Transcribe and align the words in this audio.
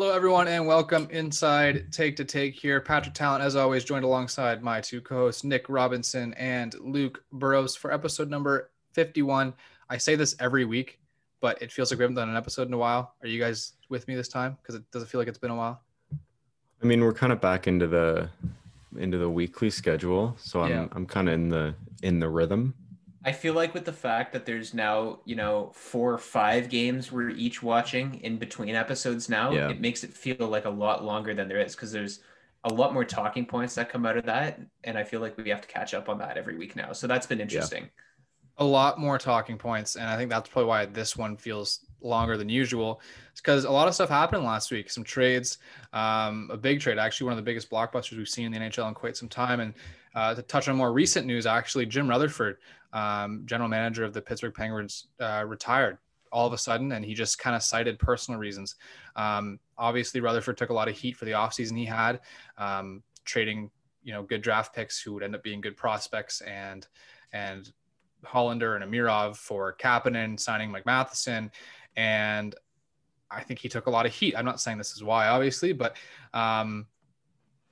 Hello, 0.00 0.14
everyone, 0.14 0.48
and 0.48 0.66
welcome 0.66 1.06
inside 1.10 1.92
Take 1.92 2.16
to 2.16 2.24
Take 2.24 2.54
here. 2.54 2.80
Patrick 2.80 3.12
Talent, 3.12 3.44
as 3.44 3.54
always, 3.54 3.84
joined 3.84 4.06
alongside 4.06 4.62
my 4.62 4.80
two 4.80 5.02
co 5.02 5.14
hosts, 5.16 5.44
Nick 5.44 5.68
Robinson 5.68 6.32
and 6.38 6.74
Luke 6.80 7.22
Burrows, 7.32 7.76
for 7.76 7.92
episode 7.92 8.30
number 8.30 8.70
51. 8.94 9.52
I 9.90 9.98
say 9.98 10.14
this 10.14 10.34
every 10.40 10.64
week, 10.64 11.00
but 11.42 11.60
it 11.60 11.70
feels 11.70 11.92
like 11.92 11.98
we 11.98 12.04
haven't 12.04 12.14
done 12.14 12.30
an 12.30 12.36
episode 12.38 12.66
in 12.66 12.72
a 12.72 12.78
while. 12.78 13.12
Are 13.20 13.28
you 13.28 13.38
guys 13.38 13.74
with 13.90 14.08
me 14.08 14.14
this 14.14 14.28
time? 14.28 14.56
Because 14.62 14.74
it 14.74 14.90
doesn't 14.90 15.08
feel 15.08 15.20
like 15.20 15.28
it's 15.28 15.36
been 15.36 15.50
a 15.50 15.54
while. 15.54 15.82
I 16.82 16.86
mean, 16.86 17.02
we're 17.02 17.12
kind 17.12 17.30
of 17.30 17.42
back 17.42 17.66
into 17.66 17.86
the 17.86 18.30
into 18.96 19.18
the 19.18 19.28
weekly 19.28 19.68
schedule, 19.68 20.34
so 20.40 20.62
I'm 20.62 20.70
Yeah. 20.70 20.88
I'm 20.92 21.04
kind 21.04 21.28
of 21.28 21.34
in 21.34 21.50
the 21.50 21.74
in 22.02 22.20
the 22.20 22.28
rhythm. 22.30 22.72
I 23.24 23.32
feel 23.32 23.52
like 23.52 23.74
with 23.74 23.84
the 23.84 23.92
fact 23.92 24.32
that 24.32 24.46
there's 24.46 24.72
now, 24.72 25.20
you 25.26 25.36
know, 25.36 25.70
four 25.74 26.12
or 26.12 26.18
five 26.18 26.70
games 26.70 27.12
we're 27.12 27.28
each 27.30 27.62
watching 27.62 28.14
in 28.22 28.38
between 28.38 28.74
episodes 28.74 29.28
now, 29.28 29.50
Yeah. 29.52 29.68
it 29.68 29.80
makes 29.80 30.04
it 30.04 30.12
feel 30.12 30.36
like 30.48 30.64
a 30.64 30.70
lot 30.70 31.04
longer 31.04 31.34
than 31.34 31.46
there 31.48 31.58
is 31.60 31.74
because 31.74 31.92
there's 31.92 32.20
a 32.64 32.72
lot 32.72 32.94
more 32.94 33.04
talking 33.04 33.44
points 33.44 33.74
that 33.74 33.90
come 33.90 34.06
out 34.06 34.16
of 34.16 34.24
that. 34.26 34.58
And 34.84 34.96
I 34.96 35.04
feel 35.04 35.20
like 35.20 35.36
we 35.36 35.50
have 35.50 35.60
to 35.60 35.68
catch 35.68 35.92
up 35.92 36.08
on 36.08 36.18
that 36.18 36.38
every 36.38 36.56
week 36.56 36.76
now. 36.76 36.92
So 36.92 37.06
that's 37.06 37.26
been 37.26 37.40
interesting. 37.40 37.90
a 38.58 38.64
lot 38.64 38.98
more 38.98 39.16
talking 39.16 39.56
points 39.56 39.96
and 39.96 40.04
i 40.04 40.16
think 40.18 40.28
that's 40.28 40.46
probably 40.50 40.68
why 40.68 40.84
this 40.84 41.16
one 41.16 41.34
feels 41.34 41.86
longer 42.02 42.36
than 42.36 42.48
usual 42.50 43.00
it's 43.30 43.40
because 43.40 43.64
a 43.64 43.70
lot 43.70 43.88
of 43.88 43.94
stuff 43.94 44.10
happened 44.10 44.44
last 44.44 44.70
week 44.70 44.90
some 44.90 45.02
trades 45.04 45.56
um, 45.94 46.46
a 46.52 46.58
big 46.58 46.78
trade 46.78 46.98
actually 46.98 47.24
one 47.24 47.32
of 47.32 47.38
the 47.38 47.42
biggest 47.42 47.70
blockbusters 47.70 48.18
we've 48.18 48.28
seen 48.28 48.46
in 48.46 48.52
the 48.52 48.58
nhl 48.68 48.86
in 48.88 48.92
quite 48.92 49.16
some 49.16 49.30
time 49.30 49.60
and 49.60 49.72
uh, 50.14 50.34
to 50.34 50.42
touch 50.42 50.68
on 50.68 50.76
more 50.76 50.92
recent 50.92 51.26
news 51.26 51.46
actually 51.46 51.86
jim 51.86 52.06
rutherford 52.10 52.58
um, 52.92 53.42
general 53.46 53.68
manager 53.68 54.04
of 54.04 54.12
the 54.12 54.22
pittsburgh 54.22 54.54
penguins 54.54 55.08
uh, 55.20 55.44
retired 55.46 55.98
all 56.32 56.46
of 56.46 56.52
a 56.52 56.58
sudden 56.58 56.92
and 56.92 57.04
he 57.04 57.12
just 57.12 57.38
kind 57.38 57.56
of 57.56 57.62
cited 57.62 57.98
personal 57.98 58.38
reasons 58.38 58.76
um, 59.16 59.58
obviously 59.78 60.20
rutherford 60.20 60.56
took 60.56 60.70
a 60.70 60.74
lot 60.74 60.88
of 60.88 60.96
heat 60.96 61.16
for 61.16 61.24
the 61.24 61.32
offseason 61.32 61.76
he 61.76 61.84
had 61.84 62.20
um, 62.58 63.02
trading 63.24 63.70
you 64.02 64.12
know 64.12 64.22
good 64.22 64.42
draft 64.42 64.74
picks 64.74 65.00
who 65.00 65.12
would 65.12 65.22
end 65.22 65.34
up 65.34 65.42
being 65.42 65.60
good 65.60 65.76
prospects 65.76 66.40
and 66.42 66.86
and 67.32 67.72
Hallander 68.24 68.80
and 68.80 68.84
Amirov 68.84 69.36
for 69.36 69.74
Kapanen, 69.78 70.38
signing 70.38 70.70
Mike 70.70 70.86
Matheson. 70.86 71.50
And 71.96 72.54
I 73.30 73.42
think 73.42 73.60
he 73.60 73.68
took 73.68 73.86
a 73.86 73.90
lot 73.90 74.06
of 74.06 74.12
heat. 74.12 74.34
I'm 74.36 74.44
not 74.44 74.60
saying 74.60 74.78
this 74.78 74.92
is 74.92 75.02
why, 75.02 75.28
obviously, 75.28 75.72
but 75.72 75.96
um, 76.34 76.86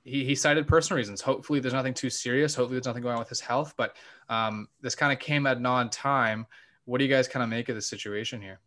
he, 0.03 0.23
he 0.23 0.35
cited 0.35 0.67
personal 0.67 0.97
reasons. 0.97 1.21
Hopefully, 1.21 1.59
there's 1.59 1.73
nothing 1.73 1.93
too 1.93 2.09
serious. 2.09 2.55
Hopefully, 2.55 2.75
there's 2.75 2.87
nothing 2.87 3.03
going 3.03 3.13
on 3.13 3.19
with 3.19 3.29
his 3.29 3.41
health. 3.41 3.73
But 3.77 3.95
um, 4.29 4.67
this 4.81 4.95
kind 4.95 5.11
of 5.11 5.19
came 5.19 5.45
at 5.45 5.57
an 5.57 5.89
time. 5.89 6.45
What 6.85 6.97
do 6.97 7.05
you 7.05 7.09
guys 7.09 7.27
kind 7.27 7.43
of 7.43 7.49
make 7.49 7.69
of 7.69 7.75
the 7.75 7.81
situation 7.81 8.41
here? 8.41 8.59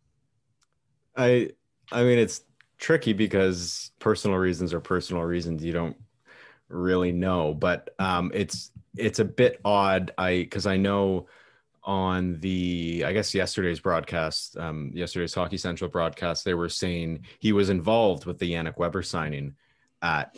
I 1.15 1.51
I 1.91 2.03
mean, 2.03 2.17
it's 2.17 2.41
tricky 2.77 3.13
because 3.13 3.91
personal 3.99 4.37
reasons 4.37 4.73
are 4.73 4.79
personal 4.79 5.23
reasons. 5.23 5.63
You 5.63 5.73
don't 5.73 5.97
really 6.69 7.11
know, 7.11 7.53
but 7.53 7.93
um, 7.99 8.31
it's 8.33 8.71
it's 8.95 9.19
a 9.19 9.25
bit 9.25 9.59
odd. 9.65 10.11
I 10.17 10.37
because 10.37 10.65
I 10.65 10.77
know 10.77 11.27
on 11.83 12.39
the 12.39 13.03
I 13.05 13.13
guess 13.13 13.33
yesterday's 13.33 13.79
broadcast, 13.79 14.57
um, 14.57 14.91
yesterday's 14.93 15.33
Hockey 15.33 15.57
Central 15.57 15.89
broadcast, 15.89 16.45
they 16.45 16.53
were 16.53 16.69
saying 16.69 17.25
he 17.39 17.51
was 17.51 17.69
involved 17.69 18.25
with 18.25 18.39
the 18.39 18.53
Yannick 18.53 18.77
Weber 18.77 19.03
signing 19.03 19.55
at 20.01 20.35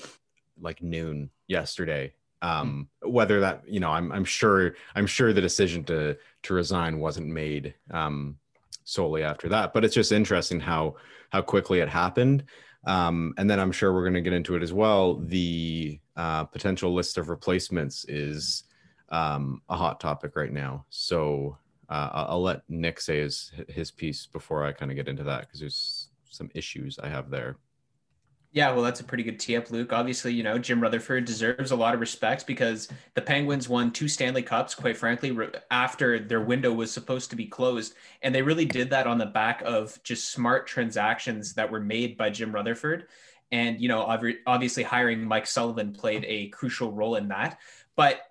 like 0.59 0.81
noon 0.81 1.29
yesterday. 1.47 2.13
Um, 2.41 2.89
whether 3.01 3.39
that 3.39 3.63
you 3.67 3.79
know, 3.79 3.91
I'm 3.91 4.11
I'm 4.11 4.25
sure 4.25 4.75
I'm 4.95 5.07
sure 5.07 5.33
the 5.33 5.41
decision 5.41 5.83
to 5.85 6.17
to 6.43 6.53
resign 6.53 6.99
wasn't 6.99 7.27
made 7.27 7.73
um, 7.91 8.37
solely 8.83 9.23
after 9.23 9.49
that, 9.49 9.73
but 9.73 9.83
it's 9.83 9.95
just 9.95 10.11
interesting 10.11 10.59
how 10.59 10.95
how 11.31 11.41
quickly 11.41 11.79
it 11.79 11.89
happened. 11.89 12.43
Um, 12.85 13.33
and 13.37 13.49
then 13.49 13.59
I'm 13.59 13.71
sure 13.71 13.93
we're 13.93 14.03
going 14.03 14.13
to 14.13 14.21
get 14.21 14.33
into 14.33 14.55
it 14.55 14.61
as 14.61 14.71
well. 14.71 15.15
The 15.15 15.99
uh, 16.15 16.43
potential 16.45 16.93
list 16.93 17.17
of 17.17 17.29
replacements 17.29 18.05
is 18.07 18.63
um, 19.09 19.61
a 19.69 19.75
hot 19.75 19.99
topic 19.99 20.35
right 20.35 20.51
now. 20.53 20.85
So 20.89 21.57
uh, 21.89 22.09
I'll 22.13 22.25
I'll 22.29 22.41
let 22.41 22.61
Nick 22.69 22.99
say 22.99 23.19
his 23.19 23.51
his 23.67 23.91
piece 23.91 24.27
before 24.27 24.63
I 24.63 24.71
kind 24.71 24.91
of 24.91 24.97
get 24.97 25.07
into 25.07 25.23
that 25.23 25.41
because 25.41 25.59
there's 25.59 26.09
some 26.29 26.49
issues 26.53 26.99
I 26.99 27.09
have 27.09 27.29
there. 27.29 27.57
Yeah, 28.55 28.71
well, 28.71 28.83
that's 28.83 29.01
a 29.01 29.03
pretty 29.03 29.23
good 29.23 29.37
tee 29.37 29.57
up, 29.57 29.69
Luke. 29.69 29.91
Obviously, 29.91 30.33
you 30.33 30.41
know, 30.41 30.57
Jim 30.57 30.79
Rutherford 30.79 31.25
deserves 31.25 31.71
a 31.71 31.75
lot 31.75 31.93
of 31.93 31.99
respect 31.99 32.47
because 32.47 32.87
the 33.13 33.21
Penguins 33.21 33.67
won 33.67 33.91
two 33.91 34.07
Stanley 34.07 34.43
Cups, 34.43 34.73
quite 34.73 34.95
frankly, 34.95 35.37
after 35.71 36.19
their 36.19 36.39
window 36.39 36.71
was 36.71 36.89
supposed 36.89 37.29
to 37.31 37.35
be 37.35 37.47
closed. 37.47 37.95
And 38.21 38.33
they 38.33 38.41
really 38.41 38.63
did 38.63 38.89
that 38.91 39.07
on 39.07 39.17
the 39.17 39.25
back 39.25 39.61
of 39.65 40.01
just 40.03 40.31
smart 40.31 40.67
transactions 40.67 41.53
that 41.55 41.69
were 41.69 41.81
made 41.81 42.15
by 42.15 42.29
Jim 42.29 42.53
Rutherford. 42.55 43.07
And, 43.51 43.81
you 43.81 43.89
know, 43.89 44.05
obvi- 44.05 44.37
obviously 44.47 44.83
hiring 44.83 45.21
Mike 45.21 45.47
Sullivan 45.47 45.91
played 45.91 46.23
a 46.25 46.47
crucial 46.47 46.93
role 46.93 47.15
in 47.15 47.27
that. 47.27 47.59
But 47.97 48.21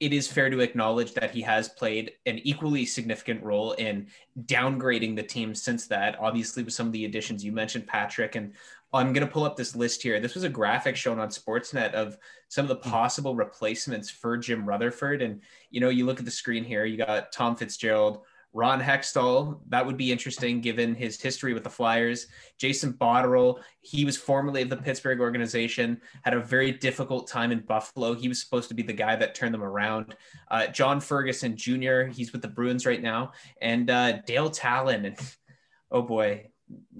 it 0.00 0.12
is 0.12 0.30
fair 0.30 0.50
to 0.50 0.60
acknowledge 0.60 1.14
that 1.14 1.30
he 1.30 1.40
has 1.40 1.68
played 1.70 2.12
an 2.26 2.38
equally 2.42 2.84
significant 2.84 3.42
role 3.42 3.72
in 3.72 4.08
downgrading 4.42 5.16
the 5.16 5.22
team 5.22 5.54
since 5.54 5.86
that. 5.86 6.18
Obviously, 6.20 6.62
with 6.62 6.74
some 6.74 6.86
of 6.86 6.92
the 6.92 7.06
additions 7.06 7.42
you 7.42 7.52
mentioned, 7.52 7.86
Patrick, 7.86 8.34
and 8.34 8.52
I'm 8.94 9.12
going 9.12 9.26
to 9.26 9.32
pull 9.32 9.44
up 9.44 9.56
this 9.56 9.74
list 9.74 10.02
here. 10.02 10.20
This 10.20 10.34
was 10.34 10.44
a 10.44 10.48
graphic 10.48 10.96
shown 10.96 11.18
on 11.18 11.28
Sportsnet 11.28 11.92
of 11.92 12.16
some 12.48 12.64
of 12.64 12.68
the 12.68 12.76
possible 12.76 13.34
replacements 13.34 14.10
for 14.10 14.36
Jim 14.36 14.66
Rutherford. 14.66 15.22
And, 15.22 15.40
you 15.70 15.80
know, 15.80 15.88
you 15.88 16.06
look 16.06 16.20
at 16.20 16.24
the 16.24 16.30
screen 16.30 16.64
here, 16.64 16.84
you 16.84 16.96
got 16.96 17.32
Tom 17.32 17.56
Fitzgerald, 17.56 18.20
Ron 18.52 18.80
Hextall. 18.80 19.58
That 19.68 19.84
would 19.84 19.96
be 19.96 20.12
interesting 20.12 20.60
given 20.60 20.94
his 20.94 21.20
history 21.20 21.54
with 21.54 21.64
the 21.64 21.70
Flyers. 21.70 22.28
Jason 22.56 22.92
Botterill, 22.92 23.60
he 23.80 24.04
was 24.04 24.16
formerly 24.16 24.62
of 24.62 24.70
the 24.70 24.76
Pittsburgh 24.76 25.20
organization, 25.20 26.00
had 26.22 26.34
a 26.34 26.40
very 26.40 26.70
difficult 26.70 27.26
time 27.26 27.50
in 27.50 27.60
Buffalo. 27.60 28.14
He 28.14 28.28
was 28.28 28.40
supposed 28.40 28.68
to 28.68 28.74
be 28.74 28.84
the 28.84 28.92
guy 28.92 29.16
that 29.16 29.34
turned 29.34 29.52
them 29.52 29.64
around. 29.64 30.14
Uh, 30.52 30.68
John 30.68 31.00
Ferguson 31.00 31.56
Jr., 31.56 32.02
he's 32.04 32.32
with 32.32 32.42
the 32.42 32.48
Bruins 32.48 32.86
right 32.86 33.02
now. 33.02 33.32
And 33.60 33.90
uh, 33.90 34.20
Dale 34.24 34.50
Tallon. 34.50 35.04
And 35.06 35.18
oh 35.90 36.02
boy, 36.02 36.50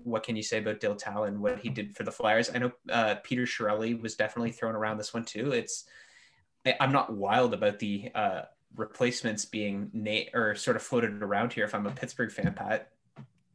what 0.02 0.22
can 0.22 0.36
you 0.36 0.42
say 0.42 0.58
about 0.58 0.80
Dale 0.80 0.97
and 1.25 1.41
what 1.41 1.58
he 1.58 1.69
did 1.69 1.97
for 1.97 2.02
the 2.02 2.12
Flyers? 2.12 2.50
I 2.54 2.58
know 2.58 2.72
uh, 2.91 3.16
Peter 3.22 3.44
Chiarelli 3.44 4.00
was 4.00 4.16
definitely 4.16 4.52
thrown 4.52 4.75
around 4.75 4.98
this 4.98 5.14
one 5.14 5.25
too. 5.25 5.52
It's 5.52 5.84
I'm 6.80 6.92
not 6.92 7.12
wild 7.12 7.54
about 7.54 7.78
the 7.78 8.10
uh, 8.14 8.42
replacements 8.76 9.44
being 9.44 9.91
na- 9.92 10.30
or 10.32 10.54
sort 10.54 10.76
of 10.76 10.82
floated 10.82 11.22
around 11.22 11.52
here. 11.52 11.64
If 11.64 11.75
I'm 11.75 11.86
a 11.86 11.91
Pittsburgh 11.91 12.32
fan, 12.32 12.52
Pat. 12.54 12.91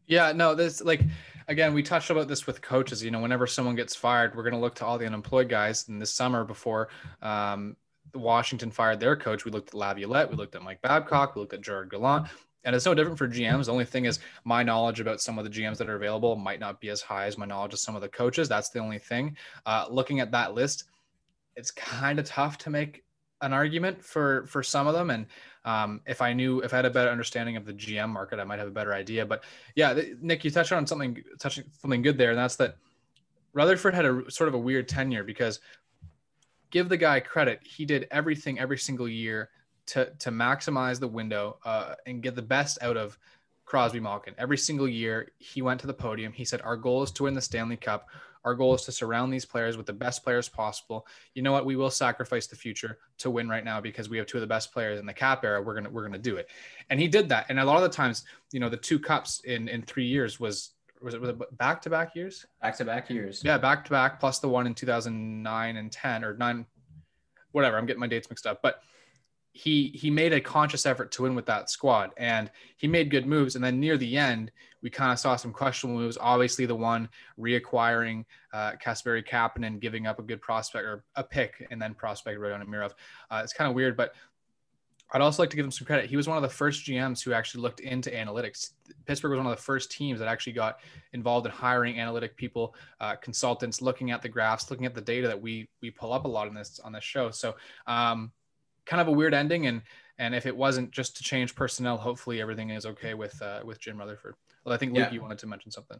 Yeah, 0.08 0.32
no, 0.32 0.56
this 0.56 0.82
like 0.82 1.02
again, 1.48 1.74
we 1.74 1.84
touched 1.84 2.10
about 2.10 2.28
this 2.28 2.48
with 2.48 2.62
coaches. 2.62 3.04
You 3.04 3.12
know, 3.12 3.20
whenever 3.20 3.48
someone 3.48 3.76
gets 3.76 3.96
fired, 3.96 4.36
we're 4.36 4.44
going 4.44 4.54
to 4.54 4.60
look 4.60 4.76
to 4.76 4.86
all 4.86 4.98
the 4.98 5.06
unemployed 5.06 5.50
guys. 5.50 5.88
And 5.88 6.02
this 6.02 6.12
summer, 6.12 6.44
before 6.44 6.90
um, 7.22 7.76
Washington 8.14 8.72
fired 8.72 9.00
their 9.00 9.16
coach, 9.16 9.46
we 9.46 9.52
looked 9.52 9.70
at 9.70 9.76
Laviolette, 9.76 10.30
we 10.30 10.36
looked 10.36 10.56
at 10.56 10.64
Mike 10.64 10.82
Babcock, 10.82 11.36
we 11.36 11.42
looked 11.42 11.54
at 11.54 11.62
Gerard 11.62 11.92
Gallant. 11.92 12.28
And 12.66 12.76
it's 12.76 12.86
no 12.86 12.94
different 12.94 13.18
for 13.18 13.28
GMs. 13.28 13.66
The 13.66 13.72
only 13.72 13.86
thing 13.86 14.06
is, 14.06 14.20
my 14.44 14.64
knowledge 14.64 15.00
about 15.00 15.22
some 15.22 15.38
of 15.38 15.46
the 15.46 15.50
GMs 15.50 15.78
that 15.78 15.90
are 15.90 15.96
available 15.96 16.36
might 16.36 16.60
not 16.60 16.82
be 16.82 16.90
as 16.90 17.02
high 17.02 17.26
as 17.26 17.38
my 17.38 17.46
knowledge 17.46 17.74
of 17.74 17.80
some 17.80 17.96
of 17.96 18.02
the 18.02 18.10
coaches. 18.10 18.50
That's 18.50 18.70
the 18.70 18.80
only 18.80 19.00
thing. 19.00 19.38
Uh, 19.66 19.86
looking 19.90 20.20
at 20.20 20.32
that 20.32 20.54
list, 20.54 20.86
it's 21.56 21.72
kind 21.72 22.20
of 22.20 22.26
tough 22.26 22.58
to 22.60 22.70
make 22.70 23.04
an 23.42 23.54
argument 23.54 24.04
for 24.04 24.46
for 24.48 24.62
some 24.62 24.88
of 24.88 24.94
them. 24.94 25.10
And 25.10 25.26
um, 25.66 26.02
if 26.06 26.22
I 26.22 26.34
knew, 26.34 26.60
if 26.62 26.74
I 26.74 26.78
had 26.78 26.86
a 26.86 26.90
better 26.90 27.10
understanding 27.10 27.56
of 27.56 27.66
the 27.66 27.74
GM 27.74 28.10
market, 28.10 28.40
I 28.40 28.44
might 28.44 28.60
have 28.60 28.68
a 28.68 28.72
better 28.72 28.94
idea. 28.94 29.26
But 29.26 29.44
yeah, 29.76 29.98
Nick, 30.22 30.44
you 30.44 30.52
touched 30.52 30.72
on 30.72 30.86
something, 30.86 31.24
touching 31.40 31.66
something 31.82 32.02
good 32.02 32.18
there, 32.18 32.32
and 32.32 32.40
that's 32.40 32.58
that 32.58 32.76
Rutherford 33.54 33.94
had 33.94 34.06
a 34.06 34.30
sort 34.30 34.48
of 34.48 34.54
a 34.54 34.58
weird 34.58 34.88
tenure 34.88 35.24
because 35.24 35.60
give 36.72 36.90
the 36.90 36.98
guy 36.98 37.20
credit, 37.20 37.62
he 37.64 37.86
did 37.86 38.08
everything 38.12 38.60
every 38.60 38.78
single 38.78 39.08
year 39.08 39.50
to 39.90 40.12
to 40.20 40.32
maximize 40.32 41.00
the 41.00 41.08
window 41.08 41.58
uh, 41.66 41.96
and 42.06 42.22
get 42.22 42.36
the 42.36 42.42
best 42.42 42.78
out 42.82 42.98
of 42.98 43.18
Crosby 43.66 44.00
Malkin. 44.00 44.36
Every 44.38 44.58
single 44.58 44.88
year, 44.88 45.32
he 45.38 45.62
went 45.62 45.80
to 45.82 45.88
the 45.88 45.94
podium. 45.94 46.32
He 46.32 46.46
said, 46.46 46.62
"Our 46.62 46.78
goal 46.78 47.04
is 47.04 47.12
to 47.12 47.24
win 47.24 47.34
the 47.34 47.42
Stanley 47.42 47.78
Cup. 47.78 48.08
Our 48.46 48.54
goal 48.54 48.74
is 48.74 48.84
to 48.84 48.92
surround 48.92 49.34
these 49.34 49.46
players 49.46 49.76
with 49.76 49.86
the 49.86 49.94
best 49.94 50.24
players 50.24 50.48
possible. 50.48 51.06
You 51.34 51.42
know 51.42 51.52
what? 51.52 51.66
We 51.66 51.76
will 51.76 51.90
sacrifice 51.90 52.48
the 52.48 52.56
future 52.56 53.00
to 53.18 53.30
win 53.30 53.50
right 53.50 53.66
now 53.66 53.82
because 53.82 54.10
we 54.10 54.18
have 54.18 54.28
two 54.28 54.38
of 54.38 54.42
the 54.42 54.48
best 54.48 54.72
players 54.72 55.00
in 55.00 55.06
the 55.06 55.14
cap 55.14 55.44
era. 55.44 55.62
We're 55.62 55.76
gonna 55.76 55.90
we're 55.90 56.04
gonna 56.04 56.20
do 56.20 56.38
it." 56.38 56.50
And 56.90 57.00
he 57.00 57.08
did 57.08 57.28
that. 57.30 57.48
And 57.50 57.60
a 57.60 57.66
lot 57.66 57.78
of 57.78 57.84
the 57.84 57.90
times, 57.90 58.26
you 58.52 58.60
know, 58.60 58.70
the 58.70 58.78
two 58.78 59.00
cups 59.00 59.42
in 59.42 59.68
in 59.68 59.82
three 59.82 60.06
years 60.06 60.40
was 60.40 60.72
was 61.02 61.16
it, 61.16 61.22
was 61.22 61.32
it 61.32 61.58
back 61.58 61.82
to 61.84 61.90
back 61.90 62.16
years? 62.16 62.46
Back 62.62 62.78
to 62.78 62.86
back 62.86 63.10
years. 63.10 63.42
Yeah, 63.44 63.58
back 63.58 63.86
to 63.86 63.92
back 63.92 64.20
plus 64.20 64.40
the 64.40 64.50
one 64.50 64.68
in 64.68 64.76
2009 64.76 65.78
and 65.78 65.92
10 65.92 66.26
or 66.26 66.36
9 66.36 66.66
whatever, 67.52 67.78
I'm 67.78 67.86
getting 67.86 68.00
my 68.00 68.08
dates 68.08 68.30
mixed 68.30 68.46
up. 68.46 68.62
But 68.62 68.82
he 69.60 69.92
he 69.94 70.10
made 70.10 70.32
a 70.32 70.40
conscious 70.40 70.86
effort 70.86 71.12
to 71.12 71.24
win 71.24 71.36
with 71.36 71.46
that 71.46 71.70
squad 71.70 72.12
and 72.16 72.50
he 72.78 72.88
made 72.88 73.10
good 73.10 73.26
moves 73.26 73.56
and 73.56 73.64
then 73.64 73.78
near 73.78 73.98
the 73.98 74.18
end 74.18 74.52
we 74.82 74.90
kind 74.90 75.12
of 75.12 75.20
saw 75.20 75.36
some 75.36 75.52
questionable 75.52 76.00
moves 76.00 76.18
obviously 76.22 76.66
the 76.66 76.76
one 76.76 77.10
reacquiring 77.38 78.24
uh 78.54 78.72
Kasperi 78.84 79.28
Kapanen 79.28 79.80
giving 79.82 80.08
up 80.08 80.18
a 80.18 80.24
good 80.24 80.42
prospect 80.42 80.86
or 80.86 81.04
a 81.16 81.24
pick 81.24 81.68
and 81.72 81.82
then 81.82 81.94
prospect 81.94 82.40
right 82.40 82.54
on 82.54 82.66
Amirov 82.66 82.92
uh, 83.30 83.42
it's 83.44 83.52
kind 83.52 83.70
of 83.70 83.76
weird 83.76 83.98
but 83.98 84.14
I'd 85.12 85.22
also 85.22 85.42
like 85.42 85.50
to 85.50 85.56
give 85.56 85.66
him 85.66 85.72
some 85.72 85.88
credit. 85.88 86.08
He 86.08 86.16
was 86.16 86.28
one 86.28 86.38
of 86.38 86.44
the 86.44 86.50
first 86.50 86.86
GMs 86.86 87.24
who 87.24 87.34
actually 87.34 87.64
looked 87.64 87.80
into 87.80 88.12
analytics. 88.12 88.74
Pittsburgh 89.08 89.32
was 89.32 89.40
one 89.40 89.48
of 89.48 89.58
the 89.58 89.64
first 89.64 89.92
teams 89.92 90.20
that 90.20 90.28
actually 90.28 90.54
got 90.54 90.82
involved 91.14 91.48
in 91.48 91.52
hiring 91.52 92.00
analytic 92.00 92.38
people, 92.38 92.76
uh, 93.00 93.16
consultants, 93.16 93.82
looking 93.82 94.12
at 94.12 94.22
the 94.22 94.30
graphs, 94.30 94.70
looking 94.70 94.86
at 94.86 94.94
the 94.94 95.02
data 95.02 95.28
that 95.28 95.42
we 95.42 95.68
we 95.82 95.90
pull 95.90 96.14
up 96.14 96.26
a 96.26 96.28
lot 96.28 96.48
on 96.48 96.54
this 96.54 96.80
on 96.84 96.92
this 96.92 97.04
show. 97.04 97.32
So, 97.32 97.56
um, 97.88 98.32
kind 98.90 99.00
of 99.00 99.08
a 99.08 99.12
weird 99.12 99.34
ending, 99.34 99.68
and 99.68 99.82
and 100.18 100.34
if 100.36 100.46
it 100.46 100.56
wasn't 100.56 100.92
just 100.92 101.16
to 101.18 101.24
change 101.24 101.56
personnel, 101.56 101.96
hopefully 101.96 102.42
everything 102.42 102.72
is 102.72 102.86
okay 102.86 103.14
with 103.14 103.40
uh, 103.42 103.62
with 103.64 103.80
Jim 103.80 103.98
Rutherford. 103.98 104.36
Well, 104.66 104.74
I 104.74 104.78
think 104.78 104.94
Luke, 104.94 105.08
yeah. 105.08 105.14
you 105.14 105.22
wanted 105.22 105.38
to 105.40 105.48
mention 105.48 105.72
something. 105.72 106.00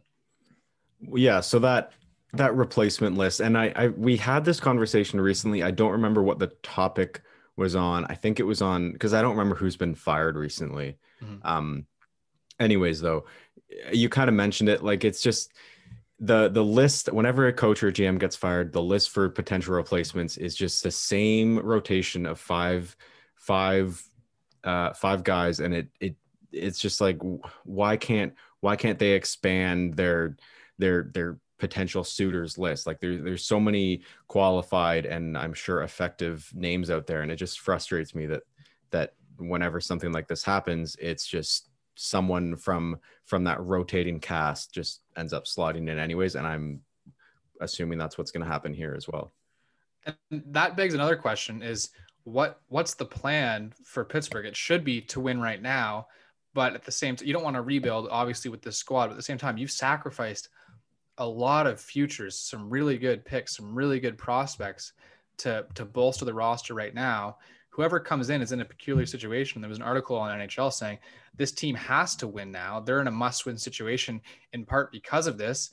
Yeah. 1.14 1.40
So 1.40 1.60
that 1.60 1.92
that 2.32 2.54
replacement 2.54 3.16
list, 3.16 3.40
and 3.40 3.56
I, 3.56 3.72
I 3.76 3.88
we 3.88 4.16
had 4.16 4.44
this 4.44 4.60
conversation 4.60 5.20
recently. 5.20 5.62
I 5.62 5.70
don't 5.70 5.92
remember 5.92 6.22
what 6.22 6.38
the 6.38 6.48
topic 6.62 7.22
was 7.56 7.76
on. 7.76 8.04
I 8.06 8.14
think 8.14 8.40
it 8.40 8.44
was 8.44 8.60
on 8.60 8.92
because 8.92 9.14
I 9.14 9.22
don't 9.22 9.32
remember 9.36 9.54
who's 9.54 9.76
been 9.76 9.94
fired 9.94 10.36
recently. 10.36 10.98
Mm-hmm. 11.22 11.46
Um, 11.46 11.86
anyways, 12.58 13.00
though, 13.00 13.24
you 13.92 14.08
kind 14.08 14.28
of 14.28 14.34
mentioned 14.34 14.68
it. 14.68 14.82
Like 14.82 15.04
it's 15.04 15.22
just 15.22 15.52
the 16.20 16.48
the 16.48 16.64
list. 16.64 17.12
Whenever 17.12 17.46
a 17.46 17.52
coach 17.52 17.82
or 17.82 17.90
GM 17.90 18.18
gets 18.18 18.36
fired, 18.36 18.72
the 18.72 18.82
list 18.82 19.10
for 19.10 19.28
potential 19.28 19.74
replacements 19.74 20.36
is 20.36 20.54
just 20.54 20.82
the 20.82 20.90
same 20.90 21.58
rotation 21.58 22.26
of 22.26 22.38
five, 22.38 22.94
five, 23.34 24.02
uh, 24.62 24.92
five 24.92 25.24
guys, 25.24 25.60
and 25.60 25.74
it 25.74 25.88
it 26.00 26.16
it's 26.52 26.78
just 26.78 27.00
like 27.00 27.18
why 27.64 27.96
can't 27.96 28.34
why 28.60 28.76
can't 28.76 28.98
they 28.98 29.12
expand 29.12 29.94
their 29.94 30.36
their 30.78 31.10
their 31.14 31.38
potential 31.58 32.04
suitors 32.04 32.58
list. 32.58 32.86
Like 32.86 33.00
there, 33.00 33.18
there's 33.18 33.44
so 33.44 33.60
many 33.60 34.02
qualified 34.28 35.04
and 35.06 35.36
I'm 35.36 35.52
sure 35.52 35.82
effective 35.82 36.50
names 36.54 36.90
out 36.90 37.06
there, 37.06 37.22
and 37.22 37.32
it 37.32 37.36
just 37.36 37.60
frustrates 37.60 38.14
me 38.14 38.26
that 38.26 38.42
that 38.90 39.14
whenever 39.38 39.80
something 39.80 40.12
like 40.12 40.28
this 40.28 40.44
happens, 40.44 40.96
it's 41.00 41.26
just 41.26 41.69
someone 42.00 42.56
from 42.56 42.98
from 43.26 43.44
that 43.44 43.60
rotating 43.62 44.18
cast 44.18 44.72
just 44.72 45.02
ends 45.16 45.34
up 45.34 45.44
slotting 45.44 45.88
in 45.90 45.98
anyways. 45.98 46.34
And 46.34 46.46
I'm 46.46 46.80
assuming 47.60 47.98
that's 47.98 48.16
what's 48.16 48.30
going 48.30 48.44
to 48.44 48.50
happen 48.50 48.72
here 48.72 48.94
as 48.96 49.06
well. 49.06 49.32
And 50.06 50.42
that 50.46 50.76
begs 50.76 50.94
another 50.94 51.16
question: 51.16 51.62
Is 51.62 51.90
what 52.24 52.60
what's 52.68 52.94
the 52.94 53.04
plan 53.04 53.74
for 53.84 54.04
Pittsburgh? 54.04 54.46
It 54.46 54.56
should 54.56 54.82
be 54.82 55.02
to 55.02 55.20
win 55.20 55.40
right 55.40 55.60
now, 55.60 56.06
but 56.54 56.74
at 56.74 56.84
the 56.84 56.92
same 56.92 57.16
time, 57.16 57.26
you 57.26 57.34
don't 57.34 57.44
want 57.44 57.56
to 57.56 57.62
rebuild, 57.62 58.08
obviously, 58.10 58.50
with 58.50 58.62
this 58.62 58.78
squad. 58.78 59.06
But 59.06 59.12
at 59.12 59.16
the 59.16 59.22
same 59.22 59.38
time, 59.38 59.58
you've 59.58 59.70
sacrificed 59.70 60.48
a 61.18 61.26
lot 61.26 61.66
of 61.66 61.78
futures, 61.78 62.38
some 62.38 62.70
really 62.70 62.96
good 62.96 63.26
picks, 63.26 63.56
some 63.56 63.74
really 63.74 64.00
good 64.00 64.16
prospects 64.16 64.94
to 65.38 65.66
to 65.74 65.84
bolster 65.84 66.24
the 66.24 66.32
roster 66.32 66.72
right 66.72 66.94
now. 66.94 67.36
Whoever 67.80 67.98
comes 67.98 68.28
in 68.28 68.42
is 68.42 68.52
in 68.52 68.60
a 68.60 68.64
peculiar 68.66 69.06
situation. 69.06 69.62
There 69.62 69.68
was 69.70 69.78
an 69.78 69.84
article 69.84 70.14
on 70.14 70.38
NHL 70.38 70.70
saying 70.70 70.98
this 71.34 71.50
team 71.50 71.74
has 71.76 72.14
to 72.16 72.28
win 72.28 72.52
now. 72.52 72.78
They're 72.78 73.00
in 73.00 73.06
a 73.06 73.10
must-win 73.10 73.56
situation 73.56 74.20
in 74.52 74.66
part 74.66 74.92
because 74.92 75.26
of 75.26 75.38
this. 75.38 75.70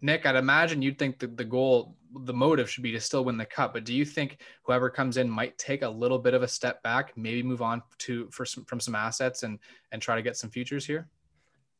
Nick, 0.00 0.26
I'd 0.26 0.34
imagine 0.34 0.82
you'd 0.82 0.98
think 0.98 1.20
that 1.20 1.36
the 1.36 1.44
goal, 1.44 1.94
the 2.12 2.34
motive 2.34 2.68
should 2.68 2.82
be 2.82 2.90
to 2.90 3.00
still 3.00 3.24
win 3.24 3.36
the 3.36 3.44
cup. 3.44 3.72
But 3.72 3.84
do 3.84 3.94
you 3.94 4.04
think 4.04 4.38
whoever 4.64 4.90
comes 4.90 5.16
in 5.16 5.30
might 5.30 5.56
take 5.58 5.82
a 5.82 5.88
little 5.88 6.18
bit 6.18 6.34
of 6.34 6.42
a 6.42 6.48
step 6.48 6.82
back, 6.82 7.16
maybe 7.16 7.44
move 7.44 7.62
on 7.62 7.84
to 7.98 8.28
for 8.32 8.44
some 8.44 8.64
from 8.64 8.80
some 8.80 8.96
assets 8.96 9.44
and 9.44 9.60
and 9.92 10.02
try 10.02 10.16
to 10.16 10.22
get 10.22 10.36
some 10.36 10.50
futures 10.50 10.84
here? 10.84 11.06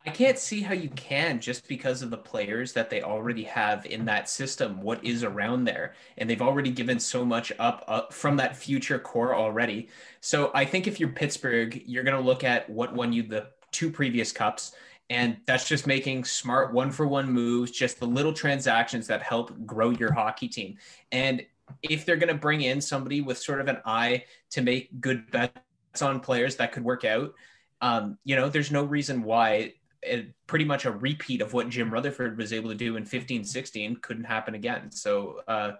I 0.06 0.11
can't 0.11 0.39
see 0.39 0.62
how 0.62 0.75
you 0.75 0.89
can 0.91 1.41
just 1.41 1.69
because 1.69 2.03
of 2.03 2.11
the 2.11 2.17
players 2.17 2.73
that 2.73 2.89
they 2.89 3.03
already 3.03 3.43
have 3.45 3.85
in 3.85 4.05
that 4.06 4.29
system, 4.29 4.81
what 4.81 5.05
is 5.05 5.25
around 5.25 5.65
there. 5.65 5.95
And 6.17 6.31
they've 6.31 6.41
already 6.41 6.71
given 6.71 6.99
so 6.99 7.25
much 7.25 7.53
up, 7.59 7.85
up 7.89 8.12
from 8.12 8.37
that 8.37 8.56
future 8.56 8.99
core 8.99 9.35
already. 9.35 9.89
So 10.21 10.50
I 10.55 10.65
think 10.65 10.87
if 10.87 10.99
you're 10.99 11.11
Pittsburgh, 11.11 11.83
you're 11.85 12.05
going 12.05 12.17
to 12.17 12.27
look 12.27 12.45
at 12.45 12.71
what 12.71 12.95
won 12.95 13.12
you 13.12 13.23
the 13.23 13.49
two 13.71 13.91
previous 13.91 14.33
cups. 14.33 14.73
And 15.11 15.39
that's 15.47 15.69
just 15.69 15.87
making 15.87 16.25
smart 16.25 16.73
one 16.73 16.91
for 16.91 17.06
one 17.06 17.31
moves, 17.31 17.71
just 17.71 17.99
the 17.99 18.06
little 18.06 18.33
transactions 18.33 19.06
that 19.09 19.23
help 19.23 19.67
grow 19.67 19.91
your 19.91 20.12
hockey 20.12 20.49
team. 20.49 20.79
And 21.12 21.44
if 21.83 22.06
they're 22.06 22.17
going 22.17 22.33
to 22.33 22.39
bring 22.39 22.62
in 22.62 22.81
somebody 22.81 23.21
with 23.21 23.39
sort 23.39 23.61
of 23.61 23.69
an 23.69 23.79
eye 23.85 24.25
to 24.51 24.62
make 24.62 25.01
good 25.01 25.31
bets 25.31 26.01
on 26.01 26.21
players 26.21 26.56
that 26.56 26.73
could 26.73 26.85
work 26.85 27.05
out, 27.05 27.35
um, 27.81 28.19
you 28.25 28.37
know, 28.37 28.49
there's 28.49 28.71
no 28.71 28.85
reason 28.85 29.23
why 29.23 29.75
a, 30.08 30.26
pretty 30.46 30.64
much 30.64 30.84
a 30.84 30.90
repeat 30.90 31.40
of 31.43 31.52
what 31.52 31.69
Jim 31.69 31.93
Rutherford 31.93 32.37
was 32.37 32.52
able 32.52 32.70
to 32.70 32.76
do 32.76 32.96
in 32.96 33.05
15 33.05 33.44
16 33.44 33.96
couldn't 33.96 34.25
happen 34.25 34.55
again. 34.55 34.90
So, 34.90 35.40
uh, 35.49 35.72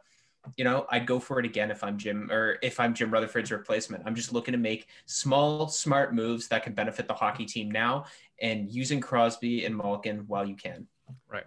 you 0.57 0.65
know, 0.65 0.87
I'd 0.91 1.07
go 1.07 1.19
for 1.19 1.39
it 1.39 1.45
again 1.45 1.71
if 1.71 1.85
I'm 1.85 1.99
Jim 1.99 2.31
or 2.31 2.59
if 2.63 2.81
I'm 2.81 2.95
Jim 2.95 3.11
Rutherford's 3.11 3.51
replacement. 3.51 4.05
I'm 4.07 4.15
just 4.15 4.33
looking 4.33 4.53
to 4.53 4.59
make 4.59 4.89
small, 5.07 5.69
smart 5.69 6.15
moves 6.15 6.49
that 6.49 6.63
can 6.63 6.75
benefit 6.75 7.09
the 7.09 7.15
hockey 7.15 7.45
team 7.45 7.71
now 7.71 8.07
and 8.41 8.71
using 8.71 9.01
Crosby 9.01 9.65
and 9.65 9.77
Malkin 9.77 10.25
while 10.27 10.47
you 10.47 10.57
can. 10.57 10.87
Right. 11.31 11.45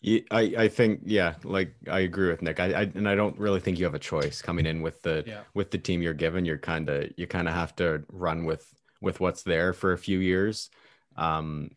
Yeah, 0.00 0.20
I, 0.30 0.40
I 0.56 0.68
think 0.68 1.00
yeah, 1.04 1.34
like 1.44 1.74
I 1.90 2.00
agree 2.00 2.28
with 2.28 2.42
Nick. 2.42 2.60
I, 2.60 2.72
I 2.72 2.82
and 2.82 3.08
I 3.08 3.14
don't 3.14 3.38
really 3.38 3.60
think 3.60 3.78
you 3.78 3.84
have 3.84 3.94
a 3.94 3.98
choice 3.98 4.40
coming 4.40 4.64
in 4.64 4.82
with 4.82 5.02
the 5.02 5.24
yeah. 5.26 5.40
with 5.52 5.70
the 5.70 5.78
team 5.78 6.00
you're 6.00 6.14
given. 6.14 6.44
You're 6.44 6.58
kind 6.58 6.88
of 6.88 7.10
you 7.16 7.26
kind 7.26 7.48
of 7.48 7.54
have 7.54 7.74
to 7.76 8.04
run 8.08 8.44
with 8.44 8.66
with 9.00 9.20
what's 9.20 9.42
there 9.42 9.72
for 9.72 9.92
a 9.92 9.98
few 9.98 10.20
years. 10.20 10.70
Um, 11.16 11.72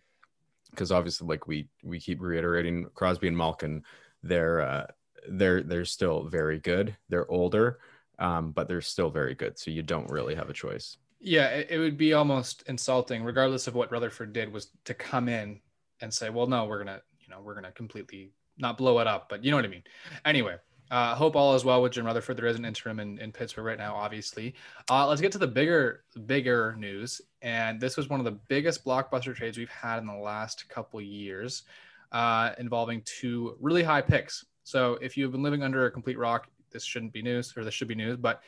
because 0.74 0.92
obviously 0.92 1.28
like 1.28 1.48
we 1.48 1.68
we 1.84 2.00
keep 2.00 2.22
reiterating 2.22 2.86
Crosby 2.94 3.28
and 3.28 3.38
Malkin 3.38 3.84
they're 4.24 4.62
uh, 4.62 4.88
they're 5.30 5.62
they're 5.64 5.86
still 5.86 6.24
very 6.24 6.60
good. 6.60 6.96
They're 7.10 7.30
older 7.30 7.80
um, 8.20 8.52
but 8.52 8.68
they're 8.68 8.82
still 8.82 9.10
very 9.10 9.36
good 9.36 9.58
so 9.58 9.72
you 9.72 9.84
don't 9.84 10.10
really 10.10 10.36
have 10.36 10.50
a 10.50 10.54
choice. 10.54 10.98
Yeah 11.20 11.50
it, 11.50 11.68
it 11.72 11.80
would 11.80 11.98
be 11.98 12.14
almost 12.14 12.64
insulting 12.68 13.24
regardless 13.24 13.68
of 13.68 13.76
what 13.76 13.92
Rutherford 13.92 14.34
did 14.34 14.52
was 14.52 14.70
to 14.86 14.94
come 14.94 15.30
in 15.30 15.60
and 16.02 16.14
say 16.14 16.30
well 16.30 16.48
no 16.48 16.66
we're 16.66 16.80
gonna 16.80 17.02
you 17.20 17.30
know 17.30 17.42
we're 17.42 17.56
gonna 17.56 17.72
completely 17.72 18.32
not 18.58 18.78
blow 18.78 19.00
it 19.00 19.08
up 19.08 19.30
but 19.30 19.44
you 19.44 19.52
know 19.52 19.58
what 19.58 19.66
I 19.66 19.70
mean. 19.70 19.84
Anyway 20.26 20.56
uh, 20.92 21.16
hope 21.16 21.36
all 21.36 21.56
is 21.56 21.66
well 21.66 21.82
with 21.82 21.94
Jim 21.94 22.06
Rutherford. 22.06 22.38
There 22.38 22.46
is 22.46 22.58
an 22.58 22.66
interim 22.66 23.00
in, 23.00 23.18
in 23.18 23.32
Pittsburgh 23.32 23.66
right 23.66 23.78
now, 23.78 23.96
obviously. 23.96 24.54
Uh, 24.90 25.08
let's 25.08 25.22
get 25.22 25.32
to 25.32 25.38
the 25.38 25.48
bigger, 25.48 26.04
bigger 26.26 26.76
news. 26.78 27.22
And 27.42 27.80
this 27.80 27.98
was 27.98 28.10
one 28.10 28.20
of 28.20 28.26
the 28.26 28.40
biggest 28.48 28.86
blockbuster 28.86 29.36
trades 29.36 29.58
we've 29.58 29.70
had 29.70 30.00
in 30.00 30.08
the 30.08 30.14
last 30.14 30.68
couple 30.70 31.02
years, 31.02 31.64
uh, 32.12 32.52
involving 32.60 33.02
two 33.06 33.58
really 33.60 33.84
high 33.84 34.02
picks. 34.02 34.46
So 34.64 34.98
if 35.02 35.18
you've 35.18 35.32
been 35.32 35.44
living 35.44 35.64
under 35.64 35.86
a 35.86 35.92
complete 35.92 36.18
rock, 36.18 36.48
this 36.72 36.84
shouldn't 36.84 37.14
be 37.14 37.22
news, 37.22 37.54
or 37.56 37.64
this 37.64 37.74
should 37.74 37.88
be 37.88 37.96
news. 37.96 38.18
But 38.18 38.42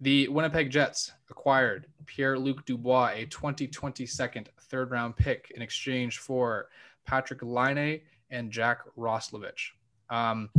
the 0.00 0.28
Winnipeg 0.28 0.70
Jets 0.70 1.12
acquired 1.28 1.86
Pierre 2.06 2.38
Luc 2.38 2.64
Dubois, 2.64 3.12
a 3.14 3.26
2020 3.26 4.06
second 4.06 4.48
third 4.62 4.90
round 4.90 5.16
pick, 5.16 5.52
in 5.54 5.62
exchange 5.62 6.18
for 6.18 6.68
Patrik 7.08 7.40
Laine 7.42 8.00
and 8.30 8.50
Jack 8.50 8.80
Roslovic. 8.96 9.72
Um, 10.10 10.50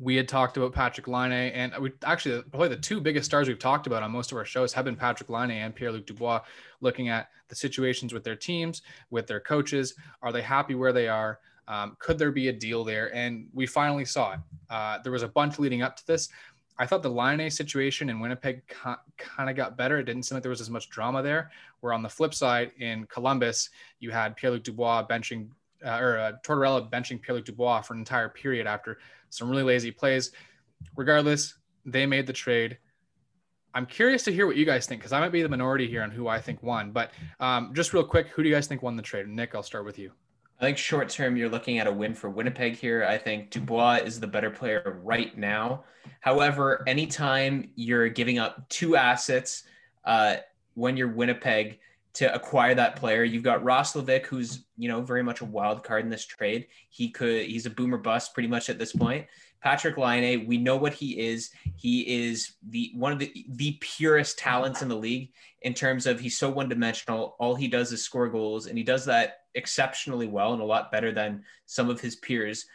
we 0.00 0.14
had 0.14 0.28
talked 0.28 0.56
about 0.56 0.72
Patrik 0.72 1.08
Laine, 1.08 1.52
and 1.52 1.76
we 1.80 1.90
actually 2.04 2.40
probably 2.42 2.68
the 2.68 2.76
two 2.76 3.00
biggest 3.00 3.26
stars 3.26 3.48
we've 3.48 3.58
talked 3.58 3.86
about 3.86 4.02
on 4.02 4.12
most 4.12 4.30
of 4.30 4.38
our 4.38 4.44
shows 4.44 4.72
have 4.72 4.84
been 4.84 4.96
Patrik 4.96 5.28
Laine 5.28 5.50
and 5.50 5.74
Pierre 5.74 5.90
Luc 5.90 6.06
Dubois, 6.06 6.40
looking 6.80 7.08
at 7.08 7.30
the 7.48 7.54
situations 7.54 8.12
with 8.12 8.22
their 8.22 8.36
teams, 8.36 8.82
with 9.10 9.26
their 9.26 9.40
coaches. 9.40 9.94
Are 10.22 10.30
they 10.30 10.42
happy 10.42 10.74
where 10.74 10.92
they 10.92 11.08
are? 11.08 11.40
Um, 11.66 11.96
could 11.98 12.18
there 12.18 12.30
be 12.30 12.48
a 12.48 12.52
deal 12.52 12.84
there? 12.84 13.14
And 13.14 13.48
we 13.52 13.66
finally 13.66 14.04
saw 14.04 14.34
it. 14.34 14.40
Uh, 14.70 14.98
there 15.02 15.12
was 15.12 15.22
a 15.22 15.28
bunch 15.28 15.58
leading 15.58 15.82
up 15.82 15.96
to 15.96 16.06
this. 16.06 16.28
I 16.78 16.86
thought 16.86 17.02
the 17.02 17.10
Laine 17.10 17.50
situation 17.50 18.08
in 18.08 18.20
Winnipeg 18.20 18.62
kind 18.68 19.50
of 19.50 19.56
got 19.56 19.76
better. 19.76 19.98
It 19.98 20.04
didn't 20.04 20.22
seem 20.22 20.36
like 20.36 20.44
there 20.44 20.50
was 20.50 20.60
as 20.60 20.70
much 20.70 20.88
drama 20.88 21.22
there. 21.22 21.50
Where 21.80 21.92
on 21.92 22.02
the 22.02 22.08
flip 22.08 22.34
side, 22.34 22.70
in 22.78 23.04
Columbus, 23.06 23.70
you 23.98 24.12
had 24.12 24.36
Pierre 24.36 24.52
Luc 24.52 24.62
Dubois 24.62 25.04
benching 25.06 25.48
uh, 25.84 25.98
or 25.98 26.18
uh, 26.18 26.32
Tortorella 26.44 26.90
benching 26.90 27.20
Pierre 27.20 27.36
Luc 27.36 27.44
Dubois 27.44 27.82
for 27.82 27.94
an 27.94 28.00
entire 28.00 28.28
period 28.28 28.66
after 28.66 28.98
some 29.30 29.48
really 29.48 29.62
lazy 29.62 29.90
plays. 29.90 30.32
Regardless, 30.96 31.54
they 31.84 32.06
made 32.06 32.26
the 32.26 32.32
trade. 32.32 32.78
I'm 33.74 33.86
curious 33.86 34.22
to 34.24 34.32
hear 34.32 34.46
what 34.46 34.56
you 34.56 34.64
guys 34.64 34.86
think 34.86 35.00
because 35.00 35.12
I 35.12 35.20
might 35.20 35.32
be 35.32 35.42
the 35.42 35.48
minority 35.48 35.88
here 35.88 36.02
on 36.02 36.10
who 36.10 36.26
I 36.26 36.40
think 36.40 36.62
won. 36.62 36.90
But 36.90 37.12
um, 37.38 37.72
just 37.74 37.92
real 37.92 38.04
quick, 38.04 38.28
who 38.28 38.42
do 38.42 38.48
you 38.48 38.54
guys 38.54 38.66
think 38.66 38.82
won 38.82 38.96
the 38.96 39.02
trade? 39.02 39.28
Nick, 39.28 39.54
I'll 39.54 39.62
start 39.62 39.84
with 39.84 39.98
you. 39.98 40.12
I 40.60 40.64
think 40.64 40.78
short 40.78 41.08
term, 41.08 41.36
you're 41.36 41.48
looking 41.48 41.78
at 41.78 41.86
a 41.86 41.92
win 41.92 42.14
for 42.14 42.30
Winnipeg 42.30 42.76
here. 42.76 43.04
I 43.04 43.16
think 43.16 43.50
Dubois 43.50 44.00
is 44.04 44.18
the 44.18 44.26
better 44.26 44.50
player 44.50 45.00
right 45.04 45.36
now. 45.38 45.84
However, 46.20 46.82
anytime 46.88 47.70
you're 47.76 48.08
giving 48.08 48.40
up 48.40 48.68
two 48.68 48.96
assets 48.96 49.62
uh, 50.04 50.36
when 50.74 50.96
you're 50.96 51.12
Winnipeg, 51.12 51.78
to 52.14 52.32
acquire 52.34 52.74
that 52.74 52.96
player. 52.96 53.24
You've 53.24 53.42
got 53.42 53.62
Roslovic, 53.62 54.26
who's 54.26 54.64
you 54.76 54.88
know 54.88 55.00
very 55.00 55.22
much 55.22 55.40
a 55.40 55.46
wild 55.46 55.84
card 55.84 56.04
in 56.04 56.10
this 56.10 56.26
trade. 56.26 56.66
He 56.88 57.10
could 57.10 57.46
he's 57.46 57.66
a 57.66 57.70
boomer 57.70 57.98
bust 57.98 58.34
pretty 58.34 58.48
much 58.48 58.68
at 58.70 58.78
this 58.78 58.92
point. 58.92 59.26
Patrik 59.64 59.96
Laine, 59.96 60.46
we 60.46 60.56
know 60.56 60.76
what 60.76 60.94
he 60.94 61.18
is. 61.18 61.50
He 61.76 62.26
is 62.26 62.52
the 62.68 62.92
one 62.94 63.12
of 63.12 63.18
the 63.18 63.46
the 63.50 63.76
purest 63.80 64.38
talents 64.38 64.82
in 64.82 64.88
the 64.88 64.96
league 64.96 65.32
in 65.62 65.74
terms 65.74 66.06
of 66.06 66.20
he's 66.20 66.38
so 66.38 66.48
one 66.48 66.68
dimensional. 66.68 67.36
All 67.38 67.54
he 67.54 67.68
does 67.68 67.92
is 67.92 68.02
score 68.02 68.28
goals, 68.28 68.66
and 68.66 68.78
he 68.78 68.84
does 68.84 69.04
that 69.06 69.40
exceptionally 69.54 70.28
well 70.28 70.52
and 70.52 70.62
a 70.62 70.64
lot 70.64 70.92
better 70.92 71.12
than 71.12 71.44
some 71.66 71.90
of 71.90 72.00
his 72.00 72.16
peers. 72.16 72.66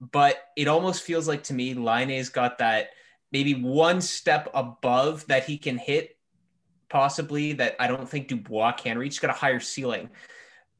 But 0.00 0.36
it 0.56 0.68
almost 0.68 1.02
feels 1.02 1.28
like 1.28 1.42
to 1.44 1.54
me, 1.54 1.74
Laine's 1.74 2.28
got 2.28 2.58
that 2.58 2.90
maybe 3.32 3.54
one 3.54 4.00
step 4.00 4.48
above 4.54 5.26
that 5.26 5.44
he 5.44 5.58
can 5.58 5.76
hit 5.76 6.17
possibly 6.88 7.52
that 7.54 7.76
I 7.78 7.86
don't 7.86 8.08
think 8.08 8.28
Dubois 8.28 8.72
can 8.72 8.98
reach. 8.98 9.14
He's 9.14 9.20
got 9.20 9.30
a 9.30 9.38
higher 9.38 9.60
ceiling. 9.60 10.10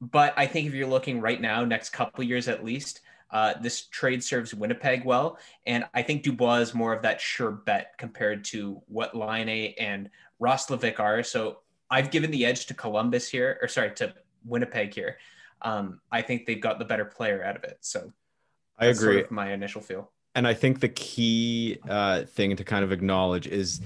But 0.01 0.35
I 0.37 0.47
think 0.47 0.69
if 0.69 0.75
you're 0.75 0.87
looking 0.87 1.21
right 1.21 1.41
now, 1.41 1.65
next 1.65 1.91
couple 1.91 2.25
years 2.25 2.49
at 2.49 2.65
least, 2.65 3.01
uh, 3.31 3.55
this 3.61 3.87
trade 3.87 4.23
serves 4.23 4.55
Winnipeg 4.55 5.05
well. 5.05 5.39
And 5.67 5.85
I 5.93 6.03
think 6.03 6.23
Dubois 6.23 6.59
is 6.59 6.75
more 6.75 6.93
of 6.93 7.03
that 7.03 7.21
sure 7.21 7.51
bet 7.51 7.95
compared 7.99 8.45
to 8.47 8.81
what 8.87 9.17
Laine 9.17 9.75
and 9.79 10.09
Roslovic 10.41 11.01
are. 11.01 11.23
So 11.23 11.59
I've 11.91 12.11
given 12.11 12.31
the 12.31 12.47
edge 12.47 12.67
to 12.67 12.75
Columbus 12.75 13.29
here, 13.29 13.59
or 13.61 13.69
sorry, 13.69 13.93
to 13.97 14.15
Winnipeg 14.45 14.95
here. 14.95 15.19
Um, 15.63 16.01
I 16.13 16.23
think 16.23 16.47
they've 16.47 16.61
got 16.61 16.79
the 16.79 16.85
better 16.85 17.05
player 17.05 17.45
out 17.45 17.57
of 17.57 17.65
it. 17.65 17.79
So 17.81 18.13
I 18.79 18.87
agree. 18.87 19.15
Sort 19.15 19.25
of 19.27 19.31
my 19.31 19.53
initial 19.53 19.81
feel. 19.81 20.11
And 20.35 20.47
I 20.47 20.55
think 20.55 20.81
the 20.81 20.89
key 20.89 21.79
uh, 21.89 22.23
thing 22.23 22.55
to 22.57 22.65
kind 22.65 22.85
of 22.85 22.93
acknowledge 22.93 23.49
is 23.49 23.81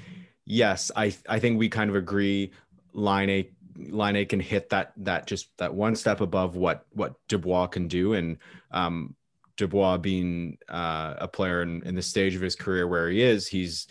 yes, 0.53 0.91
I 0.95 1.15
I 1.29 1.39
think 1.39 1.59
we 1.59 1.69
kind 1.69 1.91
of 1.91 1.97
agree. 1.97 2.53
Laine 2.93 3.47
Line 3.77 4.17
A 4.17 4.25
can 4.27 4.41
hit 4.41 4.69
that 4.71 4.93
that 4.99 5.27
just 5.27 5.57
that 5.57 5.75
one 5.75 5.97
step 5.97 6.21
above 6.21 6.57
what 6.57 6.87
what 6.93 7.15
Dubois 7.29 7.69
can 7.69 7.89
do, 7.89 8.13
and 8.13 8.37
um, 8.71 9.17
Dubois 9.57 9.97
being 9.97 10.59
uh, 10.69 11.15
a 11.19 11.29
player 11.29 11.63
in, 11.63 11.83
in 11.85 11.95
the 11.95 12.03
stage 12.03 12.35
of 12.35 12.43
his 12.43 12.55
career 12.55 12.87
where 12.87 13.09
he 13.09 13.23
is, 13.23 13.49
he's 13.49 13.89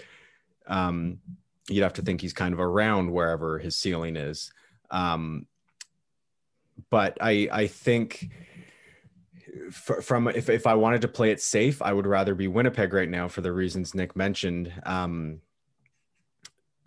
um, 0.68 1.20
you'd 1.68 1.84
have 1.84 1.94
to 1.94 2.04
think 2.04 2.22
he's 2.22 2.34
kind 2.34 2.54
of 2.54 2.60
around 2.60 3.12
wherever 3.12 3.58
his 3.58 3.76
ceiling 3.76 4.16
is. 4.16 4.52
Um, 4.92 5.48
but 6.90 7.18
I 7.20 7.50
I 7.52 7.68
think 7.68 8.30
from 9.72 10.28
if 10.28 10.48
if 10.50 10.68
I 10.68 10.76
wanted 10.76 11.02
to 11.02 11.08
play 11.08 11.32
it 11.32 11.42
safe, 11.42 11.82
I 11.82 11.92
would 11.92 12.06
rather 12.06 12.36
be 12.36 12.48
Winnipeg 12.48 12.94
right 12.94 13.10
now 13.10 13.28
for 13.28 13.42
the 13.42 13.52
reasons 13.52 13.96
Nick 13.96 14.16
mentioned. 14.16 14.72
Um, 14.86 15.42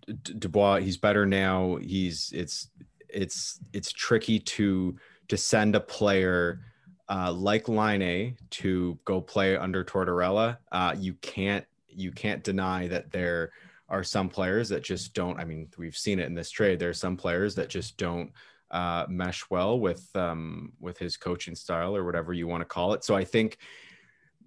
Dubois, 0.05 0.81
he's 0.81 0.97
better 0.97 1.25
now. 1.25 1.77
He's 1.77 2.31
it's 2.33 2.69
it's 3.09 3.59
it's 3.73 3.91
tricky 3.91 4.39
to 4.39 4.95
to 5.27 5.37
send 5.37 5.75
a 5.75 5.79
player 5.79 6.61
uh, 7.09 7.31
like 7.31 7.67
Laine 7.67 8.37
to 8.49 8.99
go 9.05 9.21
play 9.21 9.57
under 9.57 9.83
Tortorella. 9.83 10.57
Uh, 10.71 10.95
you 10.97 11.13
can't 11.15 11.65
you 11.87 12.11
can't 12.11 12.43
deny 12.43 12.87
that 12.87 13.11
there 13.11 13.51
are 13.89 14.03
some 14.03 14.29
players 14.29 14.69
that 14.69 14.83
just 14.83 15.13
don't. 15.13 15.39
I 15.39 15.45
mean, 15.45 15.69
we've 15.77 15.97
seen 15.97 16.19
it 16.19 16.25
in 16.25 16.33
this 16.33 16.51
trade. 16.51 16.79
There 16.79 16.89
are 16.89 16.93
some 16.93 17.17
players 17.17 17.55
that 17.55 17.69
just 17.69 17.97
don't 17.97 18.31
uh, 18.71 19.05
mesh 19.07 19.43
well 19.49 19.79
with 19.79 20.09
um, 20.15 20.73
with 20.79 20.97
his 20.97 21.17
coaching 21.17 21.55
style 21.55 21.95
or 21.95 22.03
whatever 22.03 22.33
you 22.33 22.47
want 22.47 22.61
to 22.61 22.65
call 22.65 22.93
it. 22.93 23.03
So 23.03 23.15
I 23.15 23.23
think 23.23 23.57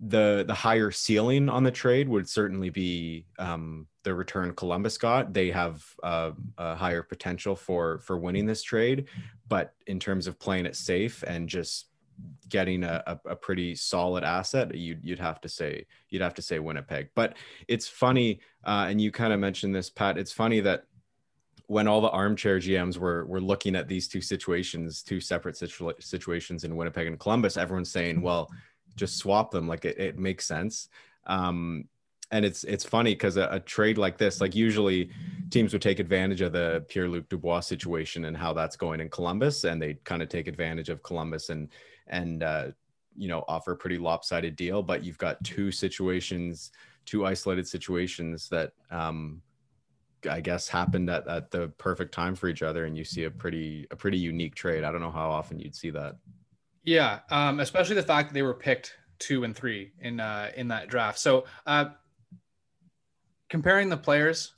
the 0.00 0.44
the 0.46 0.54
higher 0.54 0.90
ceiling 0.90 1.48
on 1.48 1.64
the 1.64 1.70
trade 1.70 2.08
would 2.08 2.28
certainly 2.28 2.70
be 2.70 3.26
um, 3.38 3.86
the 4.04 4.14
return 4.14 4.54
Columbus 4.54 4.96
got. 4.96 5.32
They 5.32 5.50
have 5.50 5.84
uh, 6.02 6.32
a 6.56 6.76
higher 6.76 7.02
potential 7.02 7.56
for 7.56 7.98
for 8.00 8.16
winning 8.18 8.46
this 8.46 8.62
trade, 8.62 9.06
but 9.48 9.74
in 9.86 9.98
terms 9.98 10.26
of 10.26 10.38
playing 10.38 10.66
it 10.66 10.76
safe 10.76 11.24
and 11.26 11.48
just 11.48 11.86
getting 12.48 12.82
a, 12.82 13.20
a, 13.26 13.36
pretty 13.36 13.74
solid 13.74 14.24
asset, 14.24 14.74
you'd, 14.74 14.98
you'd 15.04 15.18
have 15.20 15.40
to 15.40 15.48
say 15.48 15.86
you'd 16.08 16.22
have 16.22 16.34
to 16.34 16.42
say 16.42 16.58
Winnipeg. 16.58 17.10
But 17.14 17.36
it's 17.68 17.86
funny, 17.86 18.40
uh, 18.64 18.86
and 18.88 19.00
you 19.00 19.10
kind 19.12 19.32
of 19.32 19.40
mentioned 19.40 19.74
this, 19.74 19.90
Pat. 19.90 20.18
It's 20.18 20.32
funny 20.32 20.60
that 20.60 20.84
when 21.66 21.86
all 21.86 22.00
the 22.00 22.10
armchair 22.10 22.58
GMs 22.58 22.98
were 22.98 23.26
were 23.26 23.40
looking 23.40 23.76
at 23.76 23.88
these 23.88 24.08
two 24.08 24.20
situations, 24.20 25.02
two 25.02 25.20
separate 25.20 25.56
situa- 25.56 26.02
situations 26.02 26.64
in 26.64 26.76
Winnipeg 26.76 27.06
and 27.06 27.18
Columbus, 27.18 27.56
everyone's 27.56 27.90
saying, 27.90 28.22
"Well, 28.22 28.50
just 28.98 29.16
swap 29.16 29.50
them. 29.50 29.68
Like 29.68 29.84
it, 29.84 29.98
it 29.98 30.18
makes 30.18 30.46
sense." 30.46 30.88
Um, 31.26 31.88
and 32.30 32.44
it's 32.44 32.64
it's 32.64 32.84
funny 32.84 33.12
because 33.12 33.36
a, 33.36 33.48
a, 33.50 33.60
trade 33.60 33.96
like 33.96 34.18
this, 34.18 34.40
like 34.40 34.54
usually 34.54 35.10
teams 35.50 35.72
would 35.72 35.80
take 35.80 35.98
advantage 35.98 36.42
of 36.42 36.52
the 36.52 36.84
Pierre 36.88 37.08
Luc 37.08 37.28
Dubois 37.28 37.60
situation 37.60 38.26
and 38.26 38.36
how 38.36 38.52
that's 38.52 38.76
going 38.76 39.00
in 39.00 39.08
Columbus, 39.08 39.64
and 39.64 39.80
they 39.80 39.94
kind 40.04 40.22
of 40.22 40.28
take 40.28 40.46
advantage 40.46 40.90
of 40.90 41.02
Columbus 41.02 41.48
and 41.48 41.68
and 42.08 42.42
uh, 42.42 42.66
you 43.16 43.28
know 43.28 43.44
offer 43.48 43.72
a 43.72 43.76
pretty 43.76 43.98
lopsided 43.98 44.56
deal. 44.56 44.82
But 44.82 45.04
you've 45.04 45.18
got 45.18 45.42
two 45.42 45.70
situations, 45.70 46.70
two 47.06 47.24
isolated 47.24 47.66
situations 47.66 48.48
that 48.50 48.72
um, 48.90 49.40
I 50.28 50.40
guess 50.40 50.68
happened 50.68 51.08
at, 51.08 51.26
at 51.28 51.50
the 51.50 51.68
perfect 51.78 52.12
time 52.12 52.34
for 52.34 52.48
each 52.48 52.62
other, 52.62 52.84
and 52.84 52.96
you 52.96 53.04
see 53.04 53.24
a 53.24 53.30
pretty 53.30 53.86
a 53.90 53.96
pretty 53.96 54.18
unique 54.18 54.54
trade. 54.54 54.84
I 54.84 54.92
don't 54.92 55.00
know 55.00 55.10
how 55.10 55.30
often 55.30 55.58
you'd 55.58 55.76
see 55.76 55.90
that. 55.90 56.16
Yeah, 56.88 57.20
um, 57.30 57.60
especially 57.60 57.96
the 57.96 58.02
fact 58.02 58.30
that 58.30 58.34
they 58.34 58.40
were 58.40 58.54
picked 58.54 58.94
two 59.18 59.44
and 59.44 59.54
three 59.54 59.92
in 60.00 60.20
uh, 60.20 60.50
in 60.56 60.68
that 60.68 60.88
draft. 60.88 61.18
So 61.18 61.44
uh, 61.66 61.90
comparing 63.50 63.90
the 63.90 63.96
players, 63.98 64.54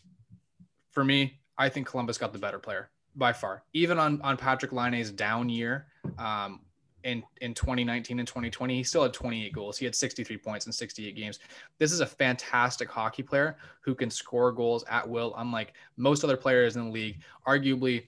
for 0.92 1.02
me, 1.02 1.40
I 1.58 1.68
think 1.68 1.88
Columbus 1.88 2.18
got 2.18 2.32
the 2.32 2.38
better 2.38 2.60
player 2.60 2.90
by 3.16 3.32
far. 3.32 3.64
Even 3.72 3.98
on 3.98 4.22
on 4.22 4.36
Patrik 4.36 4.70
Laine's 4.70 5.10
down 5.10 5.48
year, 5.48 5.88
um, 6.18 6.60
in 7.02 7.24
in 7.40 7.52
2019 7.52 8.20
and 8.20 8.28
2020 8.28 8.76
he 8.76 8.84
still 8.84 9.02
had 9.02 9.12
28 9.12 9.52
goals 9.52 9.78
he 9.78 9.86
had 9.86 9.94
63 9.94 10.36
points 10.36 10.66
in 10.66 10.72
68 10.72 11.16
games 11.16 11.38
this 11.78 11.92
is 11.92 12.00
a 12.00 12.06
fantastic 12.06 12.90
hockey 12.90 13.22
player 13.22 13.56
who 13.80 13.94
can 13.94 14.10
score 14.10 14.52
goals 14.52 14.84
at 14.90 15.08
will 15.08 15.32
unlike 15.38 15.72
most 15.96 16.24
other 16.24 16.36
players 16.36 16.76
in 16.76 16.84
the 16.84 16.90
league 16.90 17.22
arguably 17.46 18.04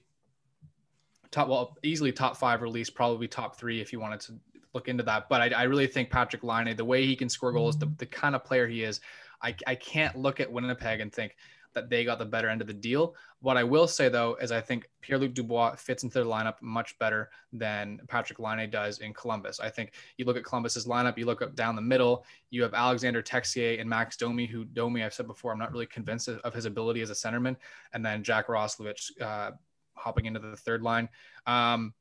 top 1.33 1.47
well 1.47 1.77
easily 1.83 2.11
top 2.11 2.37
five 2.37 2.61
release 2.61 2.89
probably 2.89 3.27
top 3.27 3.57
three 3.57 3.81
if 3.81 3.91
you 3.91 3.99
wanted 3.99 4.19
to 4.19 4.33
look 4.73 4.87
into 4.87 5.03
that 5.03 5.27
but 5.29 5.41
i, 5.41 5.61
I 5.61 5.63
really 5.63 5.87
think 5.87 6.09
Patrik 6.09 6.43
Laine 6.43 6.75
the 6.75 6.85
way 6.85 7.05
he 7.05 7.15
can 7.15 7.29
score 7.29 7.51
goals 7.51 7.77
the, 7.77 7.91
the 7.97 8.05
kind 8.05 8.35
of 8.35 8.43
player 8.43 8.67
he 8.67 8.83
is 8.83 9.01
I, 9.41 9.55
I 9.67 9.75
can't 9.75 10.15
look 10.15 10.39
at 10.39 10.51
winnipeg 10.51 11.01
and 11.01 11.11
think 11.11 11.35
that 11.73 11.89
they 11.89 12.03
got 12.03 12.19
the 12.19 12.25
better 12.25 12.49
end 12.49 12.61
of 12.61 12.67
the 12.67 12.73
deal. 12.73 13.15
What 13.41 13.57
I 13.57 13.63
will 13.63 13.87
say 13.87 14.09
though 14.09 14.35
is 14.35 14.51
I 14.51 14.61
think 14.61 14.89
Pierre 15.01 15.17
Luc 15.17 15.33
Dubois 15.33 15.75
fits 15.75 16.03
into 16.03 16.13
their 16.13 16.25
lineup 16.25 16.55
much 16.61 16.97
better 16.99 17.29
than 17.51 17.99
Patrik 18.07 18.39
Laine 18.39 18.69
does 18.69 18.99
in 18.99 19.13
Columbus. 19.13 19.59
I 19.59 19.69
think 19.69 19.93
you 20.17 20.25
look 20.25 20.37
at 20.37 20.43
Columbus's 20.43 20.85
lineup, 20.85 21.17
you 21.17 21.25
look 21.25 21.41
up 21.41 21.55
down 21.55 21.75
the 21.75 21.81
middle, 21.81 22.25
you 22.51 22.63
have 22.63 22.73
Alexandre 22.73 23.21
Texier 23.21 23.79
and 23.79 23.89
Max 23.89 24.15
Domi, 24.15 24.45
who 24.45 24.65
Domi, 24.65 25.03
I've 25.03 25.13
said 25.13 25.27
before, 25.27 25.51
I'm 25.51 25.59
not 25.59 25.71
really 25.71 25.85
convinced 25.85 26.29
of 26.29 26.53
his 26.53 26.65
ability 26.65 27.01
as 27.01 27.09
a 27.09 27.13
centerman, 27.13 27.55
and 27.93 28.05
then 28.05 28.23
Jack 28.23 28.47
Roslovic 28.47 29.21
uh, 29.21 29.51
hopping 29.95 30.25
into 30.25 30.39
the 30.39 30.57
third 30.57 30.81
line. 30.81 31.09
Um, 31.45 31.93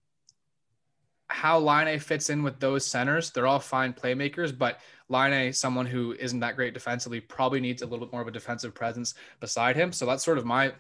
how 1.29 1.59
Laine 1.59 1.99
fits 1.99 2.29
in 2.31 2.43
with 2.43 2.61
those 2.61 2.85
centers, 2.87 3.31
they're 3.31 3.47
all 3.47 3.59
fine 3.59 3.93
playmakers, 3.93 4.57
but 4.57 4.81
Laine, 5.09 5.53
someone 5.53 5.87
who 5.87 6.13
isn't 6.19 6.41
that 6.41 6.57
great 6.57 6.75
defensively, 6.75 7.21
probably 7.21 7.61
needs 7.61 7.83
a 7.83 7.87
little 7.87 8.05
bit 8.05 8.13
more 8.13 8.23
of 8.23 8.29
a 8.29 8.33
defensive 8.33 8.75
presence 8.75 9.15
beside 9.41 9.75
him. 9.75 9.93
So 9.93 10.05
that's 10.07 10.25
sort 10.25 10.39
of 10.39 10.45
my 10.45 10.73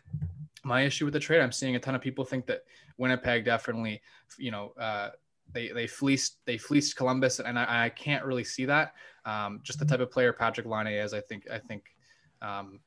my 0.64 0.82
issue 0.82 1.04
with 1.04 1.14
the 1.14 1.20
trade. 1.20 1.40
I'm 1.40 1.52
seeing 1.52 1.74
a 1.74 1.80
ton 1.80 1.94
of 1.94 2.00
people 2.00 2.24
think 2.24 2.46
that 2.46 2.62
Winnipeg 2.96 3.44
definitely, 3.44 4.00
you 4.38 4.50
know, 4.50 4.72
uh, 4.78 5.10
they 5.52 5.68
they 5.68 5.86
fleeced 5.86 6.38
they 6.44 6.58
fleeced 6.58 6.96
Columbus, 6.96 7.40
and 7.40 7.58
I, 7.58 7.86
I 7.86 7.88
can't 7.88 8.24
really 8.24 8.44
see 8.44 8.66
that. 8.66 8.94
Um, 9.24 9.60
just 9.62 9.78
the 9.78 9.84
type 9.84 10.00
of 10.00 10.10
player 10.10 10.32
Patrik 10.32 10.66
Laine 10.66 10.94
is, 10.94 11.14
I 11.14 11.20
think 11.20 11.48
I 11.50 11.58
think 11.58 11.84
um, 12.40 12.80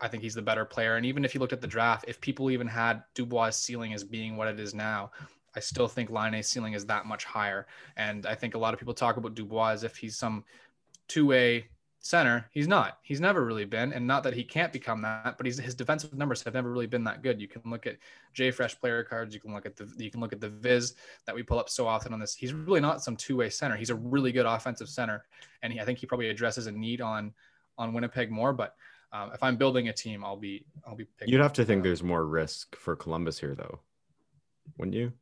I 0.00 0.08
think 0.08 0.22
he's 0.22 0.34
the 0.34 0.42
better 0.42 0.64
player. 0.64 0.96
And 0.96 1.06
even 1.06 1.24
if 1.24 1.34
you 1.34 1.40
looked 1.40 1.52
at 1.52 1.60
the 1.60 1.66
draft, 1.66 2.04
if 2.08 2.20
people 2.20 2.50
even 2.50 2.66
had 2.66 3.02
Dubois' 3.14 3.50
ceiling 3.50 3.94
as 3.94 4.04
being 4.04 4.36
what 4.36 4.48
it 4.48 4.58
is 4.58 4.74
now, 4.74 5.10
I 5.56 5.60
still 5.60 5.88
think 5.88 6.10
Laine's 6.10 6.48
ceiling 6.48 6.72
is 6.72 6.84
that 6.86 7.06
much 7.06 7.24
higher. 7.24 7.66
And 7.96 8.26
I 8.26 8.34
think 8.34 8.54
a 8.54 8.58
lot 8.58 8.74
of 8.74 8.80
people 8.80 8.94
talk 8.94 9.16
about 9.16 9.34
Dubois 9.34 9.70
as 9.70 9.84
if 9.84 9.96
he's 9.96 10.16
some 10.16 10.44
two-way 11.06 11.66
center. 12.00 12.46
He's 12.50 12.68
not. 12.68 12.98
He's 13.02 13.20
never 13.20 13.44
really 13.44 13.64
been, 13.64 13.92
and 13.92 14.06
not 14.06 14.22
that 14.24 14.34
he 14.34 14.44
can't 14.44 14.72
become 14.72 15.00
that, 15.02 15.36
but 15.38 15.46
his 15.46 15.74
defensive 15.74 16.12
numbers 16.14 16.42
have 16.42 16.54
never 16.54 16.70
really 16.70 16.86
been 16.86 17.04
that 17.04 17.22
good. 17.22 17.40
You 17.40 17.48
can 17.48 17.62
look 17.64 17.86
at 17.86 17.96
JFresh 18.36 18.78
player 18.78 19.02
cards. 19.02 19.34
You 19.34 19.40
can 19.40 19.54
look 19.54 19.64
at 19.64 19.76
the 19.76 19.90
you 19.96 20.10
can 20.10 20.20
look 20.20 20.32
at 20.32 20.40
the 20.40 20.50
Viz 20.50 20.94
that 21.24 21.34
we 21.34 21.42
pull 21.42 21.58
up 21.58 21.70
so 21.70 21.86
often 21.86 22.12
on 22.12 22.20
this. 22.20 22.34
He's 22.34 22.52
really 22.52 22.80
not 22.80 23.02
some 23.02 23.16
two-way 23.16 23.48
center. 23.48 23.76
He's 23.76 23.90
a 23.90 23.94
really 23.94 24.32
good 24.32 24.46
offensive 24.46 24.88
center, 24.88 25.24
and 25.62 25.72
he, 25.72 25.80
I 25.80 25.84
think 25.84 25.98
he 25.98 26.06
probably 26.06 26.28
addresses 26.28 26.66
a 26.66 26.72
need 26.72 27.00
on 27.00 27.32
on 27.78 27.94
Winnipeg 27.94 28.30
more. 28.30 28.52
But 28.52 28.74
um, 29.14 29.30
if 29.32 29.42
I'm 29.42 29.56
building 29.56 29.88
a 29.88 29.92
team, 29.92 30.24
I'll 30.24 30.36
be 30.36 30.66
I'll 30.86 30.96
be. 30.96 31.06
You'd 31.24 31.40
have 31.40 31.52
to 31.54 31.64
think 31.64 31.84
there's 31.84 32.02
more 32.02 32.26
risk 32.26 32.76
for 32.76 32.96
Columbus 32.96 33.38
here, 33.38 33.54
though, 33.54 33.78
wouldn't 34.76 34.96
you? 34.96 35.12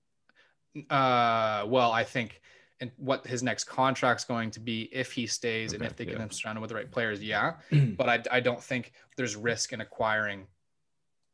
Uh, 0.89 1.65
well, 1.69 1.93
I 1.93 2.03
think 2.03 2.41
and 2.81 2.91
what 2.97 3.27
his 3.27 3.43
next 3.43 3.65
contract's 3.65 4.25
going 4.25 4.51
to 4.51 4.61
be 4.61 4.89
if 4.93 5.13
he 5.13 5.27
stays 5.27 5.71
okay, 5.71 5.77
and 5.77 5.85
if 5.85 5.95
they 5.95 6.05
yeah. 6.05 6.13
get 6.13 6.21
him 6.21 6.31
surrounded 6.31 6.63
with 6.63 6.71
the 6.71 6.75
right 6.75 6.91
players, 6.91 7.23
yeah. 7.23 7.53
but 7.71 8.09
I, 8.09 8.23
I 8.31 8.41
don't 8.41 8.63
think 8.63 8.93
there's 9.17 9.37
risk 9.37 9.75
in 9.75 9.83
acquiring 9.83 10.47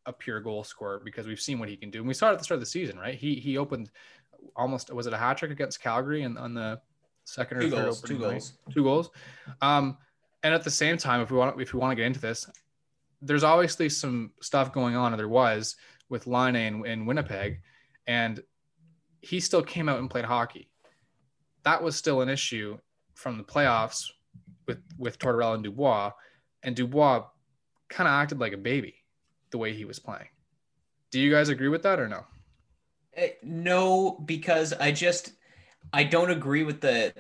a 0.05 0.13
pure 0.13 0.41
goal 0.41 0.65
scorer 0.65 1.01
because 1.03 1.27
we've 1.27 1.41
seen 1.41 1.61
what 1.61 1.69
he 1.69 1.77
can 1.77 1.91
do. 1.91 2.01
And 2.01 2.09
we 2.09 2.15
saw 2.15 2.29
it 2.29 2.33
at 2.33 2.39
the 2.39 2.45
start 2.45 2.57
of 2.57 2.63
the 2.63 2.67
season, 2.67 2.99
right? 2.99 3.15
He 3.15 3.37
he 3.37 3.57
opened 3.57 3.91
almost 4.57 4.93
was 4.93 5.07
it 5.07 5.13
a 5.13 5.17
hat 5.17 5.39
trick 5.39 5.53
against 5.53 5.81
Calgary 5.81 6.25
and 6.25 6.37
on 6.37 6.55
the 6.55 6.81
second 7.25 7.59
or 7.59 7.61
two 7.61 7.71
third 7.71 7.85
goals, 7.85 8.03
two 8.03 8.19
goals, 8.19 8.53
two 8.73 8.83
goals. 8.83 9.11
Um, 9.63 9.97
and 10.49 10.55
at 10.55 10.65
the 10.65 10.71
same 10.71 10.97
time, 10.97 11.21
if 11.21 11.31
we 11.31 11.37
want 11.37 11.61
if 11.61 11.75
we 11.75 11.79
want 11.79 11.91
to 11.91 11.95
get 11.95 12.07
into 12.07 12.21
this, 12.21 12.49
there's 13.21 13.45
obviously 13.45 13.91
some 13.91 14.31
stuff 14.41 14.73
going 14.73 14.97
on, 14.97 15.13
or 15.13 15.19
there 15.19 15.29
was 15.29 15.77
with 16.09 16.27
Laine 16.27 16.57
in, 16.57 16.87
in 16.87 17.05
Winnipeg, 17.05 17.61
and 18.07 18.43
he 19.21 19.41
still 19.41 19.63
came 19.63 19.91
out 19.91 19.99
and 19.99 20.09
played 20.09 20.25
hockey. 20.25 20.71
That 21.65 21.83
was 21.83 21.97
still 21.97 22.23
an 22.23 22.31
issue 22.31 22.79
from 23.13 23.37
the 23.37 23.45
playoffs 23.45 24.07
with 24.67 24.79
with 24.97 25.19
Tortorella 25.19 25.57
and 25.57 25.65
Dubois, 25.65 26.13
and 26.63 26.75
Dubois 26.75 27.27
kind 27.91 28.09
of 28.09 28.13
acted 28.13 28.41
like 28.41 28.55
a 28.55 28.57
baby 28.57 28.95
the 29.51 29.59
way 29.59 29.75
he 29.75 29.85
was 29.85 29.99
playing. 29.99 30.29
Do 31.11 31.21
you 31.21 31.31
guys 31.31 31.51
agree 31.51 31.69
with 31.69 31.83
that 31.83 32.01
or 32.01 32.09
no? 32.09 32.25
Uh, 33.15 33.27
No, 33.43 34.19
because 34.25 34.73
I 34.73 34.93
just 34.93 35.33
I 35.93 36.05
don't 36.05 36.31
agree 36.31 36.63
with 36.63 36.81
the 36.81 37.13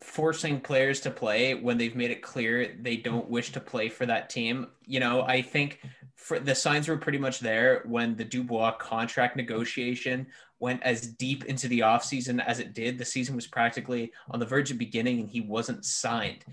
forcing 0.00 0.60
players 0.60 1.00
to 1.00 1.10
play 1.10 1.54
when 1.54 1.78
they've 1.78 1.96
made 1.96 2.10
it 2.10 2.22
clear 2.22 2.76
they 2.80 2.96
don't 2.96 3.28
wish 3.28 3.52
to 3.52 3.60
play 3.60 3.88
for 3.88 4.06
that 4.06 4.28
team. 4.28 4.66
You 4.86 5.00
know, 5.00 5.22
I 5.22 5.42
think 5.42 5.80
for 6.16 6.38
the 6.38 6.54
signs 6.54 6.88
were 6.88 6.96
pretty 6.96 7.18
much 7.18 7.40
there 7.40 7.82
when 7.86 8.16
the 8.16 8.24
Dubois 8.24 8.72
contract 8.72 9.36
negotiation 9.36 10.26
went 10.60 10.82
as 10.82 11.06
deep 11.06 11.44
into 11.46 11.68
the 11.68 11.80
offseason 11.80 12.44
as 12.44 12.60
it 12.60 12.74
did. 12.74 12.98
The 12.98 13.04
season 13.04 13.34
was 13.34 13.46
practically 13.46 14.12
on 14.30 14.40
the 14.40 14.46
verge 14.46 14.70
of 14.70 14.78
beginning 14.78 15.20
and 15.20 15.28
he 15.28 15.40
wasn't 15.40 15.84
signed. 15.84 16.44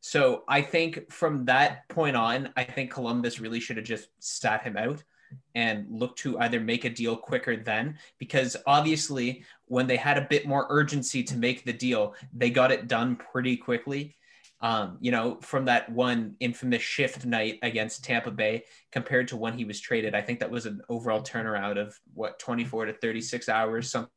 So 0.00 0.44
I 0.48 0.62
think 0.62 1.12
from 1.12 1.44
that 1.44 1.88
point 1.88 2.16
on, 2.16 2.52
I 2.56 2.64
think 2.64 2.90
Columbus 2.90 3.40
really 3.40 3.60
should 3.60 3.76
have 3.76 3.86
just 3.86 4.08
sat 4.18 4.62
him 4.62 4.76
out 4.76 5.02
and 5.54 5.86
look 5.90 6.16
to 6.16 6.38
either 6.40 6.60
make 6.60 6.84
a 6.84 6.90
deal 6.90 7.16
quicker 7.16 7.56
then, 7.56 7.98
because 8.18 8.56
obviously 8.66 9.44
when 9.66 9.86
they 9.86 9.96
had 9.96 10.18
a 10.18 10.26
bit 10.28 10.46
more 10.46 10.66
urgency 10.70 11.22
to 11.24 11.36
make 11.36 11.64
the 11.64 11.72
deal, 11.72 12.14
they 12.32 12.50
got 12.50 12.72
it 12.72 12.88
done 12.88 13.16
pretty 13.16 13.56
quickly. 13.56 14.16
Um, 14.62 14.98
you 15.00 15.10
know, 15.10 15.38
from 15.40 15.64
that 15.66 15.90
one 15.90 16.36
infamous 16.38 16.82
shift 16.82 17.24
night 17.24 17.58
against 17.62 18.04
Tampa 18.04 18.30
Bay 18.30 18.64
compared 18.92 19.28
to 19.28 19.36
when 19.36 19.56
he 19.56 19.64
was 19.64 19.80
traded, 19.80 20.14
I 20.14 20.20
think 20.20 20.40
that 20.40 20.50
was 20.50 20.66
an 20.66 20.82
overall 20.90 21.22
turnaround 21.22 21.78
of 21.78 21.98
what 22.12 22.38
24 22.38 22.86
to 22.86 22.92
36 22.92 23.48
hours. 23.48 23.90
something 23.90 24.10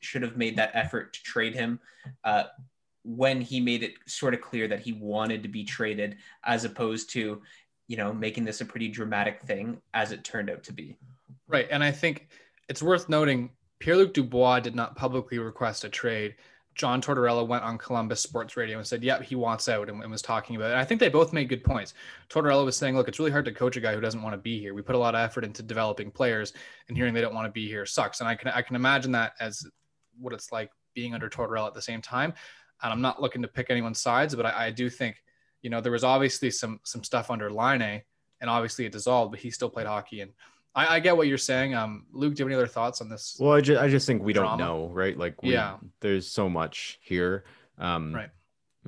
should 0.00 0.22
have 0.22 0.36
made 0.36 0.56
that 0.56 0.70
effort 0.74 1.14
to 1.14 1.22
trade 1.22 1.54
him 1.54 1.80
uh, 2.24 2.44
when 3.04 3.40
he 3.40 3.60
made 3.60 3.82
it 3.82 3.94
sort 4.06 4.34
of 4.34 4.40
clear 4.40 4.68
that 4.68 4.80
he 4.80 4.92
wanted 4.92 5.42
to 5.42 5.48
be 5.48 5.64
traded, 5.64 6.16
as 6.44 6.64
opposed 6.64 7.10
to, 7.10 7.42
you 7.88 7.96
know, 7.96 8.12
making 8.12 8.44
this 8.44 8.60
a 8.60 8.64
pretty 8.64 8.88
dramatic 8.88 9.42
thing 9.42 9.80
as 9.94 10.12
it 10.12 10.24
turned 10.24 10.50
out 10.50 10.62
to 10.64 10.72
be. 10.72 10.96
Right. 11.48 11.68
And 11.70 11.82
I 11.82 11.90
think 11.90 12.28
it's 12.68 12.82
worth 12.82 13.08
noting 13.08 13.50
Pierre 13.78 13.96
Luc 13.96 14.14
Dubois 14.14 14.60
did 14.60 14.74
not 14.74 14.96
publicly 14.96 15.38
request 15.38 15.84
a 15.84 15.88
trade. 15.88 16.36
John 16.74 17.02
Tortorella 17.02 17.46
went 17.46 17.64
on 17.64 17.76
Columbus 17.76 18.20
Sports 18.22 18.56
Radio 18.56 18.78
and 18.78 18.86
said, 18.86 19.02
"Yep, 19.02 19.24
he 19.24 19.34
wants 19.34 19.68
out," 19.68 19.90
and, 19.90 20.02
and 20.02 20.10
was 20.10 20.22
talking 20.22 20.56
about 20.56 20.70
it. 20.70 20.72
And 20.72 20.80
I 20.80 20.84
think 20.84 21.00
they 21.00 21.10
both 21.10 21.32
made 21.32 21.50
good 21.50 21.62
points. 21.62 21.92
Tortorella 22.30 22.64
was 22.64 22.76
saying, 22.76 22.96
"Look, 22.96 23.08
it's 23.08 23.18
really 23.18 23.30
hard 23.30 23.44
to 23.44 23.52
coach 23.52 23.76
a 23.76 23.80
guy 23.80 23.94
who 23.94 24.00
doesn't 24.00 24.22
want 24.22 24.32
to 24.32 24.38
be 24.38 24.58
here. 24.58 24.72
We 24.72 24.80
put 24.80 24.94
a 24.94 24.98
lot 24.98 25.14
of 25.14 25.20
effort 25.20 25.44
into 25.44 25.62
developing 25.62 26.10
players, 26.10 26.54
and 26.88 26.96
hearing 26.96 27.12
they 27.12 27.20
don't 27.20 27.34
want 27.34 27.46
to 27.46 27.52
be 27.52 27.68
here 27.68 27.84
sucks." 27.84 28.20
And 28.20 28.28
I 28.28 28.34
can 28.34 28.48
I 28.48 28.62
can 28.62 28.74
imagine 28.76 29.12
that 29.12 29.34
as 29.38 29.66
what 30.18 30.32
it's 30.32 30.50
like 30.50 30.70
being 30.94 31.12
under 31.12 31.28
Tortorella 31.28 31.66
at 31.66 31.74
the 31.74 31.82
same 31.82 32.00
time. 32.00 32.32
And 32.82 32.92
I'm 32.92 33.02
not 33.02 33.20
looking 33.20 33.42
to 33.42 33.48
pick 33.48 33.68
anyone's 33.68 34.00
sides, 34.00 34.34
but 34.34 34.46
I, 34.46 34.66
I 34.66 34.70
do 34.70 34.88
think, 34.88 35.22
you 35.62 35.70
know, 35.70 35.80
there 35.80 35.92
was 35.92 36.04
obviously 36.04 36.50
some 36.50 36.80
some 36.82 37.02
stuff 37.04 37.30
under 37.30 37.50
Line, 37.50 37.82
A, 37.82 38.04
and 38.40 38.50
obviously 38.50 38.84
it 38.84 38.92
dissolved, 38.92 39.30
but 39.30 39.40
he 39.40 39.50
still 39.50 39.70
played 39.70 39.86
hockey. 39.86 40.20
And 40.20 40.32
I, 40.74 40.96
I 40.96 41.00
get 41.00 41.16
what 41.16 41.28
you're 41.28 41.38
saying. 41.38 41.74
Um, 41.74 42.06
Luke, 42.12 42.34
do 42.34 42.40
you 42.40 42.44
have 42.44 42.52
any 42.52 42.56
other 42.56 42.66
thoughts 42.66 43.00
on 43.00 43.08
this? 43.08 43.36
Well, 43.38 43.52
I 43.52 43.60
just, 43.60 43.80
I 43.80 43.88
just 43.88 44.06
think 44.06 44.22
we 44.22 44.32
don't 44.32 44.58
know, 44.58 44.88
right? 44.92 45.16
Like, 45.16 45.42
we, 45.42 45.52
Yeah. 45.52 45.76
there's 46.00 46.26
so 46.26 46.48
much 46.48 46.98
here, 47.02 47.44
um, 47.78 48.14
Right. 48.14 48.30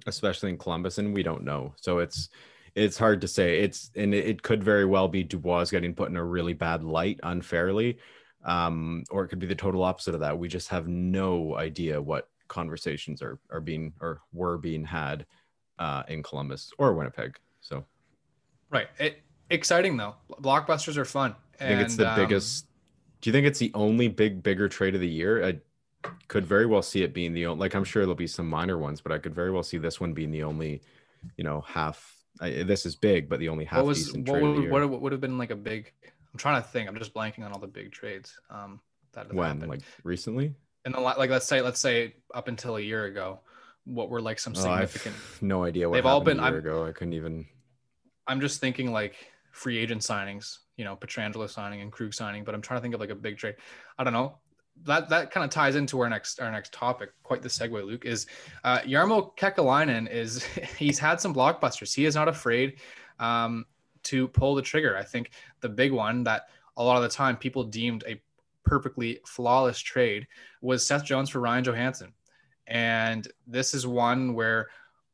especially 0.07 0.51
in 0.51 0.59
Columbus, 0.59 0.99
and 0.99 1.15
we 1.15 1.23
don't 1.23 1.45
know. 1.45 1.75
So 1.77 1.99
it's, 1.99 2.31
it's 2.75 2.99
hard 2.99 3.21
to 3.21 3.29
say. 3.29 3.61
It's, 3.61 3.91
and 3.95 4.15
it, 4.15 4.27
it 4.27 4.43
could 4.43 4.65
very 4.65 4.85
well 4.85 5.09
be 5.09 5.23
Dubois 5.23 5.71
getting 5.71 5.95
put 5.95 6.11
in 6.11 6.17
a 6.17 6.25
really 6.25 6.55
bad 6.55 6.83
light 6.83 7.21
unfairly, 7.23 7.99
um, 8.45 9.05
or 9.11 9.25
it 9.25 9.29
could 9.29 9.39
be 9.39 9.47
the 9.47 9.55
total 9.55 9.85
opposite 9.85 10.15
of 10.15 10.21
that. 10.21 10.39
We 10.39 10.49
just 10.49 10.69
have 10.71 10.89
no 10.89 11.57
idea 11.57 12.01
what 12.03 12.29
conversations 12.49 13.23
are 13.23 13.39
are 13.51 13.61
being 13.61 13.93
or 14.01 14.21
were 14.33 14.59
being 14.59 14.85
had 14.85 15.25
uh, 15.79 16.03
in 16.09 16.23
Columbus 16.23 16.73
or 16.79 16.95
Winnipeg. 16.95 17.39
So 17.61 17.85
Right. 18.71 18.89
It, 18.99 19.23
exciting 19.51 19.97
though. 19.97 20.15
Blockbusters 20.41 20.97
are 20.97 21.05
fun. 21.05 21.35
I 21.61 21.65
think 21.67 21.81
it's 21.83 21.97
the 21.97 22.11
um, 22.11 22.17
biggest. 22.17 22.67
Do 23.21 23.31
you 23.31 23.33
think 23.33 23.47
it's 23.47 23.59
the 23.59 23.71
only 23.75 24.09
big, 24.09 24.43
bigger 24.43 24.69
trade 24.69 24.95
of 24.95 25.01
the 25.01 25.09
year? 25.09 25.45
I 25.45 25.61
could 26.29 26.45
very 26.45 26.67
well 26.67 26.83
see 26.83 27.03
it 27.03 27.15
being 27.15 27.33
the 27.33 27.47
only. 27.47 27.61
Like 27.61 27.75
I'm 27.75 27.85
sure 27.85 28.03
there'll 28.03 28.15
be 28.17 28.27
some 28.27 28.49
minor 28.49 28.77
ones, 28.79 29.01
but 29.01 29.13
I 29.13 29.19
could 29.19 29.35
very 29.35 29.51
well 29.51 29.63
see 29.63 29.79
this 29.79 30.01
one 30.01 30.13
being 30.13 30.31
the 30.31 30.43
only. 30.43 30.83
You 31.37 31.45
know, 31.45 31.63
half. 31.63 32.13
I, 32.41 32.65
this 32.65 32.85
is 32.85 32.97
big, 32.97 33.29
but 33.29 33.39
the 33.39 33.49
only 33.49 33.65
half 33.65 33.79
What 33.79 33.87
was 33.87 34.05
decent 34.07 34.29
what 34.29 34.35
trade 34.41 34.45
of 34.45 34.49
the 34.49 34.61
would, 34.63 34.63
year. 34.79 34.87
what 34.89 35.01
would- 35.01 35.13
have 35.13 35.21
been 35.21 35.39
like 35.39 35.51
a 35.51 35.57
big? 35.57 35.93
I'm 36.05 36.39
trying 36.39 36.61
to 36.61 36.69
think. 36.69 36.89
I'm 36.89 36.99
just 36.99 37.15
blanking 37.15 37.45
on 37.45 37.53
all 37.53 37.61
the 37.61 37.69
big 37.69 37.93
trades. 37.93 38.39
Um, 38.51 38.81
that 39.13 39.33
when 39.33 39.47
happened. 39.47 39.71
like 39.71 39.81
recently? 40.03 40.53
in 40.85 40.93
the 40.93 41.01
la- 41.01 41.15
like 41.17 41.31
let's 41.31 41.47
say 41.47 41.63
let's 41.63 41.81
say 41.81 42.15
up 42.35 42.49
until 42.49 42.77
a 42.77 42.81
year 42.81 43.05
ago, 43.05 43.39
what 43.85 44.09
were 44.11 44.21
like 44.21 44.39
some 44.39 44.55
Oh, 44.57 44.61
significant? 44.63 45.15
no 45.43 45.65
idea 45.65 45.89
what 45.89 45.95
They've 45.97 46.07
all 46.07 46.21
been- 46.21 46.39
a 46.39 46.43
year 46.43 46.51
I'm- 46.51 46.59
ago. 46.59 46.87
I 46.87 46.93
couldn't 46.93 47.15
even. 47.15 47.47
I'm 48.27 48.41
just 48.41 48.61
thinking 48.61 48.91
like 48.93 49.17
free 49.51 49.77
agent 49.79 50.01
signings, 50.01 50.59
you 50.77 50.85
know, 50.85 50.97
Pietrangelo 50.97 51.49
signing 51.49 51.83
and 51.83 51.93
Krug 51.93 52.15
signing, 52.15 52.43
but 52.45 52.55
I'm 52.55 52.63
trying 52.63 52.79
to 52.79 52.83
think 52.83 52.95
of 52.95 53.01
like 53.01 53.11
a 53.11 53.15
big 53.15 53.37
trade. 53.37 53.57
I 53.99 54.05
don't 54.05 54.15
know. 54.15 54.39
That 54.85 55.09
that 55.11 55.31
kind 55.31 55.45
of 55.45 55.51
ties 55.51 55.77
into 55.77 56.01
our 56.01 56.09
next 56.09 56.41
our 56.41 56.51
next 56.51 56.73
topic. 56.73 57.11
Quite 57.23 57.43
the 57.43 57.49
segue, 57.49 57.85
Luke. 57.85 58.05
Is 58.07 58.27
uh, 58.65 58.79
Jarmo 58.81 59.37
Kekalainen 59.37 60.11
is 60.11 60.43
he's 60.79 60.99
had 60.99 61.21
some 61.21 61.35
blockbusters. 61.35 61.95
He 61.95 62.07
is 62.07 62.15
not 62.17 62.27
afraid 62.29 62.81
um, 63.21 63.67
to 64.05 64.27
pull 64.29 64.55
the 64.55 64.63
trigger. 64.63 64.97
I 64.97 65.05
think 65.05 65.31
the 65.61 65.69
big 65.69 65.93
one 65.93 66.25
that 66.25 66.49
a 66.77 66.83
lot 66.83 66.97
of 66.97 67.03
the 67.03 67.09
time 67.09 67.37
people 67.37 67.63
deemed 67.63 68.03
a 68.09 68.21
perfectly 68.65 69.21
flawless 69.27 69.79
trade 69.79 70.27
was 70.63 70.85
Seth 70.85 71.05
Jones 71.05 71.29
for 71.31 71.39
Ryan 71.41 71.63
Johansen, 71.65 72.13
and 72.67 73.29
this 73.47 73.75
is 73.75 73.87
one 73.87 74.35
where 74.35 74.69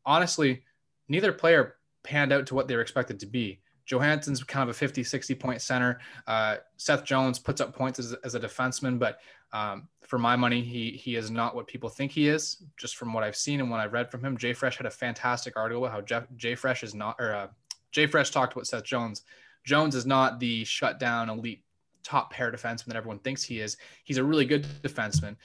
honestly 0.07 0.63
neither 1.09 1.33
player 1.33 1.77
panned 2.03 2.33
out 2.33 2.47
to 2.47 2.55
what 2.55 2.69
they 2.69 2.75
were 2.75 2.83
expected 2.83 3.21
to 3.21 3.27
be. 3.27 3.61
Johansen's 3.85 4.45
kind 4.45 4.63
of 4.63 4.69
a 4.69 4.79
50, 4.79 5.03
60 5.03 5.35
point 5.35 5.61
center. 5.61 5.99
Uh, 6.27 6.57
Seth 6.77 7.05
Jones 7.05 7.41
puts 7.41 7.61
up 7.61 7.75
points 7.75 7.99
as, 7.99 8.15
as 8.25 8.37
a 8.37 8.41
defenseman, 8.41 8.99
but 8.99 9.19
um, 9.53 9.89
for 10.07 10.17
my 10.17 10.37
money, 10.37 10.63
he 10.63 10.93
he 10.93 11.17
is 11.17 11.31
not 11.31 11.57
what 11.57 11.67
people 11.67 11.89
think 11.89 12.13
he 12.13 12.29
is. 12.29 12.63
Just 12.77 12.97
from 12.97 13.13
what 13.13 13.25
I've 13.25 13.35
seen 13.35 13.61
and 13.61 13.69
what 13.69 13.81
I've 13.81 13.93
read 13.93 14.11
from 14.11 14.25
him, 14.25 14.39
JFresh 14.39 14.77
had 14.77 14.87
a 14.87 14.91
fantastic 14.91 15.57
article 15.57 15.85
about 15.85 15.93
how 15.93 16.01
Jeff, 16.03 16.27
JFresh 16.37 16.85
is 16.85 16.95
not, 16.95 17.17
or 17.19 17.35
uh, 17.35 17.49
JFresh 17.93 18.31
talked 18.31 18.53
about 18.53 18.67
Seth 18.67 18.85
Jones. 18.85 19.23
Jones 19.65 19.95
is 19.95 20.07
not 20.07 20.39
the 20.39 20.65
shutdown 20.65 21.29
elite 21.29 21.65
top 22.03 22.33
pair 22.33 22.51
defenseman 22.51 22.87
that 22.87 22.97
everyone 22.97 23.19
thinks 23.19 23.43
he 23.43 23.61
is. 23.61 23.77
He's 24.05 24.19
a 24.19 24.25
really 24.25 24.45
good 24.45 24.67
defenseman. 24.83 25.37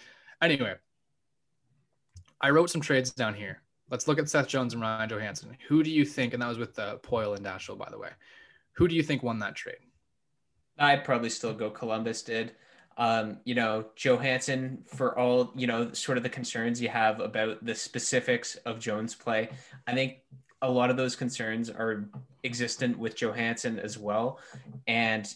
Anyway, 0.41 0.76
I 2.41 2.50
wrote 2.50 2.69
some 2.69 2.82
trades 2.82 3.12
down 3.12 3.34
here. 3.34 3.62
Let's 3.89 4.08
look 4.08 4.19
at 4.19 4.30
Seth 4.30 4.48
Jones 4.48 4.74
and 4.74 4.82
Ryan 4.82 5.10
Johansen. 5.10 5.56
Who 5.67 5.84
do 5.84 5.91
you 5.91 6.06
think, 6.06 6.34
and 6.34 6.41
that 6.41 6.50
was 6.50 6.58
with 6.58 6.78
uh, 6.80 6.98
Poile 6.98 7.36
and 7.36 7.45
Dashiell, 7.45 7.78
by 7.78 7.89
the 7.89 8.00
way, 8.00 8.10
who 8.74 8.88
do 8.88 8.95
you 8.95 9.04
think 9.04 9.24
won 9.24 9.39
that 9.39 9.56
trade? 9.56 9.78
I'd 10.78 11.06
probably 11.06 11.30
still 11.30 11.54
go 11.54 11.69
Columbus 11.69 12.21
did. 12.21 12.54
Um, 12.98 13.39
you 13.43 13.56
know, 13.56 13.86
Johansen, 13.95 14.84
for 14.88 15.17
all, 15.17 15.52
you 15.56 15.67
know, 15.67 15.91
sort 15.93 16.17
of 16.17 16.24
the 16.24 16.30
concerns 16.30 16.82
you 16.82 16.89
have 16.89 17.19
about 17.19 17.63
the 17.63 17.76
specifics 17.76 18.56
of 18.65 18.80
Jones' 18.80 19.13
play, 19.13 19.50
I 19.86 19.93
think 19.93 20.19
a 20.62 20.69
lot 20.69 20.89
of 20.89 20.98
those 20.98 21.15
concerns 21.15 21.69
are 21.69 22.10
existent 22.43 22.98
with 22.98 23.15
Johansen 23.15 23.80
as 23.80 23.98
well. 23.98 24.39
And 24.88 25.32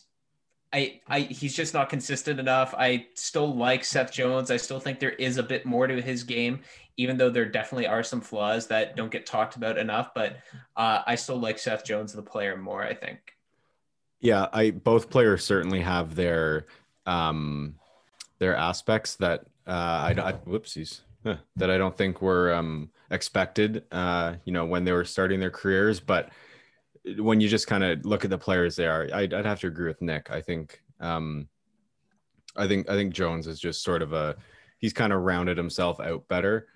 I, 0.72 1.02
I, 1.08 1.22
he's 1.22 1.56
just 1.56 1.74
not 1.74 1.90
consistent 1.90 2.40
enough. 2.40 2.76
I 2.78 3.08
still 3.16 3.56
like 3.56 3.84
Seth 3.84 4.12
Jones. 4.12 4.52
I 4.52 4.58
still 4.58 4.80
think 4.80 5.00
there 5.00 5.12
is 5.12 5.38
a 5.38 5.44
bit 5.44 5.66
more 5.66 5.88
to 5.88 6.02
his 6.02 6.24
game, 6.24 6.60
even 6.98 7.18
though 7.18 7.32
there 7.32 7.46
definitely 7.46 7.88
are 7.88 8.04
some 8.04 8.22
flaws 8.22 8.68
that 8.68 8.96
don't 8.96 9.12
get 9.12 9.26
talked 9.26 9.56
about 9.56 9.80
enough. 9.80 10.14
But 10.14 10.38
uh, 10.78 11.02
I 11.08 11.16
still 11.16 11.40
like 11.40 11.58
Seth 11.58 11.84
Jones, 11.84 12.14
the 12.14 12.22
player, 12.22 12.56
more. 12.56 12.84
I 12.84 12.94
think. 12.94 13.36
Yeah, 14.20 14.48
I 14.54 14.72
both 14.72 15.10
players 15.10 15.44
certainly 15.44 15.82
have 15.82 16.16
their 16.16 16.68
um 17.06 17.76
their 18.38 18.56
aspects 18.56 19.16
that 19.16 19.46
uh 19.66 19.72
I, 19.72 20.16
I 20.18 20.34
whoopsies 20.34 21.02
huh, 21.24 21.38
that 21.56 21.72
I 21.72 21.78
don't 21.78 21.98
think 21.98 22.22
were 22.22 22.54
um 22.54 22.90
expected 23.10 23.84
uh 23.92 24.36
you 24.46 24.54
know 24.54 24.66
when 24.66 24.84
they 24.84 24.92
were 24.92 25.06
starting 25.06 25.40
their 25.40 25.50
careers 25.50 26.00
but 26.00 26.30
when 27.18 27.42
you 27.42 27.48
just 27.48 27.68
kind 27.68 27.84
of 27.84 28.06
look 28.06 28.24
at 28.24 28.30
the 28.30 28.38
players 28.38 28.76
they 28.76 28.88
are 28.88 29.08
I'd, 29.14 29.34
I'd 29.34 29.46
have 29.46 29.60
to 29.62 29.68
agree 29.68 29.88
with 29.88 30.02
Nick 30.02 30.30
I 30.30 30.42
think 30.42 30.82
um 31.00 31.48
I 32.56 32.68
think 32.68 32.90
I 32.90 32.96
think 32.96 33.14
Jones 33.14 33.48
is 33.48 33.60
just 33.60 33.84
sort 33.84 34.02
of 34.02 34.14
a 34.14 34.36
he's 34.80 34.94
kind 34.94 35.14
of 35.14 35.22
rounded 35.22 35.58
himself 35.58 36.00
out 36.00 36.28
better 36.28 36.68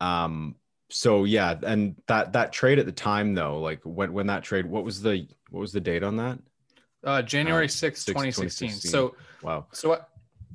um 0.00 0.56
so 0.90 1.24
yeah 1.24 1.56
and 1.64 1.96
that 2.08 2.32
that 2.34 2.52
trade 2.52 2.78
at 2.78 2.86
the 2.86 2.92
time 2.92 3.34
though 3.34 3.58
like 3.60 3.80
when 3.84 4.12
when 4.12 4.26
that 4.26 4.42
trade 4.42 4.66
what 4.66 4.84
was 4.84 5.00
the 5.02 5.26
what 5.50 5.60
was 5.60 5.72
the 5.72 5.80
date 5.80 6.02
on 6.02 6.16
that 6.16 6.38
Uh, 7.02 7.22
January 7.22 7.66
Uh, 7.66 7.68
6th, 7.68 8.04
6th, 8.04 8.06
2016. 8.06 8.68
2016. 8.68 8.90
So, 8.90 9.14
wow 9.42 9.66
so 9.72 9.88
what? 9.90 10.08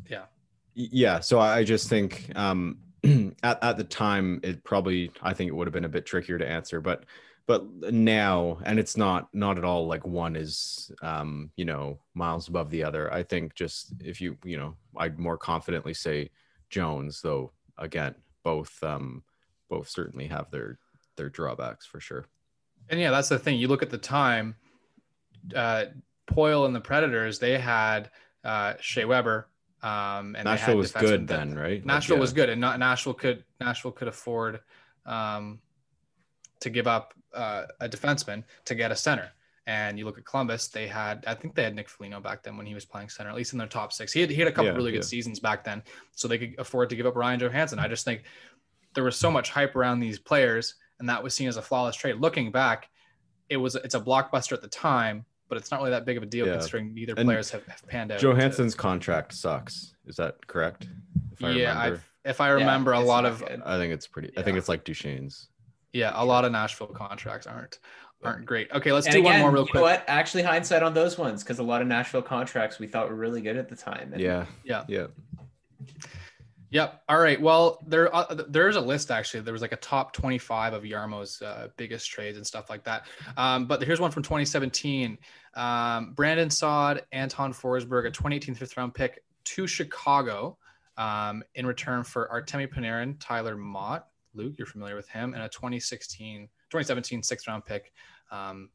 Yeah. 0.09 0.25
yeah 0.73 1.19
so 1.19 1.39
i 1.39 1.63
just 1.63 1.89
think 1.89 2.31
um 2.35 2.77
at, 3.43 3.63
at 3.63 3.77
the 3.77 3.83
time 3.83 4.39
it 4.43 4.63
probably 4.63 5.11
i 5.21 5.33
think 5.33 5.47
it 5.49 5.53
would 5.55 5.67
have 5.67 5.73
been 5.73 5.85
a 5.85 5.89
bit 5.89 6.05
trickier 6.05 6.37
to 6.37 6.47
answer 6.47 6.81
but 6.81 7.05
but 7.49 7.65
now 7.91 8.59
and 8.63 8.77
it's 8.77 8.95
not 8.95 9.27
not 9.33 9.57
at 9.57 9.65
all 9.65 9.87
like 9.87 10.05
one 10.05 10.35
is 10.35 10.91
um 11.01 11.49
you 11.55 11.65
know 11.65 11.97
miles 12.13 12.47
above 12.47 12.69
the 12.69 12.83
other 12.83 13.11
i 13.11 13.23
think 13.23 13.55
just 13.55 13.91
if 13.99 14.21
you 14.21 14.37
you 14.43 14.55
know 14.55 14.75
i'd 14.97 15.17
more 15.17 15.35
confidently 15.35 15.93
say 15.93 16.29
jones 16.69 17.21
though 17.23 17.51
again 17.79 18.13
both 18.43 18.83
um 18.83 19.23
both 19.67 19.89
certainly 19.89 20.27
have 20.27 20.51
their 20.51 20.77
their 21.17 21.29
drawbacks 21.29 21.87
for 21.87 21.99
sure 21.99 22.27
And 22.89 22.99
yeah, 22.99 23.11
that's 23.11 23.29
the 23.29 23.39
thing. 23.39 23.57
You 23.57 23.67
look 23.67 23.83
at 23.83 23.89
the 23.89 23.97
time, 23.97 24.55
uh, 25.55 25.85
Poile 26.27 26.65
and 26.65 26.75
the 26.75 26.81
Predators, 26.81 27.39
they 27.39 27.57
had 27.57 28.09
uh, 28.43 28.73
Shea 28.79 29.05
Weber. 29.05 29.47
Um, 29.81 30.35
and 30.35 30.45
Nashville 30.45 30.75
was 30.75 30.91
good 30.91 31.27
then, 31.27 31.55
right? 31.55 31.85
Nashville 31.85 32.15
like, 32.15 32.17
yeah. 32.17 32.21
was 32.21 32.33
good, 32.33 32.49
and 32.49 32.59
not, 32.59 32.79
Nashville 32.79 33.13
could 33.13 33.45
Nashville 33.61 33.93
could 33.93 34.09
afford 34.09 34.59
um, 35.05 35.59
to 36.59 36.69
give 36.69 36.85
up 36.85 37.13
uh, 37.33 37.65
a 37.79 37.89
defenseman 37.89 38.43
to 38.65 38.75
get 38.75 38.91
a 38.91 38.95
center. 38.95 39.29
And 39.67 39.99
you 39.99 40.05
look 40.05 40.17
at 40.17 40.25
Columbus, 40.25 40.67
they 40.67 40.87
had, 40.87 41.23
I 41.27 41.35
think 41.35 41.53
they 41.53 41.63
had 41.63 41.75
Nick 41.75 41.89
Foligno 41.89 42.19
back 42.19 42.41
then 42.41 42.57
when 42.57 42.65
he 42.65 42.73
was 42.73 42.85
playing 42.85 43.09
center, 43.09 43.29
at 43.29 43.35
least 43.35 43.53
in 43.53 43.59
their 43.59 43.67
top 43.67 43.93
six. 43.93 44.11
He 44.11 44.21
had, 44.21 44.31
he 44.31 44.37
had 44.37 44.47
a 44.47 44.51
couple 44.51 44.71
yeah, 44.71 44.75
really 44.75 44.91
good 44.91 45.03
yeah. 45.03 45.07
seasons 45.07 45.39
back 45.39 45.63
then, 45.63 45.83
so 46.15 46.27
they 46.27 46.39
could 46.39 46.55
afford 46.57 46.89
to 46.89 46.95
give 46.95 47.05
up 47.05 47.15
Ryan 47.15 47.39
Johansen. 47.39 47.77
I 47.77 47.87
just 47.87 48.03
think 48.03 48.23
there 48.95 49.03
was 49.03 49.15
so 49.15 49.29
much 49.29 49.51
hype 49.51 49.75
around 49.75 49.99
these 49.99 50.17
players, 50.17 50.75
and 50.99 51.07
that 51.07 51.21
was 51.21 51.35
seen 51.35 51.47
as 51.47 51.57
a 51.57 51.61
flawless 51.61 51.95
trade. 51.95 52.15
Looking 52.15 52.51
back, 52.51 52.89
it 53.49 53.57
was 53.57 53.75
it's 53.75 53.95
a 53.95 53.99
blockbuster 53.99 54.53
at 54.53 54.61
the 54.61 54.67
time, 54.67 55.25
but 55.49 55.57
it's 55.57 55.71
not 55.71 55.81
really 55.81 55.91
that 55.91 56.05
big 56.05 56.17
of 56.17 56.23
a 56.23 56.25
deal 56.25 56.47
yeah. 56.47 56.53
considering 56.53 56.93
neither 56.93 57.13
and 57.15 57.27
players 57.27 57.51
have, 57.51 57.65
have, 57.67 57.87
panned 57.87 58.11
out. 58.11 58.19
Johansen's 58.19 58.73
to, 58.73 58.79
contract 58.79 59.33
sucks. 59.33 59.93
Is 60.07 60.15
that 60.15 60.45
correct? 60.47 60.87
If 61.31 61.43
I 61.43 61.51
yeah, 61.51 61.83
remember. 61.83 62.03
if 62.25 62.41
I 62.41 62.49
remember, 62.49 62.91
a 62.93 62.99
lot 62.99 63.25
of 63.25 63.43
I 63.43 63.77
think 63.77 63.93
it's 63.93 64.07
pretty. 64.07 64.31
I 64.37 64.41
think 64.41 64.57
it's 64.57 64.69
like 64.69 64.83
Duchene's. 64.83 65.49
Yeah, 65.93 66.11
a 66.13 66.25
lot 66.25 66.45
of 66.45 66.51
Nashville 66.51 66.87
contracts 66.87 67.47
aren't 67.47 67.79
aren't 68.23 68.45
great. 68.45 68.71
Okay, 68.71 68.91
let's 68.91 69.07
and 69.07 69.13
do 69.13 69.19
again, 69.21 69.33
one 69.33 69.41
more 69.41 69.51
real 69.51 69.67
quick. 69.67 69.81
what? 69.81 70.03
Actually, 70.07 70.43
hindsight 70.43 70.83
on 70.83 70.93
those 70.93 71.17
ones 71.17 71.43
because 71.43 71.59
a 71.59 71.63
lot 71.63 71.81
of 71.81 71.87
Nashville 71.87 72.21
contracts 72.21 72.79
we 72.79 72.87
thought 72.87 73.09
were 73.09 73.15
really 73.15 73.41
good 73.41 73.57
at 73.57 73.69
the 73.69 73.75
time. 73.75 74.11
And, 74.13 74.21
yeah, 74.21 74.45
yeah, 74.63 74.83
yeah. 74.87 75.07
Yep. 76.71 77.01
All 77.09 77.17
right. 77.17 77.41
Well, 77.41 77.79
there 77.87 78.15
uh, 78.15 78.43
there's 78.47 78.75
a 78.75 78.81
list 78.81 79.09
actually. 79.09 79.41
There 79.41 79.53
was 79.53 79.61
like 79.61 79.71
a 79.71 79.77
top 79.77 80.13
25 80.13 80.73
of 80.73 80.83
Jarmo's 80.83 81.41
uh, 81.41 81.69
biggest 81.77 82.09
trades 82.09 82.37
and 82.37 82.45
stuff 82.45 82.69
like 82.69 82.83
that. 82.83 83.07
Um, 83.37 83.65
but 83.65 83.81
here's 83.81 83.99
one 83.99 84.11
from 84.11 84.21
2017. 84.23 85.17
Um, 85.55 86.13
Brandon 86.13 86.49
Saad, 86.49 87.05
Anton 87.11 87.53
Forsberg, 87.53 88.05
a 88.05 88.11
2018 88.11 88.53
fifth 88.53 88.77
round 88.77 88.93
pick 88.93 89.23
to 89.45 89.65
Chicago 89.65 90.57
um, 90.97 91.43
in 91.55 91.65
return 91.65 92.03
for 92.03 92.29
Artemi 92.31 92.67
Panarin, 92.71 93.15
Tyler 93.19 93.57
Motte, 93.57 94.05
Luke, 94.33 94.55
you're 94.57 94.67
familiar 94.67 94.95
with 94.95 95.09
him, 95.09 95.33
and 95.33 95.43
a 95.43 95.49
2016, 95.49 96.47
2017 96.69 97.23
sixth 97.23 97.47
round 97.47 97.65
pick. 97.65 97.91
Um, 98.31 98.69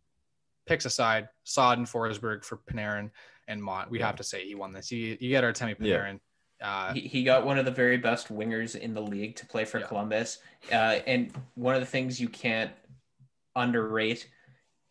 picks 0.67 0.85
aside, 0.85 1.29
Saad 1.45 1.79
and 1.79 1.87
Forsberg 1.87 2.45
for 2.45 2.57
Panarin 2.57 3.11
and 3.49 3.63
Motte. 3.63 3.91
We 3.91 4.01
have 4.01 4.17
to 4.17 4.25
say 4.25 4.47
he 4.47 4.55
won 4.55 4.73
this. 4.73 4.91
You, 4.91 5.17
you 5.21 5.29
get 5.29 5.45
Artemi 5.45 5.79
Panarin. 5.79 6.21
Yeah. 6.61 6.77
Uh, 6.89 6.95
he, 6.95 7.01
he 7.01 7.25
got 7.25 7.45
one 7.45 7.59
of 7.59 7.65
the 7.65 7.71
very 7.71 7.99
best 7.99 8.29
wingers 8.29 8.77
in 8.77 8.95
the 8.95 9.01
league 9.01 9.37
to 9.37 9.47
play 9.47 9.65
for 9.65 9.81
yeah. 9.81 9.87
Columbus. 9.87 10.39
Uh, 10.73 11.01
and 11.07 11.33
one 11.55 11.75
of 11.75 11.81
the 11.81 11.87
things 11.87 12.21
you 12.21 12.29
can't 12.29 12.71
underrate 13.55 14.29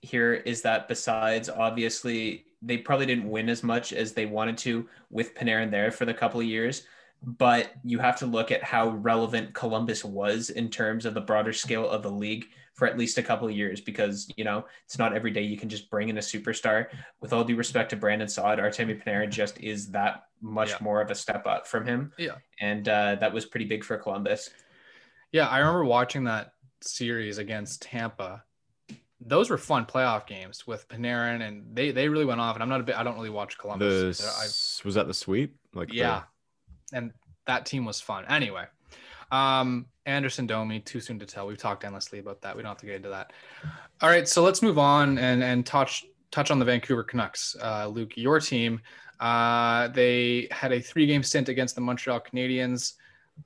here 0.01 0.33
is 0.33 0.61
that 0.61 0.87
besides 0.87 1.49
obviously 1.49 2.45
they 2.61 2.77
probably 2.77 3.05
didn't 3.05 3.29
win 3.29 3.49
as 3.49 3.63
much 3.63 3.91
as 3.91 4.13
they 4.13 4.25
wanted 4.25 4.57
to 4.57 4.87
with 5.09 5.35
Panarin 5.35 5.71
there 5.71 5.91
for 5.91 6.05
the 6.05 6.13
couple 6.13 6.39
of 6.39 6.45
years, 6.45 6.83
but 7.23 7.71
you 7.83 7.99
have 7.99 8.17
to 8.19 8.25
look 8.25 8.51
at 8.51 8.63
how 8.63 8.89
relevant 8.89 9.53
Columbus 9.53 10.03
was 10.03 10.49
in 10.49 10.69
terms 10.69 11.05
of 11.05 11.13
the 11.13 11.21
broader 11.21 11.53
scale 11.53 11.89
of 11.89 12.03
the 12.03 12.11
league 12.11 12.45
for 12.73 12.87
at 12.87 12.97
least 12.97 13.17
a 13.17 13.23
couple 13.23 13.47
of 13.47 13.55
years 13.55 13.79
because 13.79 14.29
you 14.35 14.43
know 14.43 14.65
it's 14.85 14.97
not 14.97 15.15
every 15.15 15.31
day 15.31 15.41
you 15.41 15.57
can 15.57 15.69
just 15.69 15.89
bring 15.89 16.09
in 16.09 16.17
a 16.17 16.21
superstar. 16.21 16.87
With 17.21 17.31
all 17.31 17.43
due 17.43 17.55
respect 17.55 17.91
to 17.91 17.95
Brandon 17.95 18.27
Saad, 18.27 18.59
Artemi 18.59 19.01
Panarin 19.01 19.29
just 19.29 19.59
is 19.59 19.91
that 19.91 20.25
much 20.41 20.71
yeah. 20.71 20.77
more 20.81 21.01
of 21.01 21.09
a 21.11 21.15
step 21.15 21.45
up 21.47 21.67
from 21.67 21.85
him. 21.85 22.11
Yeah, 22.17 22.35
and 22.59 22.87
uh, 22.89 23.15
that 23.15 23.33
was 23.33 23.45
pretty 23.45 23.65
big 23.65 23.83
for 23.83 23.97
Columbus. 23.97 24.49
Yeah, 25.31 25.47
I 25.47 25.59
remember 25.59 25.85
watching 25.85 26.25
that 26.25 26.53
series 26.81 27.37
against 27.37 27.81
Tampa. 27.83 28.43
Those 29.25 29.49
were 29.49 29.57
fun 29.57 29.85
playoff 29.85 30.27
games 30.27 30.67
with 30.67 30.87
Panarin, 30.89 31.41
and 31.47 31.75
they 31.75 31.91
they 31.91 32.09
really 32.09 32.25
went 32.25 32.41
off. 32.41 32.55
And 32.55 32.63
I'm 32.63 32.69
not 32.69 32.81
a 32.81 32.83
bit. 32.83 32.97
I 32.97 33.03
don't 33.03 33.15
really 33.15 33.29
watch 33.29 33.57
Columbus. 33.57 34.17
The, 34.17 34.81
was 34.83 34.95
that 34.95 35.07
the 35.07 35.13
sweep? 35.13 35.55
Like 35.73 35.93
yeah, 35.93 36.19
the... 36.19 36.25
and 36.93 37.11
that 37.45 37.65
team 37.65 37.85
was 37.85 37.99
fun. 37.99 38.25
Anyway, 38.29 38.65
um, 39.31 39.85
Anderson 40.05 40.45
Domi, 40.47 40.79
too 40.79 40.99
soon 40.99 41.19
to 41.19 41.25
tell. 41.25 41.47
We've 41.47 41.57
talked 41.57 41.83
endlessly 41.83 42.19
about 42.19 42.41
that. 42.41 42.55
We 42.55 42.61
don't 42.61 42.69
have 42.69 42.77
to 42.79 42.85
get 42.85 42.95
into 42.95 43.09
that. 43.09 43.33
All 44.01 44.09
right, 44.09 44.27
so 44.27 44.43
let's 44.43 44.61
move 44.61 44.77
on 44.77 45.17
and 45.17 45.43
and 45.43 45.65
touch 45.65 46.05
touch 46.31 46.51
on 46.51 46.59
the 46.59 46.65
Vancouver 46.65 47.03
Canucks. 47.03 47.55
Uh, 47.61 47.87
Luke, 47.87 48.13
your 48.15 48.39
team, 48.39 48.81
uh, 49.19 49.87
they 49.89 50.47
had 50.51 50.71
a 50.71 50.81
three 50.81 51.05
game 51.05 51.23
stint 51.23 51.49
against 51.49 51.75
the 51.75 51.81
Montreal 51.81 52.19
Canadiens. 52.21 52.93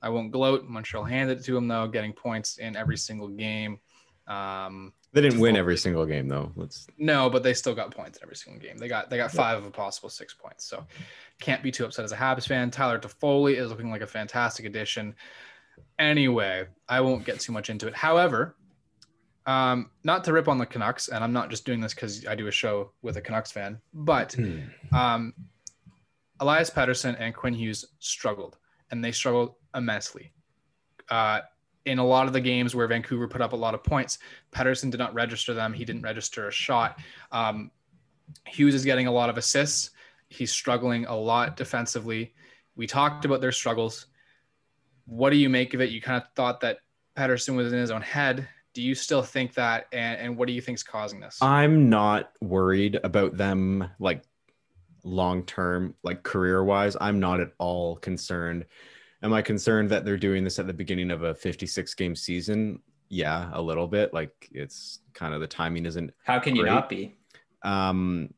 I 0.02 0.08
won't 0.08 0.32
gloat. 0.32 0.64
Montreal 0.68 1.04
handed 1.04 1.38
it 1.38 1.44
to 1.44 1.54
them 1.54 1.68
though, 1.68 1.86
getting 1.86 2.12
points 2.12 2.58
in 2.58 2.76
every 2.76 2.96
single 2.96 3.28
game. 3.28 3.78
Um, 4.26 4.92
they 5.12 5.22
didn't 5.22 5.40
win 5.40 5.56
every 5.56 5.76
single 5.76 6.04
game 6.04 6.28
though. 6.28 6.52
Let's 6.54 6.86
no, 6.98 7.30
but 7.30 7.42
they 7.42 7.54
still 7.54 7.74
got 7.74 7.90
points 7.90 8.18
in 8.18 8.24
every 8.24 8.36
single 8.36 8.60
game. 8.60 8.76
They 8.76 8.88
got 8.88 9.08
they 9.08 9.16
got 9.16 9.32
five 9.32 9.58
of 9.58 9.64
a 9.64 9.70
possible 9.70 10.08
six 10.08 10.34
points. 10.34 10.64
So 10.64 10.86
can't 11.40 11.62
be 11.62 11.70
too 11.70 11.84
upset 11.84 12.04
as 12.04 12.12
a 12.12 12.16
Habs 12.16 12.46
fan. 12.46 12.70
Tyler 12.70 12.98
Toffoli 12.98 13.56
is 13.56 13.70
looking 13.70 13.90
like 13.90 14.02
a 14.02 14.06
fantastic 14.06 14.66
addition. 14.66 15.14
Anyway, 15.98 16.66
I 16.88 17.00
won't 17.00 17.24
get 17.24 17.40
too 17.40 17.52
much 17.52 17.70
into 17.70 17.86
it. 17.86 17.94
However, 17.94 18.56
um, 19.46 19.90
not 20.04 20.24
to 20.24 20.32
rip 20.32 20.46
on 20.46 20.58
the 20.58 20.66
Canucks, 20.66 21.08
and 21.08 21.24
I'm 21.24 21.32
not 21.32 21.48
just 21.48 21.64
doing 21.64 21.80
this 21.80 21.94
because 21.94 22.26
I 22.26 22.34
do 22.34 22.48
a 22.48 22.52
show 22.52 22.92
with 23.00 23.16
a 23.16 23.20
Canucks 23.22 23.50
fan, 23.50 23.80
but 23.94 24.34
hmm. 24.34 24.60
um, 24.92 25.32
Elias 26.40 26.70
Pettersson 26.70 27.16
and 27.18 27.34
Quinn 27.34 27.54
Hughes 27.54 27.84
struggled, 27.98 28.58
and 28.90 29.02
they 29.02 29.10
struggled 29.10 29.54
immensely. 29.74 30.32
Uh, 31.08 31.40
in 31.88 31.98
a 31.98 32.06
lot 32.06 32.26
of 32.26 32.32
the 32.32 32.40
games 32.40 32.74
where 32.74 32.86
Vancouver 32.86 33.26
put 33.26 33.40
up 33.40 33.52
a 33.52 33.56
lot 33.56 33.74
of 33.74 33.82
points, 33.82 34.18
Pettersson 34.52 34.90
did 34.90 34.98
not 34.98 35.14
register 35.14 35.54
them. 35.54 35.72
He 35.72 35.84
didn't 35.84 36.02
register 36.02 36.48
a 36.48 36.52
shot. 36.52 36.98
Um, 37.32 37.70
Hughes 38.46 38.74
is 38.74 38.84
getting 38.84 39.06
a 39.06 39.12
lot 39.12 39.30
of 39.30 39.38
assists. 39.38 39.90
He's 40.28 40.52
struggling 40.52 41.06
a 41.06 41.16
lot 41.16 41.56
defensively. 41.56 42.34
We 42.76 42.86
talked 42.86 43.24
about 43.24 43.40
their 43.40 43.52
struggles 43.52 44.06
what 45.08 45.30
do 45.30 45.36
you 45.36 45.48
make 45.48 45.74
of 45.74 45.80
it? 45.80 45.90
You 45.90 46.00
kind 46.00 46.22
of 46.22 46.28
thought 46.36 46.60
that 46.60 46.78
Pettersson 47.16 47.56
was 47.56 47.72
in 47.72 47.78
his 47.78 47.90
own 47.90 48.02
head. 48.02 48.46
Do 48.74 48.82
you 48.82 48.94
still 48.94 49.22
think 49.22 49.54
that? 49.54 49.86
And, 49.92 50.20
and 50.20 50.36
what 50.36 50.46
do 50.46 50.52
you 50.52 50.60
think 50.60 50.76
is 50.76 50.82
causing 50.82 51.18
this? 51.18 51.38
I'm 51.40 51.88
not 51.88 52.30
worried 52.40 53.00
about 53.02 53.36
them 53.36 53.88
like 53.98 54.22
long 55.02 55.44
term, 55.44 55.94
like 56.02 56.22
career 56.22 56.62
wise. 56.62 56.96
I'm 57.00 57.20
not 57.20 57.40
at 57.40 57.52
all 57.58 57.96
concerned. 57.96 58.66
Am 59.22 59.32
I 59.32 59.42
concerned 59.42 59.90
that 59.90 60.04
they're 60.04 60.16
doing 60.16 60.44
this 60.44 60.58
at 60.58 60.66
the 60.66 60.72
beginning 60.72 61.10
of 61.10 61.22
a 61.22 61.34
56 61.34 61.94
game 61.94 62.14
season? 62.14 62.80
Yeah, 63.08 63.50
a 63.52 63.60
little 63.60 63.88
bit. 63.88 64.14
Like 64.14 64.48
it's 64.52 65.00
kind 65.14 65.34
of 65.34 65.40
the 65.40 65.46
timing 65.46 65.86
isn't. 65.86 66.12
How 66.24 66.38
can 66.38 66.54
great. 66.54 66.66
you 66.68 66.74
not 66.74 66.88
be? 66.88 67.16
Um, 67.62 68.32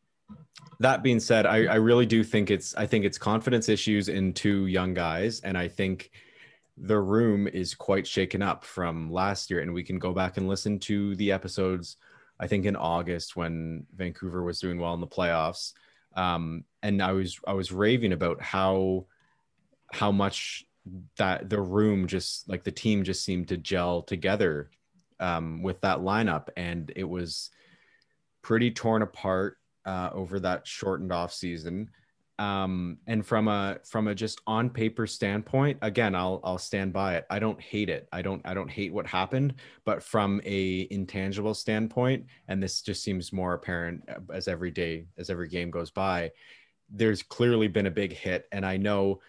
that 0.78 1.02
being 1.02 1.20
said, 1.20 1.44
I, 1.44 1.64
I 1.66 1.74
really 1.74 2.06
do 2.06 2.24
think 2.24 2.50
it's 2.50 2.74
I 2.74 2.86
think 2.86 3.04
it's 3.04 3.18
confidence 3.18 3.68
issues 3.68 4.08
in 4.08 4.32
two 4.32 4.66
young 4.66 4.94
guys, 4.94 5.40
and 5.40 5.58
I 5.58 5.68
think 5.68 6.10
the 6.82 6.98
room 6.98 7.46
is 7.46 7.74
quite 7.74 8.06
shaken 8.06 8.42
up 8.42 8.64
from 8.64 9.12
last 9.12 9.50
year 9.50 9.60
and 9.60 9.74
we 9.74 9.82
can 9.82 9.98
go 9.98 10.12
back 10.12 10.38
and 10.38 10.48
listen 10.48 10.78
to 10.78 11.14
the 11.16 11.30
episodes 11.30 11.96
i 12.38 12.46
think 12.46 12.64
in 12.64 12.74
august 12.74 13.36
when 13.36 13.86
vancouver 13.94 14.42
was 14.42 14.60
doing 14.60 14.78
well 14.78 14.94
in 14.94 15.00
the 15.00 15.06
playoffs 15.06 15.74
um, 16.16 16.64
and 16.82 17.02
i 17.02 17.12
was 17.12 17.38
i 17.46 17.52
was 17.52 17.70
raving 17.70 18.12
about 18.12 18.40
how 18.40 19.04
how 19.92 20.10
much 20.10 20.66
that 21.16 21.48
the 21.50 21.60
room 21.60 22.06
just 22.06 22.48
like 22.48 22.64
the 22.64 22.70
team 22.70 23.04
just 23.04 23.24
seemed 23.24 23.48
to 23.48 23.56
gel 23.56 24.02
together 24.02 24.70
um, 25.18 25.62
with 25.62 25.80
that 25.82 25.98
lineup. 25.98 26.48
And 26.56 26.92
it 26.96 27.04
was 27.04 27.50
pretty 28.42 28.70
torn 28.70 29.02
apart 29.02 29.58
uh, 29.84 30.10
over 30.12 30.40
that 30.40 30.66
shortened 30.66 31.12
off 31.12 31.32
season. 31.32 31.90
Um, 32.38 32.96
and 33.06 33.24
from 33.24 33.48
a 33.48 33.80
from 33.84 34.08
a 34.08 34.14
just 34.14 34.40
on 34.46 34.70
paper 34.70 35.06
standpoint 35.06 35.76
again 35.82 36.14
i'll 36.14 36.40
i'll 36.42 36.56
stand 36.56 36.90
by 36.90 37.16
it. 37.16 37.26
I 37.28 37.38
don't 37.38 37.60
hate 37.60 37.90
it. 37.90 38.08
I 38.12 38.22
don't 38.22 38.40
i 38.46 38.54
don't 38.54 38.70
hate 38.70 38.94
what 38.94 39.06
happened. 39.06 39.56
But 39.84 40.02
from 40.02 40.40
a 40.46 40.88
intangible 40.90 41.52
standpoint 41.52 42.24
and 42.48 42.62
this 42.62 42.80
just 42.80 43.02
seems 43.02 43.30
more 43.30 43.52
apparent 43.52 44.08
as 44.32 44.48
every 44.48 44.70
day 44.70 45.04
as 45.18 45.28
every 45.28 45.48
game 45.48 45.70
goes 45.70 45.90
by 45.90 46.30
there's 46.92 47.22
clearly 47.22 47.68
been 47.68 47.86
a 47.86 47.90
big 47.90 48.14
hit. 48.14 48.48
And 48.52 48.64
i 48.64 48.78
know 48.78 49.20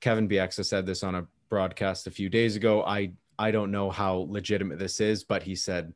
kevin 0.00 0.28
bieksa 0.28 0.64
said 0.64 0.86
this 0.86 1.02
on 1.02 1.14
a 1.14 1.26
broadcast 1.48 2.06
a 2.06 2.10
few 2.10 2.28
days 2.28 2.56
ago 2.56 2.82
i 2.84 3.10
i 3.38 3.50
don't 3.50 3.70
know 3.70 3.90
how 3.90 4.26
legitimate 4.28 4.78
this 4.78 5.00
is 5.00 5.24
but 5.24 5.42
he 5.42 5.54
said 5.54 5.92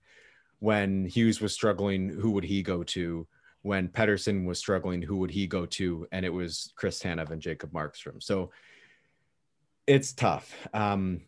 when 0.60 1.04
hughes 1.04 1.40
was 1.40 1.52
struggling 1.52 2.08
who 2.08 2.30
would 2.30 2.44
he 2.44 2.62
go 2.62 2.82
to 2.82 3.26
when 3.62 3.88
Pettersson 3.88 4.44
was 4.44 4.58
struggling, 4.58 5.00
who 5.02 5.16
would 5.18 5.30
he 5.30 5.46
go 5.46 5.66
to? 5.66 6.06
And 6.12 6.26
it 6.26 6.32
was 6.32 6.72
Chris 6.76 7.00
Tanev 7.00 7.30
and 7.30 7.40
Jacob 7.40 7.72
Markstrom. 7.72 8.22
So 8.22 8.50
it's 9.86 10.12
tough. 10.12 10.54
Um, 10.74 11.22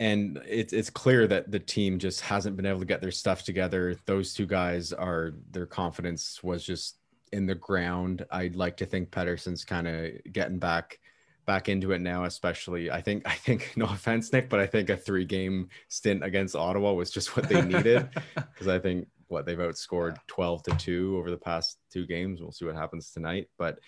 and 0.00 0.40
it's 0.46 0.72
it's 0.72 0.90
clear 0.90 1.26
that 1.28 1.50
the 1.50 1.60
team 1.60 1.98
just 1.98 2.20
hasn't 2.20 2.56
been 2.56 2.66
able 2.66 2.80
to 2.80 2.86
get 2.86 3.00
their 3.00 3.10
stuff 3.10 3.44
together. 3.44 3.96
Those 4.04 4.34
two 4.34 4.46
guys 4.46 4.92
are 4.92 5.34
their 5.50 5.66
confidence 5.66 6.42
was 6.42 6.64
just 6.64 6.98
in 7.32 7.46
the 7.46 7.54
ground. 7.54 8.26
I'd 8.30 8.56
like 8.56 8.76
to 8.78 8.86
think 8.86 9.10
Pettersson's 9.10 9.64
kind 9.64 9.86
of 9.86 10.10
getting 10.32 10.58
back 10.58 10.98
back 11.46 11.68
into 11.68 11.92
it 11.92 12.00
now, 12.00 12.24
especially. 12.24 12.90
I 12.90 13.00
think 13.00 13.22
I 13.26 13.34
think 13.34 13.72
no 13.76 13.86
offense, 13.86 14.32
Nick, 14.32 14.48
but 14.48 14.60
I 14.60 14.66
think 14.66 14.90
a 14.90 14.96
three 14.96 15.24
game 15.24 15.68
stint 15.88 16.22
against 16.24 16.54
Ottawa 16.56 16.92
was 16.92 17.10
just 17.10 17.36
what 17.36 17.48
they 17.48 17.62
needed 17.62 18.08
because 18.34 18.68
I 18.68 18.78
think 18.78 19.08
what 19.28 19.46
they've 19.46 19.58
outscored 19.58 20.14
Yeah. 20.16 20.22
12 20.28 20.62
to 20.64 20.70
2 20.76 21.16
over 21.18 21.30
the 21.30 21.36
past 21.36 21.78
two 21.92 22.06
games. 22.06 22.40
We'll 22.40 22.52
see 22.52 22.64
what 22.64 22.76
happens 22.76 23.10
tonight. 23.10 23.48
But 23.58 23.78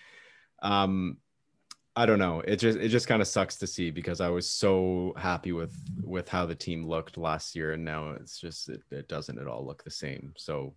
um 0.61 1.17
I 1.95 2.05
don't 2.05 2.19
know. 2.19 2.39
It 2.41 2.57
just 2.57 2.77
it 2.77 2.89
just 2.89 3.07
kind 3.07 3.21
of 3.21 3.27
sucks 3.27 3.57
to 3.57 3.67
see 3.67 3.91
because 3.91 4.21
I 4.21 4.29
was 4.29 4.49
so 4.49 5.13
happy 5.17 5.51
with 5.51 5.73
with 6.01 6.29
how 6.29 6.45
the 6.45 6.55
team 6.55 6.87
looked 6.87 7.17
last 7.17 7.55
year 7.55 7.73
and 7.73 7.83
now 7.83 8.11
it's 8.11 8.39
just 8.39 8.69
it, 8.69 8.81
it 8.91 9.07
doesn't 9.09 9.37
at 9.39 9.47
all 9.47 9.65
look 9.65 9.83
the 9.83 9.91
same. 9.91 10.33
So 10.37 10.73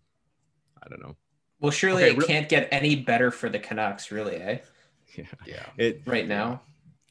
I 0.82 0.88
don't 0.88 1.02
know. 1.02 1.16
Well, 1.60 1.70
surely 1.70 2.02
Okay, 2.04 2.12
it 2.12 2.18
re- 2.18 2.26
can't 2.26 2.48
get 2.48 2.66
any 2.72 2.96
better 2.96 3.30
for 3.30 3.48
the 3.48 3.60
Canucks, 3.60 4.10
really, 4.10 4.36
eh? 4.36 4.58
Yeah. 5.16 5.24
Yeah. 5.46 5.66
It 5.76 6.02
Right 6.06 6.26
now. 6.26 6.62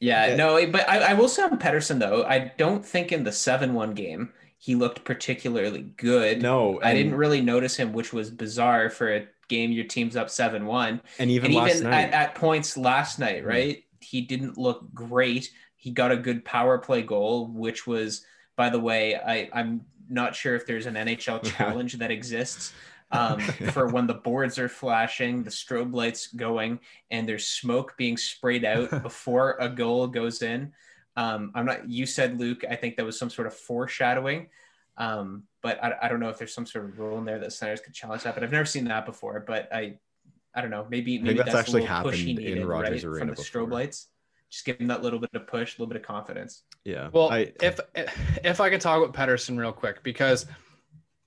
Yeah, 0.01 0.27
Yeah. 0.27 0.35
no, 0.35 0.67
but 0.69 0.89
I, 0.89 1.11
I 1.11 1.13
will 1.13 1.29
say 1.29 1.43
on 1.43 1.57
Pettersson 1.59 1.99
though, 1.99 2.23
I 2.25 2.51
don't 2.57 2.85
think 2.85 3.11
in 3.13 3.23
the 3.23 3.31
seven-one 3.31 3.93
game 3.93 4.33
he 4.57 4.75
looked 4.75 5.03
particularly 5.05 5.83
good. 5.97 6.41
no, 6.41 6.79
I 6.83 6.93
didn't 6.93 7.15
really 7.15 7.41
notice 7.41 7.75
him, 7.77 7.93
which 7.93 8.11
was 8.11 8.29
bizarre 8.29 8.89
for 8.89 9.13
a 9.15 9.27
game 9.47 9.71
your 9.71 9.85
team's 9.85 10.15
up 10.15 10.29
seven-one. 10.29 11.01
and 11.19 11.31
even 11.31 11.47
and 11.47 11.55
last 11.55 11.75
even 11.77 11.89
night. 11.91 12.07
at, 12.09 12.13
at 12.13 12.35
points 12.35 12.75
last 12.77 13.17
night, 13.19 13.43
Mhm. 13.43 13.47
right? 13.47 13.83
He 14.01 14.21
didn't 14.21 14.57
look 14.57 14.93
great. 14.93 15.51
He 15.75 15.91
got 15.91 16.11
a 16.11 16.17
good 16.17 16.43
power 16.45 16.77
play 16.77 17.01
goal, 17.01 17.47
which 17.47 17.85
was, 17.87 18.25
by 18.55 18.69
the 18.69 18.79
way, 18.79 19.15
I, 19.15 19.49
I'm 19.53 19.81
not 20.09 20.35
sure 20.35 20.55
if 20.55 20.65
there's 20.67 20.85
an 20.87 20.95
NHL 20.95 21.39
challenge 21.57 21.93
that 21.99 22.11
exists 22.11 22.73
um, 23.11 23.39
for 23.71 23.87
when 23.87 24.07
the 24.07 24.13
boards 24.13 24.57
are 24.59 24.69
flashing, 24.69 25.43
the 25.43 25.49
strobe 25.49 25.93
lights 25.93 26.27
going, 26.27 26.79
and 27.09 27.27
there's 27.27 27.47
smoke 27.47 27.95
being 27.97 28.17
sprayed 28.17 28.65
out 28.65 28.89
before 29.03 29.57
a 29.59 29.69
goal 29.69 30.07
goes 30.07 30.41
in. 30.41 30.73
Um, 31.15 31.51
I'm 31.55 31.65
not. 31.65 31.89
You 31.89 32.05
said 32.05 32.39
Luke. 32.39 32.63
I 32.69 32.75
think 32.75 32.95
that 32.97 33.05
was 33.05 33.19
some 33.19 33.29
sort 33.29 33.47
of 33.47 33.53
foreshadowing. 33.53 34.49
Um, 34.97 35.43
but 35.61 35.83
I, 35.83 35.93
I 36.03 36.07
don't 36.07 36.19
know 36.19 36.29
if 36.29 36.37
there's 36.37 36.53
some 36.53 36.65
sort 36.65 36.85
of 36.85 36.99
rule 36.99 37.17
in 37.17 37.25
there 37.25 37.39
that 37.39 37.53
centers 37.53 37.81
could 37.81 37.93
challenge 37.93 38.23
that. 38.23 38.33
But 38.33 38.43
I've 38.43 38.51
never 38.51 38.65
seen 38.65 38.85
that 38.85 39.05
before. 39.05 39.43
But 39.45 39.73
I, 39.73 39.97
I 40.53 40.61
don't 40.61 40.71
know. 40.71 40.85
Maybe 40.89 41.17
think 41.17 41.25
maybe 41.25 41.37
that's 41.37 41.51
that's, 41.51 41.59
actually 41.59 41.85
a 41.85 41.89
little 41.89 42.11
push 42.11 42.19
he 42.19 42.31
happened 42.31 42.45
in 42.45 42.53
needed, 42.53 42.65
Rogers 42.65 43.05
right, 43.05 43.09
Arena 43.11 43.19
from 43.19 43.35
the 43.35 43.41
strobe 43.41 43.71
lights. 43.71 44.07
Just 44.49 44.65
give 44.65 44.77
him 44.77 44.87
that 44.87 45.01
little 45.01 45.19
bit 45.19 45.29
of 45.33 45.47
push, 45.47 45.77
a 45.77 45.81
little 45.81 45.87
bit 45.87 45.95
of 45.95 46.05
confidence. 46.05 46.63
yeah. 46.83 47.09
Well, 47.11 47.31
I, 47.31 47.53
if 47.61 47.79
if 47.95 48.59
I 48.59 48.69
could 48.69 48.81
talk 48.81 49.01
about 49.01 49.15
Pettersson 49.15 49.57
real 49.57 49.71
quick, 49.71 50.03
because 50.03 50.45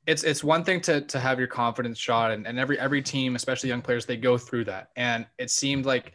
it's 0.07 0.23
it's 0.23 0.45
one 0.45 0.65
thing 0.65 0.81
to 0.83 1.01
to 1.03 1.19
have 1.19 1.39
your 1.39 1.49
confidence 1.49 1.99
shot, 1.99 2.31
and, 2.31 2.47
and 2.47 2.59
every 2.59 2.79
every 2.79 3.03
team, 3.03 3.37
especially 3.37 3.69
young 3.69 3.83
players, 3.83 4.07
they 4.07 4.17
go 4.17 4.37
through 4.37 4.65
that. 4.65 4.91
And 4.97 5.27
it 5.39 5.51
seemed 5.51 5.87
like 5.87 6.13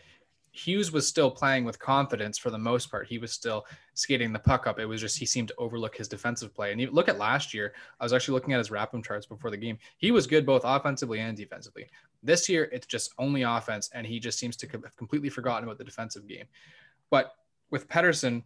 Hughes 0.52 0.92
was 0.92 1.08
still 1.08 1.32
playing 1.32 1.64
with 1.64 1.80
confidence 1.80 2.38
for 2.38 2.50
the 2.50 2.58
most 2.58 2.92
part. 2.92 3.08
He 3.08 3.18
was 3.18 3.32
still 3.32 3.66
skating 3.94 4.34
the 4.34 4.40
puck 4.40 4.68
up. 4.68 4.80
It 4.80 4.86
was 4.86 5.02
just 5.02 5.18
he 5.18 5.26
seemed 5.26 5.48
to 5.50 5.56
overlook 5.58 5.96
his 5.96 6.08
defensive 6.08 6.54
play. 6.54 6.72
And 6.72 6.82
you 6.82 6.90
look 6.92 7.08
at 7.08 7.18
last 7.18 7.54
year, 7.54 7.74
I 8.00 8.04
was 8.04 8.14
actually 8.14 8.34
looking 8.34 8.54
at 8.54 8.58
his 8.58 8.70
RAPM 8.70 9.04
charts 9.04 9.26
before 9.26 9.52
the 9.52 9.58
game. 9.58 9.78
He 9.98 10.12
was 10.12 10.28
good 10.28 10.46
both 10.46 10.62
offensively 10.66 11.20
and 11.20 11.36
defensively. 11.36 11.88
This 12.22 12.50
year, 12.50 12.70
it's 12.72 12.88
just 12.88 13.14
only 13.18 13.44
offense, 13.44 13.90
and 13.94 14.06
he 14.06 14.20
just 14.20 14.38
seems 14.38 14.56
to 14.58 14.68
have 14.68 14.96
completely 14.98 15.30
forgotten 15.30 15.64
about 15.64 15.78
the 15.78 15.84
defensive 15.84 16.28
game. 16.28 16.46
But 17.10 17.34
with 17.72 17.88
Pettersson, 17.88 18.44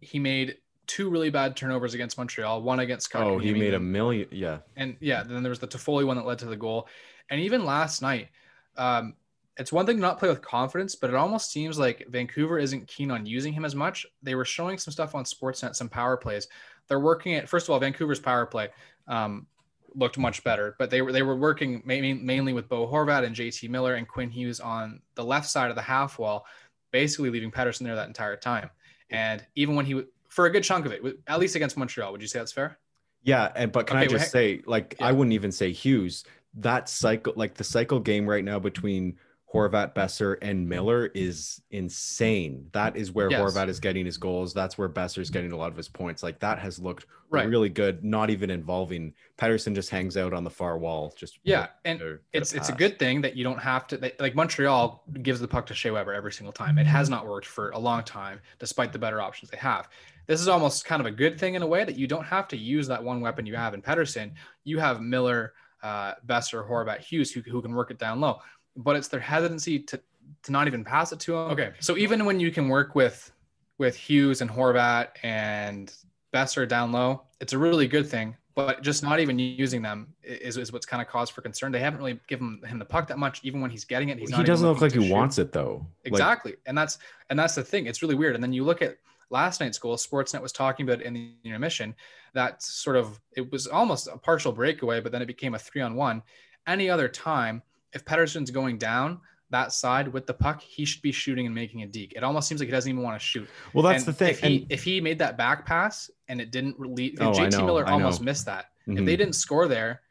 he 0.00 0.18
made 0.18 0.58
two 0.86 1.10
really 1.10 1.30
bad 1.30 1.56
turnovers 1.56 1.94
against 1.94 2.18
Montreal, 2.18 2.62
one 2.62 2.80
against 2.80 3.06
Scott. 3.06 3.24
oh, 3.24 3.38
he 3.38 3.52
made 3.52 3.74
a 3.74 3.80
million. 3.80 4.28
Yeah. 4.30 4.58
and 4.76 4.96
yeah, 5.00 5.22
then 5.22 5.42
there 5.42 5.50
was 5.50 5.58
the 5.58 5.68
Toffoli 5.68 6.06
one 6.06 6.16
that 6.16 6.26
led 6.26 6.38
to 6.40 6.46
the 6.46 6.56
goal. 6.56 6.88
And 7.30 7.40
even 7.40 7.64
last 7.64 8.02
night, 8.02 8.28
um, 8.76 9.14
it's 9.56 9.72
one 9.72 9.86
thing 9.86 9.96
to 9.96 10.02
not 10.02 10.18
play 10.18 10.28
with 10.28 10.42
confidence, 10.42 10.94
but 10.94 11.10
it 11.10 11.16
almost 11.16 11.50
seems 11.50 11.78
like 11.78 12.06
Vancouver 12.10 12.58
isn't 12.58 12.86
keen 12.88 13.10
on 13.10 13.24
using 13.24 13.52
him 13.52 13.64
as 13.64 13.74
much. 13.74 14.06
They 14.22 14.34
were 14.34 14.44
showing 14.44 14.78
some 14.78 14.92
stuff 14.92 15.14
on 15.14 15.24
Sportsnet, 15.24 15.74
some 15.74 15.88
power 15.88 16.16
plays. 16.16 16.46
They're 16.88 17.00
working 17.00 17.34
at 17.34 17.48
first 17.48 17.66
of 17.66 17.70
all, 17.72 17.80
Vancouver's 17.80 18.20
power 18.20 18.46
play 18.46 18.68
um, 19.08 19.46
looked 19.94 20.18
much 20.18 20.44
better, 20.44 20.76
but 20.78 20.90
they 20.90 21.00
were 21.00 21.10
they 21.10 21.22
were 21.22 21.36
working 21.36 21.82
mainly 21.84 22.52
with 22.52 22.68
Bo 22.68 22.86
Horvat 22.86 23.24
and 23.24 23.34
JT 23.34 23.70
Miller 23.70 23.94
and 23.94 24.06
Quinn 24.06 24.30
Hughes 24.30 24.60
on 24.60 25.00
the 25.14 25.24
left 25.24 25.48
side 25.48 25.70
of 25.70 25.76
the 25.76 25.82
half 25.82 26.18
wall, 26.18 26.46
basically 26.92 27.30
leaving 27.30 27.50
Pettersson 27.50 27.84
there 27.84 27.96
that 27.96 28.08
entire 28.08 28.36
time. 28.36 28.70
And 29.10 29.44
even 29.54 29.74
when 29.74 29.86
he 29.86 30.02
for 30.28 30.46
a 30.46 30.50
good 30.50 30.64
chunk 30.64 30.86
of 30.86 30.92
it, 30.92 31.02
at 31.26 31.38
least 31.38 31.54
against 31.56 31.76
Montreal, 31.76 32.12
would 32.12 32.22
you 32.22 32.28
say 32.28 32.38
that's 32.38 32.52
fair? 32.52 32.78
Yeah, 33.22 33.50
and 33.56 33.72
but 33.72 33.86
can 33.86 33.96
I 33.96 34.02
Okay, 34.02 34.14
well, 34.14 34.18
just 34.18 34.30
say, 34.30 34.62
like, 34.66 34.96
I 35.00 35.12
wouldn't 35.12 35.34
even 35.34 35.50
say 35.50 35.72
Hughes. 35.72 36.24
That 36.54 36.88
cycle, 36.88 37.32
like 37.36 37.54
the 37.54 37.64
cycle 37.64 38.00
game 38.00 38.26
right 38.26 38.44
now 38.44 38.58
between 38.58 39.18
Horvat, 39.52 39.94
Boeser, 39.94 40.36
and 40.42 40.68
Miller 40.68 41.06
is 41.14 41.62
insane. 41.70 42.68
That 42.72 42.96
is 42.96 43.12
where 43.12 43.30
Yes. 43.30 43.40
Horvat 43.40 43.68
is 43.68 43.80
getting 43.80 44.04
his 44.04 44.18
goals. 44.18 44.52
That's 44.52 44.76
where 44.76 44.88
Boeser 44.88 45.18
is 45.18 45.30
getting 45.30 45.52
a 45.52 45.56
lot 45.56 45.70
of 45.70 45.76
his 45.76 45.88
points. 45.88 46.22
Like 46.22 46.40
that 46.40 46.58
has 46.58 46.78
looked 46.78 47.06
Right. 47.30 47.48
really 47.48 47.68
good. 47.68 48.04
Not 48.04 48.30
even 48.30 48.50
involving 48.50 49.14
Pettersson 49.38 49.74
just 49.74 49.90
hangs 49.90 50.16
out 50.16 50.32
on 50.32 50.44
the 50.44 50.50
far 50.50 50.78
wall. 50.78 51.14
Just 51.16 51.38
Yeah, 51.44 51.68
and 51.84 51.98
to 52.00 52.18
it's 52.32 52.54
it's 52.54 52.68
a 52.68 52.72
good 52.72 52.98
thing 52.98 53.20
that 53.22 53.36
you 53.36 53.44
don't 53.44 53.58
have 53.58 53.86
to 53.88 53.96
that, 53.98 54.20
like 54.20 54.34
Montreal 54.34 55.04
gives 55.22 55.40
the 55.40 55.48
puck 55.48 55.66
to 55.66 55.74
Shea 55.74 55.90
Weber 55.90 56.12
every 56.12 56.32
single 56.32 56.52
time. 56.52 56.78
It 56.78 56.86
has 56.86 57.06
mm-hmm. 57.06 57.16
not 57.16 57.26
worked 57.26 57.46
for 57.46 57.70
a 57.70 57.78
long 57.78 58.02
time, 58.04 58.40
despite 58.58 58.92
the 58.92 58.98
better 58.98 59.20
options 59.20 59.50
they 59.50 59.58
have. 59.58 59.88
This 60.26 60.40
is 60.40 60.48
almost 60.48 60.84
kind 60.84 61.00
of 61.00 61.06
a 61.06 61.10
good 61.10 61.38
thing 61.38 61.54
in 61.54 61.62
a 61.62 61.66
way 61.66 61.84
that 61.84 61.96
you 61.96 62.06
don't 62.06 62.24
have 62.24 62.48
to 62.48 62.56
use 62.56 62.88
that 62.88 63.02
one 63.02 63.20
weapon 63.20 63.46
you 63.46 63.54
have 63.56 63.74
in 63.74 63.82
Pettersson. 63.82 64.32
You 64.64 64.78
have 64.78 65.00
Miller, 65.00 65.54
uh, 65.82 66.14
Boeser, 66.26 66.68
Horvat, 66.68 66.98
Hughes 66.98 67.30
who, 67.30 67.40
who 67.42 67.62
can 67.62 67.74
work 67.74 67.90
it 67.90 67.98
down 67.98 68.20
low, 68.20 68.40
but 68.76 68.96
it's 68.96 69.08
their 69.08 69.20
hesitancy 69.20 69.78
to 69.80 70.00
to 70.42 70.52
not 70.52 70.66
even 70.66 70.84
pass 70.84 71.12
it 71.12 71.20
to 71.20 71.34
him. 71.34 71.50
Okay, 71.52 71.72
so 71.78 71.96
even 71.96 72.24
when 72.24 72.40
you 72.40 72.50
can 72.50 72.68
work 72.68 72.94
with 72.94 73.30
with 73.78 73.96
Hughes 73.96 74.40
and 74.40 74.50
Horvat 74.50 75.08
and 75.22 75.92
Boeser 76.32 76.66
down 76.66 76.92
low, 76.92 77.22
it's 77.40 77.52
a 77.52 77.58
really 77.58 77.86
good 77.86 78.08
thing. 78.08 78.36
But 78.54 78.82
just 78.82 79.02
not 79.02 79.20
even 79.20 79.38
using 79.38 79.82
them 79.82 80.14
is, 80.22 80.56
is 80.56 80.72
what's 80.72 80.86
kind 80.86 81.02
of 81.02 81.08
cause 81.08 81.28
for 81.28 81.42
concern. 81.42 81.72
They 81.72 81.78
haven't 81.78 81.98
really 81.98 82.18
given 82.26 82.58
him 82.66 82.78
the 82.78 82.86
puck 82.86 83.06
that 83.08 83.18
much. 83.18 83.40
Even 83.44 83.60
when 83.60 83.70
he's 83.70 83.84
getting 83.84 84.08
it, 84.08 84.18
he's 84.18 84.30
not 84.30 84.38
he 84.38 84.44
doesn't 84.44 84.66
look 84.66 84.80
like 84.80 84.92
he 84.92 85.06
shoot. 85.06 85.12
wants 85.12 85.36
it 85.36 85.52
though. 85.52 85.86
Like, 86.04 86.14
Exactly, 86.14 86.54
and 86.64 86.76
that's 86.76 86.98
and 87.28 87.38
that's 87.38 87.54
the 87.54 87.62
thing. 87.62 87.84
It's 87.84 88.00
really 88.00 88.14
weird. 88.14 88.34
And 88.34 88.42
then 88.42 88.54
you 88.54 88.64
look 88.64 88.80
at 88.80 88.96
last 89.30 89.60
night's 89.60 89.78
goal. 89.78 89.96
Sportsnet 89.96 90.40
was 90.42 90.52
talking 90.52 90.88
about 90.88 91.02
in 91.02 91.14
the 91.14 91.32
intermission 91.44 91.94
that 92.34 92.62
sort 92.62 92.96
of 92.96 93.20
it 93.36 93.50
was 93.50 93.66
almost 93.66 94.08
a 94.08 94.16
partial 94.18 94.52
breakaway, 94.52 95.00
but 95.00 95.12
then 95.12 95.22
it 95.22 95.26
became 95.26 95.54
a 95.54 95.58
three 95.58 95.80
on 95.82 95.94
one. 95.94 96.22
Any 96.66 96.90
other 96.90 97.08
time, 97.08 97.62
if 97.92 98.04
Pettersson's 98.04 98.50
going 98.50 98.78
down 98.78 99.20
that 99.50 99.72
side 99.72 100.08
with 100.08 100.26
the 100.26 100.34
puck, 100.34 100.60
he 100.60 100.84
should 100.84 101.02
be 101.02 101.12
shooting 101.12 101.46
and 101.46 101.54
making 101.54 101.82
a 101.82 101.86
deke. 101.86 102.14
It 102.16 102.24
almost 102.24 102.48
seems 102.48 102.60
like 102.60 102.66
he 102.66 102.72
doesn't 102.72 102.90
even 102.90 103.02
want 103.02 103.18
to 103.18 103.24
shoot. 103.24 103.48
well, 103.72 103.84
that's 103.84 104.04
And 104.04 104.12
the 104.14 104.18
thing. 104.18 104.30
If 104.30 104.40
he 104.40 104.56
and- 104.62 104.72
if 104.72 104.82
he 104.84 105.00
made 105.00 105.18
that 105.20 105.38
back 105.38 105.64
pass 105.64 106.10
and 106.28 106.40
it 106.40 106.50
didn't 106.50 106.78
release, 106.78 107.16
Oh, 107.20 107.30
JT 107.32 107.52
know, 107.58 107.66
Miller 107.66 107.86
almost 107.88 108.20
missed 108.20 108.46
that. 108.46 108.66
If 108.86 108.94
Mhm. 108.98 109.06
they 109.06 109.16
didn't 109.16 109.34
score 109.34 109.68
there, 109.68 110.02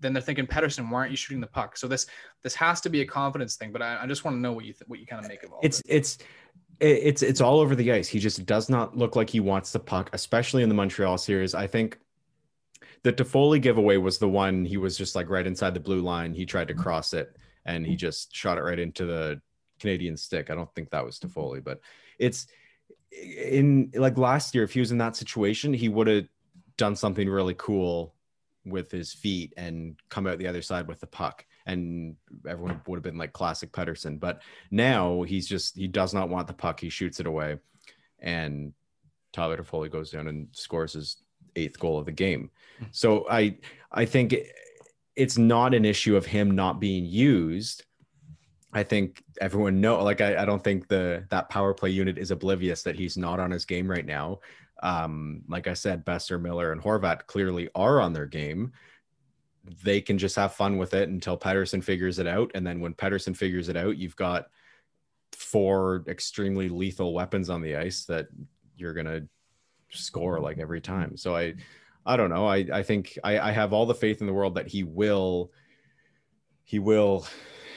then 0.00 0.12
they're 0.12 0.22
thinking 0.22 0.46
Pettersson, 0.46 0.90
why 0.90 1.00
aren't 1.00 1.10
you 1.10 1.16
shooting 1.16 1.40
the 1.40 1.46
puck? 1.46 1.76
So 1.76 1.86
this 1.88 2.06
this 2.42 2.54
has 2.54 2.80
to 2.82 2.88
be 2.88 3.00
a 3.02 3.06
confidence 3.06 3.56
thing. 3.56 3.72
But 3.72 3.82
I, 3.82 4.02
I 4.02 4.06
just 4.06 4.24
want 4.24 4.36
to 4.36 4.40
know 4.40 4.52
what 4.52 4.64
you 4.64 4.72
th- 4.72 4.88
what 4.88 4.98
you 5.00 5.06
kind 5.06 5.22
of 5.22 5.28
make 5.28 5.42
of 5.42 5.52
all. 5.52 5.60
it's 5.62 5.78
this. 5.82 5.84
it's 5.88 6.16
it- 6.16 6.26
it's 6.80 7.22
it's 7.22 7.40
all 7.40 7.60
over 7.60 7.74
the 7.74 7.92
ice. 7.92 8.08
He 8.08 8.18
just 8.18 8.46
does 8.46 8.68
not 8.68 8.96
look 8.96 9.16
like 9.16 9.30
he 9.30 9.40
wants 9.40 9.72
the 9.72 9.80
puck, 9.80 10.10
especially 10.12 10.62
in 10.62 10.68
the 10.68 10.74
Montreal 10.74 11.18
series. 11.18 11.54
I 11.54 11.66
think 11.66 11.98
the 13.02 13.12
Toffoli 13.12 13.60
giveaway 13.60 13.96
was 13.96 14.18
the 14.18 14.28
one 14.28 14.64
he 14.64 14.76
was 14.76 14.96
just 14.96 15.14
like 15.14 15.28
right 15.28 15.46
inside 15.46 15.74
the 15.74 15.80
blue 15.80 16.00
line. 16.00 16.34
He 16.34 16.46
tried 16.46 16.68
to 16.68 16.74
mm-hmm. 16.74 16.82
cross 16.82 17.12
it 17.12 17.36
and 17.64 17.86
he 17.86 17.96
just 17.96 18.34
shot 18.34 18.58
it 18.58 18.62
right 18.62 18.78
into 18.78 19.06
the 19.06 19.40
Canadian 19.80 20.16
stick. 20.16 20.50
I 20.50 20.54
don't 20.54 20.72
think 20.74 20.90
that 20.90 21.04
was 21.04 21.18
Toffoli, 21.18 21.62
but 21.62 21.80
it's 22.18 22.46
in 23.12 23.90
like 23.94 24.18
last 24.18 24.54
year. 24.54 24.64
If 24.64 24.72
he 24.72 24.80
was 24.80 24.92
in 24.92 24.98
that 24.98 25.16
situation, 25.16 25.72
he 25.72 25.88
would 25.88 26.06
have 26.06 26.28
done 26.76 26.96
something 26.96 27.28
really 27.28 27.54
cool 27.54 28.14
with 28.64 28.90
his 28.90 29.12
feet 29.12 29.52
and 29.56 29.96
come 30.08 30.26
out 30.26 30.38
the 30.38 30.48
other 30.48 30.62
side 30.62 30.88
with 30.88 31.00
the 31.00 31.06
puck, 31.06 31.44
and 31.68 32.16
everyone 32.48 32.80
would 32.86 32.96
have 32.96 33.04
been 33.04 33.18
like 33.18 33.32
classic 33.32 33.70
Pettersson. 33.72 34.18
But 34.18 34.42
now 34.70 35.22
he's 35.22 35.46
just 35.46 35.76
he 35.76 35.86
does 35.86 36.12
not 36.12 36.28
want 36.28 36.48
the 36.48 36.54
puck. 36.54 36.80
He 36.80 36.88
shoots 36.88 37.20
it 37.20 37.26
away, 37.26 37.58
and 38.18 38.72
Tyler 39.32 39.58
Toffoli 39.58 39.90
goes 39.90 40.10
down 40.10 40.26
and 40.26 40.48
scores 40.52 40.94
his 40.94 41.18
eighth 41.54 41.78
goal 41.78 41.98
of 41.98 42.06
the 42.06 42.12
game. 42.12 42.50
So 42.90 43.26
I 43.30 43.58
I 43.92 44.06
think 44.06 44.34
it's 45.14 45.38
not 45.38 45.74
an 45.74 45.84
issue 45.84 46.16
of 46.16 46.26
him 46.26 46.52
not 46.52 46.80
being 46.80 47.04
used. 47.04 47.84
I 48.72 48.82
think 48.82 49.22
everyone 49.40 49.80
know 49.80 50.02
like 50.02 50.20
I, 50.20 50.42
I 50.42 50.44
don't 50.44 50.64
think 50.64 50.88
the 50.88 51.24
that 51.30 51.50
power 51.50 51.74
play 51.74 51.90
unit 51.90 52.18
is 52.18 52.30
oblivious 52.30 52.82
that 52.82 52.96
he's 52.96 53.16
not 53.16 53.40
on 53.40 53.50
his 53.50 53.64
game 53.64 53.90
right 53.90 54.06
now. 54.06 54.40
Um, 54.82 55.42
like 55.48 55.66
I 55.66 55.74
said, 55.74 56.04
Boeser, 56.04 56.40
Miller, 56.40 56.72
and 56.72 56.80
Horvat 56.80 57.26
clearly 57.26 57.68
are 57.74 58.00
on 58.00 58.12
their 58.12 58.26
game. 58.26 58.72
They 59.82 60.00
can 60.00 60.18
just 60.18 60.36
have 60.36 60.54
fun 60.54 60.78
with 60.78 60.94
it 60.94 61.08
until 61.08 61.38
Pettersson 61.38 61.82
figures 61.82 62.18
it 62.18 62.26
out. 62.26 62.50
And 62.54 62.66
then 62.66 62.80
when 62.80 62.94
Pettersson 62.94 63.36
figures 63.36 63.68
it 63.68 63.76
out, 63.76 63.96
you've 63.96 64.16
got 64.16 64.46
four 65.32 66.04
extremely 66.08 66.68
lethal 66.68 67.12
weapons 67.14 67.50
on 67.50 67.62
the 67.62 67.76
ice 67.76 68.04
that 68.06 68.28
you're 68.76 68.94
gonna 68.94 69.22
score 69.90 70.40
like 70.40 70.58
every 70.58 70.80
time. 70.80 71.16
So 71.16 71.36
I 71.36 71.54
I 72.06 72.16
don't 72.16 72.30
know. 72.30 72.46
I 72.46 72.66
I 72.72 72.82
think 72.82 73.18
I, 73.22 73.38
I 73.38 73.50
have 73.52 73.72
all 73.72 73.86
the 73.86 73.94
faith 73.94 74.20
in 74.20 74.26
the 74.26 74.32
world 74.32 74.54
that 74.54 74.68
he 74.68 74.84
will 74.84 75.52
he 76.64 76.78
will 76.78 77.26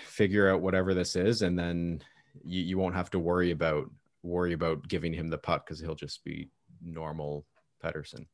figure 0.06 0.50
out 0.50 0.62
whatever 0.62 0.94
this 0.94 1.16
is, 1.16 1.42
and 1.42 1.58
then 1.58 2.02
you, 2.44 2.62
you 2.62 2.78
won't 2.78 2.96
have 2.96 3.10
to 3.12 3.20
worry 3.20 3.52
about 3.52 3.90
worry 4.24 4.54
about 4.54 4.88
giving 4.88 5.14
him 5.14 5.30
the 5.30 5.38
puck 5.38 5.66
because 5.66 5.80
he'll 5.80 5.96
just 5.96 6.24
be 6.24 6.50
normal 6.82 7.46
Pettersson. 7.84 8.26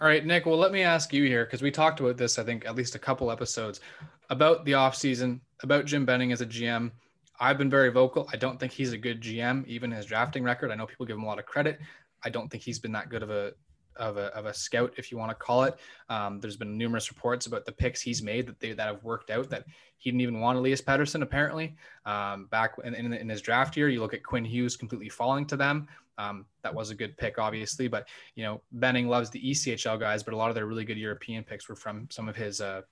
All 0.00 0.08
right, 0.08 0.26
Nick. 0.26 0.44
Well, 0.44 0.58
let 0.58 0.72
me 0.72 0.82
ask 0.82 1.12
you 1.12 1.24
here 1.24 1.44
because 1.44 1.62
we 1.62 1.70
talked 1.70 2.00
about 2.00 2.16
this, 2.16 2.36
I 2.38 2.42
think, 2.42 2.66
at 2.66 2.74
least 2.74 2.96
a 2.96 2.98
couple 2.98 3.30
episodes 3.30 3.80
about 4.28 4.64
the 4.64 4.72
offseason, 4.72 5.38
about 5.62 5.84
Jim 5.84 6.04
Benning 6.04 6.32
as 6.32 6.40
a 6.40 6.46
GM. 6.46 6.90
I've 7.38 7.58
been 7.58 7.70
very 7.70 7.90
vocal. 7.90 8.28
I 8.32 8.36
don't 8.36 8.58
think 8.58 8.72
he's 8.72 8.92
a 8.92 8.98
good 8.98 9.20
GM, 9.20 9.64
even 9.66 9.92
his 9.92 10.06
drafting 10.06 10.42
record. 10.42 10.72
I 10.72 10.74
know 10.74 10.86
people 10.86 11.06
give 11.06 11.16
him 11.16 11.22
a 11.22 11.26
lot 11.26 11.38
of 11.38 11.46
credit. 11.46 11.78
I 12.24 12.28
don't 12.28 12.50
think 12.50 12.64
he's 12.64 12.80
been 12.80 12.92
that 12.92 13.08
good 13.08 13.22
of 13.22 13.30
a 13.30 13.52
of 13.96 14.16
a, 14.16 14.26
of 14.36 14.46
a 14.46 14.54
scout, 14.54 14.92
if 14.96 15.10
you 15.10 15.18
want 15.18 15.30
to 15.30 15.34
call 15.34 15.64
it. 15.64 15.76
Um, 16.08 16.40
there's 16.40 16.56
been 16.56 16.76
numerous 16.76 17.10
reports 17.10 17.46
about 17.46 17.64
the 17.64 17.72
picks 17.72 18.00
he's 18.00 18.22
made 18.22 18.46
that 18.46 18.60
they 18.60 18.72
that 18.72 18.86
have 18.86 19.04
worked 19.04 19.30
out. 19.30 19.50
That 19.50 19.64
he 19.98 20.10
didn't 20.10 20.20
even 20.20 20.40
want 20.40 20.58
Elias 20.58 20.82
Pettersson 20.82 21.22
apparently. 21.22 21.76
Um, 22.04 22.46
back 22.46 22.74
in, 22.84 22.94
in, 22.94 23.12
in, 23.12 23.28
his 23.28 23.40
draft 23.40 23.76
year, 23.76 23.88
you 23.88 24.00
look 24.00 24.14
at 24.14 24.22
Quinn 24.22 24.44
Hughes 24.44 24.76
completely 24.76 25.08
falling 25.08 25.46
to 25.46 25.56
them. 25.56 25.88
Um, 26.18 26.46
that 26.62 26.74
was 26.74 26.90
a 26.90 26.94
good 26.94 27.16
pick, 27.16 27.38
obviously, 27.38 27.88
but 27.88 28.08
you 28.34 28.44
know 28.44 28.60
Benning 28.72 29.08
loves 29.08 29.30
the 29.30 29.40
ECHL 29.40 29.98
guys, 29.98 30.22
but 30.22 30.34
a 30.34 30.36
lot 30.36 30.48
of 30.48 30.54
their 30.54 30.66
really 30.66 30.84
good 30.84 30.98
European 30.98 31.42
picks 31.44 31.68
were 31.68 31.74
from 31.74 32.08
some 32.10 32.28
of 32.28 32.36
his 32.36 32.60
uh, 32.60 32.82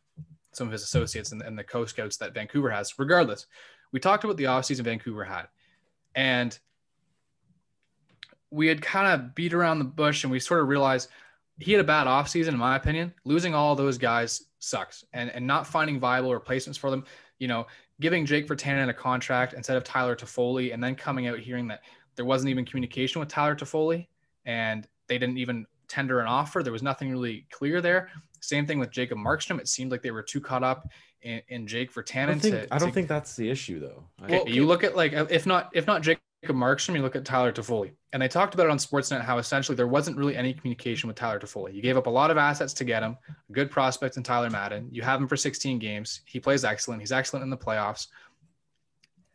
some 0.52 0.66
of 0.66 0.72
his 0.72 0.82
associates 0.82 1.32
and, 1.32 1.42
and 1.42 1.58
the 1.58 1.64
co 1.64 1.84
scouts 1.84 2.16
that 2.18 2.34
Vancouver 2.34 2.70
has. 2.70 2.98
Regardless, 2.98 3.46
we 3.92 4.00
talked 4.00 4.24
about 4.24 4.36
the 4.36 4.44
offseason 4.44 4.82
Vancouver 4.82 5.24
had, 5.24 5.46
and 6.14 6.58
we 8.52 8.66
had 8.66 8.82
kind 8.82 9.08
of 9.08 9.34
beat 9.34 9.54
around 9.54 9.78
the 9.78 9.84
bush 9.84 10.24
and 10.24 10.30
we 10.30 10.38
sort 10.38 10.60
of 10.60 10.68
realized 10.68 11.08
he 11.58 11.72
had 11.72 11.80
a 11.80 11.84
bad 11.84 12.06
offseason, 12.06 12.48
in 12.48 12.58
my 12.58 12.76
opinion. 12.76 13.12
Losing 13.24 13.54
all 13.54 13.74
those 13.74 13.98
guys 13.98 14.44
sucks 14.58 15.04
and, 15.12 15.30
and 15.30 15.46
not 15.46 15.66
finding 15.66 15.98
viable 15.98 16.32
replacements 16.32 16.78
for 16.78 16.90
them. 16.90 17.04
You 17.38 17.48
know, 17.48 17.66
giving 18.00 18.26
Jake 18.26 18.46
Virtanen 18.46 18.88
a 18.88 18.94
contract 18.94 19.54
instead 19.54 19.76
of 19.76 19.84
Tyler 19.84 20.14
Toffoli 20.14 20.74
and 20.74 20.84
then 20.84 20.94
coming 20.94 21.26
out 21.26 21.38
hearing 21.38 21.66
that 21.68 21.82
there 22.14 22.24
wasn't 22.24 22.50
even 22.50 22.64
communication 22.64 23.20
with 23.20 23.28
Tyler 23.28 23.56
Toffoli 23.56 24.06
and 24.44 24.86
they 25.08 25.18
didn't 25.18 25.38
even 25.38 25.66
tender 25.88 26.20
an 26.20 26.26
offer. 26.26 26.62
There 26.62 26.72
was 26.72 26.82
nothing 26.82 27.10
really 27.10 27.46
clear 27.50 27.80
there. 27.80 28.10
Same 28.40 28.66
thing 28.66 28.78
with 28.78 28.90
Jacob 28.90 29.18
Markstrom. 29.18 29.60
It 29.60 29.68
seemed 29.68 29.90
like 29.90 30.02
they 30.02 30.10
were 30.10 30.22
too 30.22 30.40
caught 30.40 30.62
up 30.62 30.88
in, 31.22 31.40
in 31.48 31.66
Jake 31.66 31.92
Virtanen. 31.92 32.22
I 32.22 32.26
don't, 32.26 32.40
think, 32.40 32.54
to, 32.54 32.74
I 32.74 32.78
don't 32.78 32.88
to, 32.88 32.94
think 32.94 33.08
that's 33.08 33.36
the 33.36 33.48
issue 33.48 33.80
though. 33.80 34.04
Well, 34.28 34.48
you 34.48 34.66
look 34.66 34.84
at 34.84 34.96
like 34.96 35.12
if 35.12 35.46
not 35.46 35.70
if 35.74 35.86
not 35.86 36.02
Jake 36.02 36.18
Markstrom, 36.48 36.96
you 36.96 37.02
look 37.02 37.14
at 37.14 37.24
Tyler 37.24 37.52
Toffoli. 37.52 37.92
And 38.12 38.20
they 38.20 38.28
talked 38.28 38.54
about 38.54 38.66
it 38.66 38.70
on 38.70 38.78
Sportsnet 38.78 39.22
how 39.22 39.38
essentially 39.38 39.76
there 39.76 39.86
wasn't 39.86 40.16
really 40.16 40.36
any 40.36 40.52
communication 40.52 41.06
with 41.06 41.16
Tyler 41.16 41.38
Toffoli. 41.38 41.72
You 41.72 41.82
gave 41.82 41.96
up 41.96 42.06
a 42.06 42.10
lot 42.10 42.30
of 42.30 42.36
assets 42.36 42.72
to 42.74 42.84
get 42.84 43.02
him, 43.02 43.16
a 43.48 43.52
good 43.52 43.70
prospect 43.70 44.16
in 44.16 44.22
Tyler 44.22 44.50
Madden. 44.50 44.88
You 44.90 45.02
have 45.02 45.20
him 45.20 45.28
for 45.28 45.36
16 45.36 45.78
games. 45.78 46.22
He 46.26 46.40
plays 46.40 46.64
excellent. 46.64 47.00
He's 47.00 47.12
excellent 47.12 47.44
in 47.44 47.50
the 47.50 47.56
playoffs. 47.56 48.08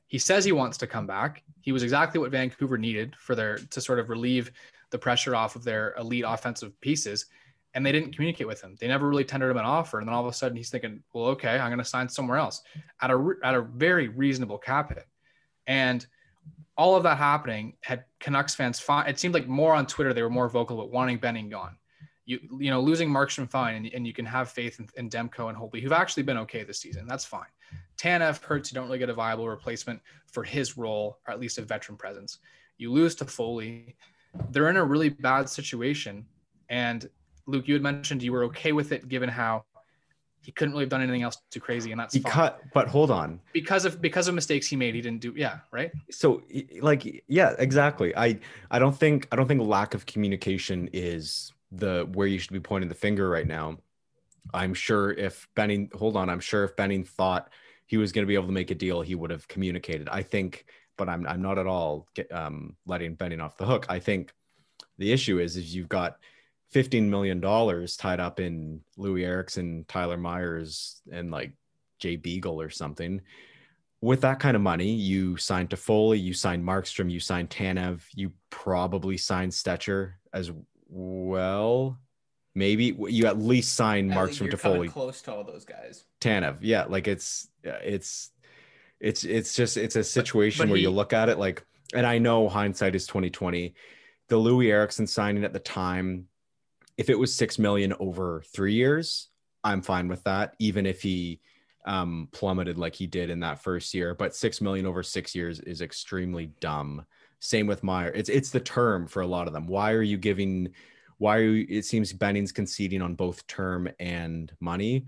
He 0.07 0.17
says 0.17 0.43
he 0.43 0.51
wants 0.51 0.77
to 0.79 0.87
come 0.87 1.07
back. 1.07 1.43
He 1.61 1.71
was 1.71 1.83
exactly 1.83 2.19
what 2.19 2.31
Vancouver 2.31 2.77
needed 2.77 3.15
for 3.17 3.35
their 3.35 3.57
to 3.57 3.81
sort 3.81 3.99
of 3.99 4.09
relieve 4.09 4.51
the 4.89 4.97
pressure 4.97 5.35
off 5.35 5.55
of 5.55 5.63
their 5.63 5.95
elite 5.97 6.25
offensive 6.27 6.79
pieces. 6.81 7.25
And 7.73 7.85
they 7.85 7.91
didn't 7.91 8.13
communicate 8.13 8.47
with 8.47 8.61
him. 8.61 8.75
They 8.79 8.87
never 8.87 9.07
really 9.07 9.25
tendered 9.25 9.51
him 9.51 9.57
an 9.57 9.65
offer. 9.65 9.99
And 9.99 10.07
then 10.07 10.13
all 10.13 10.25
of 10.25 10.31
a 10.31 10.33
sudden 10.33 10.57
he's 10.57 10.69
thinking, 10.69 11.03
well, 11.13 11.25
okay, 11.25 11.57
I'm 11.57 11.69
going 11.69 11.77
to 11.77 11.85
sign 11.85 12.09
somewhere 12.09 12.37
else 12.37 12.63
at 13.01 13.11
a, 13.11 13.33
at 13.43 13.55
a 13.55 13.61
very 13.61 14.07
reasonable 14.07 14.57
cap 14.57 14.89
hit. 14.89 15.07
And 15.67 16.05
all 16.77 16.95
of 16.95 17.03
that 17.03 17.17
happening 17.17 17.73
had 17.81 18.05
Canucks 18.19 18.53
fans. 18.55 18.83
It 19.07 19.19
seemed 19.19 19.33
like 19.33 19.47
more 19.47 19.73
on 19.73 19.87
Twitter 19.87 20.13
they 20.13 20.21
were 20.21 20.29
more 20.29 20.47
vocal 20.47 20.79
about 20.79 20.91
wanting 20.91 21.17
Benning 21.17 21.49
gone. 21.49 21.77
You 22.25 22.39
you 22.59 22.69
know 22.69 22.81
losing 22.81 23.09
Markstrom 23.09 23.49
fine, 23.49 23.75
and, 23.75 23.93
and 23.93 24.07
you 24.07 24.13
can 24.13 24.25
have 24.25 24.49
faith 24.49 24.79
in, 24.79 24.87
in 24.95 25.09
Demko 25.09 25.49
and 25.49 25.57
Holtby, 25.57 25.81
who've 25.81 25.91
actually 25.91 26.23
been 26.23 26.37
okay 26.39 26.63
this 26.63 26.79
season. 26.79 27.07
That's 27.07 27.25
fine. 27.25 27.47
Tanev 27.97 28.41
hurts. 28.43 28.71
You 28.71 28.75
don't 28.75 28.85
really 28.85 28.99
get 28.99 29.09
a 29.09 29.13
viable 29.13 29.47
replacement 29.47 30.01
for 30.31 30.43
his 30.43 30.77
role, 30.77 31.19
or 31.27 31.33
at 31.33 31.39
least 31.39 31.57
a 31.57 31.61
veteran 31.61 31.97
presence. 31.97 32.39
You 32.77 32.91
lose 32.91 33.15
Toffoli. 33.15 33.95
They're 34.51 34.69
in 34.69 34.77
a 34.77 34.83
really 34.83 35.09
bad 35.09 35.49
situation. 35.49 36.25
And 36.69 37.09
Luke, 37.47 37.67
you 37.67 37.73
had 37.73 37.81
mentioned 37.81 38.21
you 38.21 38.33
were 38.33 38.43
okay 38.45 38.73
with 38.73 38.91
it 38.91 39.07
given 39.07 39.29
how 39.29 39.63
he 40.47 40.53
couldn't 40.53 40.71
really 40.71 40.85
have 40.85 40.89
done 40.89 41.01
anything 41.01 41.23
else 41.23 41.41
too 41.51 41.59
crazy, 41.59 41.91
and 41.91 41.99
that's 41.99 42.13
he 42.13 42.21
fine. 42.21 42.31
cut. 42.31 42.61
But 42.73 42.87
hold 42.87 43.11
on, 43.11 43.41
because 43.51 43.83
of 43.83 44.01
because 44.01 44.29
of 44.29 44.33
mistakes 44.33 44.65
he 44.65 44.77
made, 44.77 44.95
he 44.95 45.01
didn't 45.01 45.19
do. 45.19 45.33
Yeah, 45.35 45.59
right. 45.71 45.91
So, 46.09 46.41
like, 46.79 47.25
yeah, 47.27 47.53
exactly. 47.59 48.15
I 48.15 48.39
I 48.71 48.79
don't 48.79 48.97
think 48.97 49.27
I 49.29 49.35
don't 49.35 49.45
think 49.45 49.61
lack 49.61 49.93
of 49.93 50.05
communication 50.05 50.89
is 50.93 51.51
the 51.73 52.07
where 52.13 52.27
you 52.27 52.39
should 52.39 52.53
be 52.53 52.61
pointing 52.61 52.87
the 52.87 52.95
finger 52.95 53.29
right 53.29 53.45
now. 53.45 53.79
I'm 54.53 54.73
sure 54.73 55.11
if 55.11 55.49
Benning, 55.53 55.91
hold 55.93 56.15
on, 56.15 56.29
I'm 56.29 56.39
sure 56.39 56.63
if 56.63 56.77
Benning 56.77 57.03
thought 57.03 57.51
he 57.85 57.97
was 57.97 58.13
going 58.13 58.23
to 58.23 58.27
be 58.27 58.35
able 58.35 58.47
to 58.47 58.53
make 58.53 58.71
a 58.71 58.75
deal, 58.75 59.01
he 59.01 59.15
would 59.15 59.31
have 59.31 59.49
communicated. 59.49 60.07
I 60.07 60.23
think, 60.23 60.63
but 60.95 61.09
I'm 61.09 61.27
I'm 61.27 61.41
not 61.41 61.57
at 61.57 61.67
all 61.67 62.07
get, 62.15 62.31
um, 62.31 62.77
letting 62.85 63.15
Benning 63.15 63.41
off 63.41 63.57
the 63.57 63.65
hook. 63.65 63.85
I 63.89 63.99
think 63.99 64.33
the 64.97 65.11
issue 65.11 65.39
is 65.39 65.57
is 65.57 65.75
you've 65.75 65.89
got 65.89 66.19
$15 66.73 67.03
million 67.03 67.41
tied 67.41 68.19
up 68.19 68.39
in 68.39 68.81
Loui 68.97 69.23
Eriksson, 69.23 69.85
Tyler 69.87 70.17
Myers, 70.17 71.01
and 71.11 71.31
like 71.31 71.53
Jay 71.99 72.15
Beagle 72.15 72.61
or 72.61 72.69
something. 72.69 73.21
With 74.01 74.21
that 74.21 74.39
kind 74.39 74.55
of 74.55 74.61
money, 74.61 74.91
you 74.91 75.37
signed 75.37 75.69
Toffoli, 75.69 76.21
you 76.21 76.33
signed 76.33 76.63
Markstrom, 76.63 77.09
you 77.09 77.19
signed 77.19 77.49
Tanev, 77.49 78.01
you 78.13 78.31
probably 78.49 79.17
signed 79.17 79.51
Stecher 79.51 80.13
as 80.33 80.51
well. 80.87 81.97
Maybe 82.53 82.95
you 83.09 83.27
at 83.27 83.39
least 83.39 83.75
signed 83.75 84.11
Markstrom 84.11 84.51
Toffoli. 84.51 84.91
Close 84.91 85.21
to 85.23 85.33
all 85.33 85.43
those 85.43 85.65
guys. 85.65 86.05
Tanev, 86.21 86.57
yeah, 86.61 86.85
like 86.85 87.07
it's 87.07 87.49
it's 87.63 88.31
it's 88.99 89.23
it's 89.23 89.55
just 89.55 89.77
it's 89.77 89.95
a 89.95 90.03
situation 90.03 90.63
but, 90.63 90.65
but 90.65 90.71
where 90.71 90.77
he, 90.77 90.83
you 90.83 90.89
look 90.89 91.13
at 91.13 91.29
it 91.29 91.37
like, 91.37 91.63
and 91.93 92.05
I 92.05 92.17
know 92.17 92.49
hindsight 92.49 92.95
is 92.95 93.07
twenty 93.07 93.29
twenty. 93.29 93.75
The 94.27 94.37
Loui 94.37 94.69
Eriksson 94.71 95.07
signing 95.07 95.43
at 95.43 95.53
the 95.53 95.59
time 95.59 96.27
if 96.97 97.09
it 97.09 97.17
was 97.17 97.33
six 97.33 97.59
million 97.59 97.93
over 97.99 98.43
three 98.53 98.73
years, 98.73 99.29
I'm 99.63 99.81
fine 99.81 100.07
with 100.07 100.23
that. 100.23 100.55
Even 100.59 100.85
if 100.85 101.01
he 101.01 101.39
um, 101.85 102.27
plummeted 102.31 102.77
like 102.77 102.95
he 102.95 103.07
did 103.07 103.29
in 103.29 103.39
that 103.41 103.61
first 103.61 103.93
year, 103.93 104.13
but 104.13 104.35
six 104.35 104.59
million 104.59 104.85
over 104.85 105.03
six 105.03 105.35
years 105.35 105.59
is 105.61 105.81
extremely 105.81 106.47
dumb. 106.59 107.05
Same 107.39 107.67
with 107.67 107.83
Meyer. 107.83 108.11
It's 108.15 108.29
it's 108.29 108.49
the 108.49 108.59
term 108.59 109.07
for 109.07 109.21
a 109.21 109.27
lot 109.27 109.47
of 109.47 109.53
them. 109.53 109.67
Why 109.67 109.91
are 109.91 110.01
you 110.01 110.17
giving? 110.17 110.69
Why 111.19 111.37
are 111.37 111.43
you? 111.43 111.65
It 111.69 111.85
seems 111.85 112.11
Benning's 112.11 112.51
conceding 112.51 113.01
on 113.01 113.13
both 113.13 113.45
term 113.45 113.87
and 113.99 114.51
money, 114.59 115.05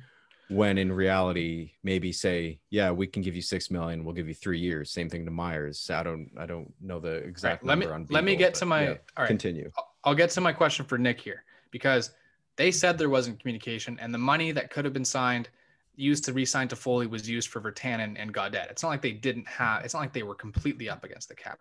when 0.49 0.77
in 0.77 0.91
reality, 0.91 1.71
maybe 1.83 2.11
say, 2.11 2.59
yeah, 2.69 2.91
we 2.91 3.07
can 3.07 3.23
give 3.23 3.35
you 3.35 3.41
six 3.41 3.71
million. 3.71 4.03
We'll 4.03 4.13
give 4.13 4.27
you 4.27 4.35
three 4.35 4.59
years. 4.59 4.91
Same 4.91 5.09
thing 5.09 5.25
to 5.25 5.31
Myers. 5.31 5.89
I 5.91 6.03
don't 6.03 6.29
I 6.37 6.45
don't 6.45 6.71
know 6.79 6.99
the 6.99 7.15
exact 7.15 7.63
right, 7.63 7.69
let 7.69 7.77
me, 7.79 7.87
on. 7.87 8.03
Beagle, 8.03 8.13
let 8.13 8.23
me 8.23 8.35
get 8.35 8.53
to 8.55 8.65
my. 8.67 8.83
Yeah, 8.83 8.89
all 8.89 9.23
right, 9.23 9.27
continue. 9.27 9.71
I'll 10.03 10.15
get 10.15 10.29
to 10.31 10.41
my 10.41 10.53
question 10.53 10.85
for 10.85 10.99
Nick 10.99 11.19
here 11.19 11.43
because 11.71 12.11
they 12.55 12.71
said 12.71 12.97
there 12.97 13.09
wasn't 13.09 13.39
communication 13.39 13.97
and 14.01 14.13
the 14.13 14.17
money 14.17 14.51
that 14.51 14.69
could 14.69 14.85
have 14.85 14.93
been 14.93 15.05
signed 15.05 15.49
used 15.95 16.23
to 16.25 16.33
re-sign 16.33 16.67
Toffoli 16.67 17.09
was 17.09 17.29
used 17.29 17.49
for 17.49 17.59
Virtanen 17.59 18.15
and 18.17 18.33
Gaudette. 18.33 18.71
It's 18.71 18.83
not 18.83 18.89
like 18.89 19.01
they 19.01 19.11
didn't 19.11 19.47
have 19.47 19.83
it's 19.83 19.93
not 19.93 19.99
like 19.99 20.13
they 20.13 20.23
were 20.23 20.35
completely 20.35 20.89
up 20.89 21.03
against 21.03 21.29
the 21.29 21.35
cap. 21.35 21.59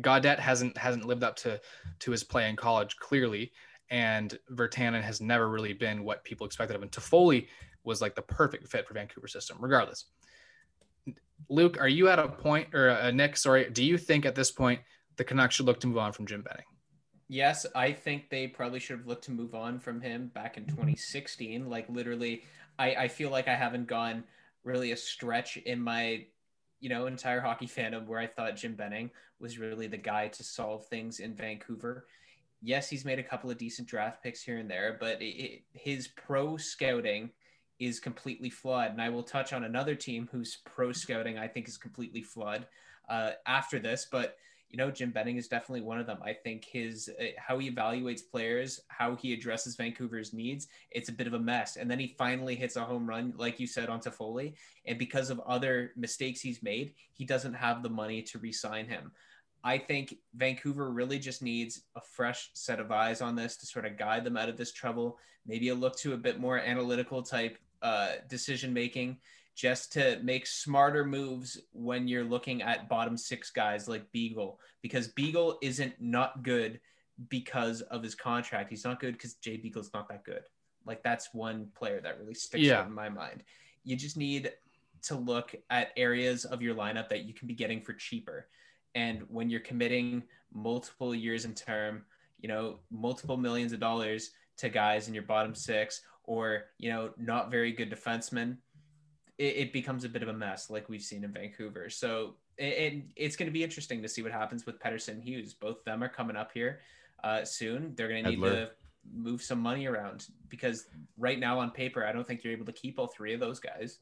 Gaudette 0.00 0.38
hasn't 0.38 0.76
hasn't 0.76 1.06
lived 1.06 1.24
up 1.24 1.36
to 1.36 1.60
to 2.00 2.10
his 2.10 2.22
play 2.24 2.48
in 2.48 2.56
college 2.56 2.96
clearly 2.96 3.52
and 3.90 4.38
Virtanen 4.52 5.02
has 5.02 5.20
never 5.20 5.48
really 5.48 5.72
been 5.72 6.04
what 6.04 6.24
people 6.24 6.46
expected 6.46 6.76
of 6.76 6.82
him. 6.82 6.88
Toffoli 6.88 7.48
was 7.84 8.00
like 8.00 8.14
the 8.14 8.22
perfect 8.22 8.68
fit 8.68 8.86
for 8.86 8.94
Vancouver 8.94 9.28
system 9.28 9.56
regardless. 9.60 10.06
Luke, 11.48 11.78
are 11.80 11.88
you 11.88 12.08
at 12.08 12.18
a 12.18 12.28
point 12.28 12.74
or 12.74 12.90
uh, 12.90 13.10
Nick, 13.10 13.36
sorry, 13.36 13.70
do 13.70 13.84
you 13.84 13.96
think 13.96 14.26
at 14.26 14.34
this 14.34 14.50
point 14.50 14.80
the 15.16 15.24
Canucks 15.24 15.54
should 15.54 15.66
look 15.66 15.80
to 15.80 15.86
move 15.86 15.98
on 15.98 16.12
from 16.12 16.26
Jim 16.26 16.42
Benning? 16.42 16.64
Yes, 17.28 17.66
I 17.74 17.92
think 17.92 18.30
they 18.30 18.46
probably 18.46 18.80
should 18.80 18.98
have 18.98 19.06
looked 19.06 19.24
to 19.24 19.30
move 19.30 19.54
on 19.54 19.78
from 19.78 20.00
him 20.00 20.30
back 20.34 20.56
in 20.56 20.64
2016. 20.64 21.68
Like 21.68 21.86
literally, 21.90 22.44
I, 22.78 22.94
I 22.94 23.08
feel 23.08 23.30
like 23.30 23.48
I 23.48 23.54
haven't 23.54 23.86
gone 23.86 24.24
really 24.64 24.92
a 24.92 24.96
stretch 24.96 25.58
in 25.58 25.80
my, 25.80 26.24
you 26.80 26.88
know, 26.88 27.06
entire 27.06 27.40
hockey 27.40 27.66
fandom 27.76 28.06
where 28.06 28.18
I 28.18 28.26
thought 28.26 28.56
Jim 28.56 28.74
Benning 28.74 29.10
was 29.40 29.58
really 29.58 29.86
the 29.86 29.98
guy 29.98 30.28
to 30.28 30.42
solve 30.42 30.86
things 30.86 31.20
in 31.20 31.34
Vancouver. 31.34 32.06
Yes, 32.62 32.88
he's 32.88 33.04
made 33.04 33.18
a 33.18 33.24
couple 33.24 33.50
of 33.50 33.58
decent 33.58 33.86
draft 33.86 34.22
picks 34.22 34.42
here 34.42 34.56
and 34.56 34.68
there, 34.68 34.96
but 34.98 35.20
it, 35.20 35.26
it, 35.26 35.62
his 35.74 36.08
pro 36.08 36.56
scouting 36.56 37.30
is 37.78 38.00
completely 38.00 38.50
flawed. 38.50 38.90
And 38.90 39.02
I 39.02 39.10
will 39.10 39.22
touch 39.22 39.52
on 39.52 39.64
another 39.64 39.94
team 39.94 40.28
whose 40.32 40.58
pro 40.64 40.92
scouting 40.92 41.38
I 41.38 41.46
think 41.46 41.68
is 41.68 41.76
completely 41.76 42.22
flawed 42.22 42.66
uh, 43.08 43.32
after 43.46 43.78
this, 43.78 44.08
but 44.10 44.36
you 44.70 44.76
know, 44.76 44.90
Jim 44.90 45.10
Benning 45.10 45.38
is 45.38 45.48
definitely 45.48 45.80
one 45.80 45.98
of 45.98 46.06
them. 46.06 46.18
I 46.22 46.34
think 46.34 46.64
his 46.64 47.10
uh, 47.20 47.24
how 47.38 47.58
he 47.58 47.70
evaluates 47.70 48.20
players, 48.30 48.80
how 48.88 49.16
he 49.16 49.32
addresses 49.32 49.76
Vancouver's 49.76 50.32
needs, 50.32 50.68
it's 50.90 51.08
a 51.08 51.12
bit 51.12 51.26
of 51.26 51.32
a 51.32 51.38
mess. 51.38 51.76
And 51.76 51.90
then 51.90 51.98
he 51.98 52.14
finally 52.18 52.54
hits 52.54 52.76
a 52.76 52.84
home 52.84 53.06
run, 53.06 53.32
like 53.36 53.58
you 53.58 53.66
said, 53.66 53.88
on 53.88 54.00
Toffoli. 54.00 54.54
And 54.84 54.98
because 54.98 55.30
of 55.30 55.40
other 55.40 55.92
mistakes 55.96 56.40
he's 56.40 56.62
made, 56.62 56.92
he 57.12 57.24
doesn't 57.24 57.54
have 57.54 57.82
the 57.82 57.88
money 57.88 58.22
to 58.22 58.38
re-sign 58.38 58.86
him. 58.86 59.12
I 59.64 59.78
think 59.78 60.14
Vancouver 60.34 60.90
really 60.90 61.18
just 61.18 61.42
needs 61.42 61.82
a 61.96 62.00
fresh 62.00 62.50
set 62.54 62.78
of 62.78 62.92
eyes 62.92 63.20
on 63.20 63.34
this 63.34 63.56
to 63.56 63.66
sort 63.66 63.86
of 63.86 63.96
guide 63.98 64.24
them 64.24 64.36
out 64.36 64.48
of 64.48 64.56
this 64.56 64.72
trouble. 64.72 65.18
Maybe 65.46 65.70
a 65.70 65.74
look 65.74 65.96
to 65.98 66.12
a 66.12 66.18
bit 66.18 66.38
more 66.38 66.58
analytical 66.58 67.22
type 67.22 67.58
uh, 67.82 68.12
decision 68.28 68.72
making 68.72 69.18
just 69.58 69.92
to 69.92 70.20
make 70.22 70.46
smarter 70.46 71.04
moves 71.04 71.60
when 71.72 72.06
you're 72.06 72.22
looking 72.22 72.62
at 72.62 72.88
bottom 72.88 73.16
six 73.16 73.50
guys 73.50 73.88
like 73.88 74.10
Beagle, 74.12 74.60
because 74.82 75.08
Beagle 75.08 75.58
isn't 75.62 75.94
not 76.00 76.44
good 76.44 76.78
because 77.28 77.80
of 77.80 78.04
his 78.04 78.14
contract. 78.14 78.70
He's 78.70 78.84
not 78.84 79.00
good 79.00 79.14
because 79.14 79.34
Jay 79.34 79.56
Beagle's 79.56 79.90
not 79.92 80.08
that 80.10 80.22
good. 80.22 80.44
Like 80.86 81.02
that's 81.02 81.34
one 81.34 81.66
player 81.74 82.00
that 82.00 82.20
really 82.20 82.34
sticks 82.34 82.62
Yeah. 82.62 82.82
out 82.82 82.86
in 82.86 82.94
my 82.94 83.08
mind. 83.08 83.42
You 83.82 83.96
just 83.96 84.16
need 84.16 84.52
to 85.02 85.16
look 85.16 85.56
at 85.70 85.90
areas 85.96 86.44
of 86.44 86.62
your 86.62 86.76
lineup 86.76 87.08
that 87.08 87.24
you 87.24 87.34
can 87.34 87.48
be 87.48 87.54
getting 87.54 87.80
for 87.80 87.94
cheaper. 87.94 88.46
And 88.94 89.22
when 89.28 89.50
you're 89.50 89.58
committing 89.58 90.22
multiple 90.54 91.12
years 91.16 91.44
in 91.44 91.54
term, 91.56 92.04
you 92.38 92.48
know, 92.48 92.78
multiple 92.92 93.36
millions 93.36 93.72
of 93.72 93.80
dollars 93.80 94.30
to 94.58 94.68
guys 94.68 95.08
in 95.08 95.14
your 95.14 95.24
bottom 95.24 95.52
six 95.56 96.02
or, 96.22 96.66
you 96.78 96.90
know, 96.90 97.10
not 97.16 97.50
very 97.50 97.72
good 97.72 97.90
defensemen, 97.90 98.58
it, 99.38 99.56
it 99.56 99.72
becomes 99.72 100.04
a 100.04 100.08
bit 100.08 100.22
of 100.22 100.28
a 100.28 100.32
mess 100.32 100.68
like 100.70 100.88
we've 100.88 101.02
seen 101.02 101.24
in 101.24 101.32
Vancouver. 101.32 101.88
So 101.90 102.34
it, 102.56 102.64
it- 102.64 103.04
it's 103.16 103.36
going 103.36 103.46
to 103.46 103.52
be 103.52 103.62
interesting 103.64 104.02
to 104.02 104.08
see 104.08 104.22
what 104.22 104.32
happens 104.32 104.66
with 104.66 104.78
Pettersson 104.80 105.08
and 105.14 105.22
Hughes. 105.24 105.54
Both 105.54 105.78
of 105.78 105.84
them 105.84 106.02
are 106.02 106.08
coming 106.08 106.36
up 106.36 106.50
here 106.52 106.80
uh, 107.24 107.44
soon. 107.44 107.94
They're 107.94 108.08
going 108.08 108.24
to 108.24 108.30
need 108.30 108.38
Edler. 108.40 108.52
to 108.66 108.70
move 109.14 109.40
some 109.42 109.60
money 109.60 109.86
around 109.86 110.26
because 110.48 110.86
right 111.16 111.38
now 111.38 111.58
on 111.60 111.70
paper, 111.70 112.04
I 112.04 112.12
don't 112.12 112.26
think 112.26 112.44
you're 112.44 112.52
able 112.52 112.66
to 112.66 112.72
keep 112.72 112.98
all 112.98 113.06
three 113.06 113.32
of 113.32 113.40
those 113.40 113.58
guys. 113.60 113.98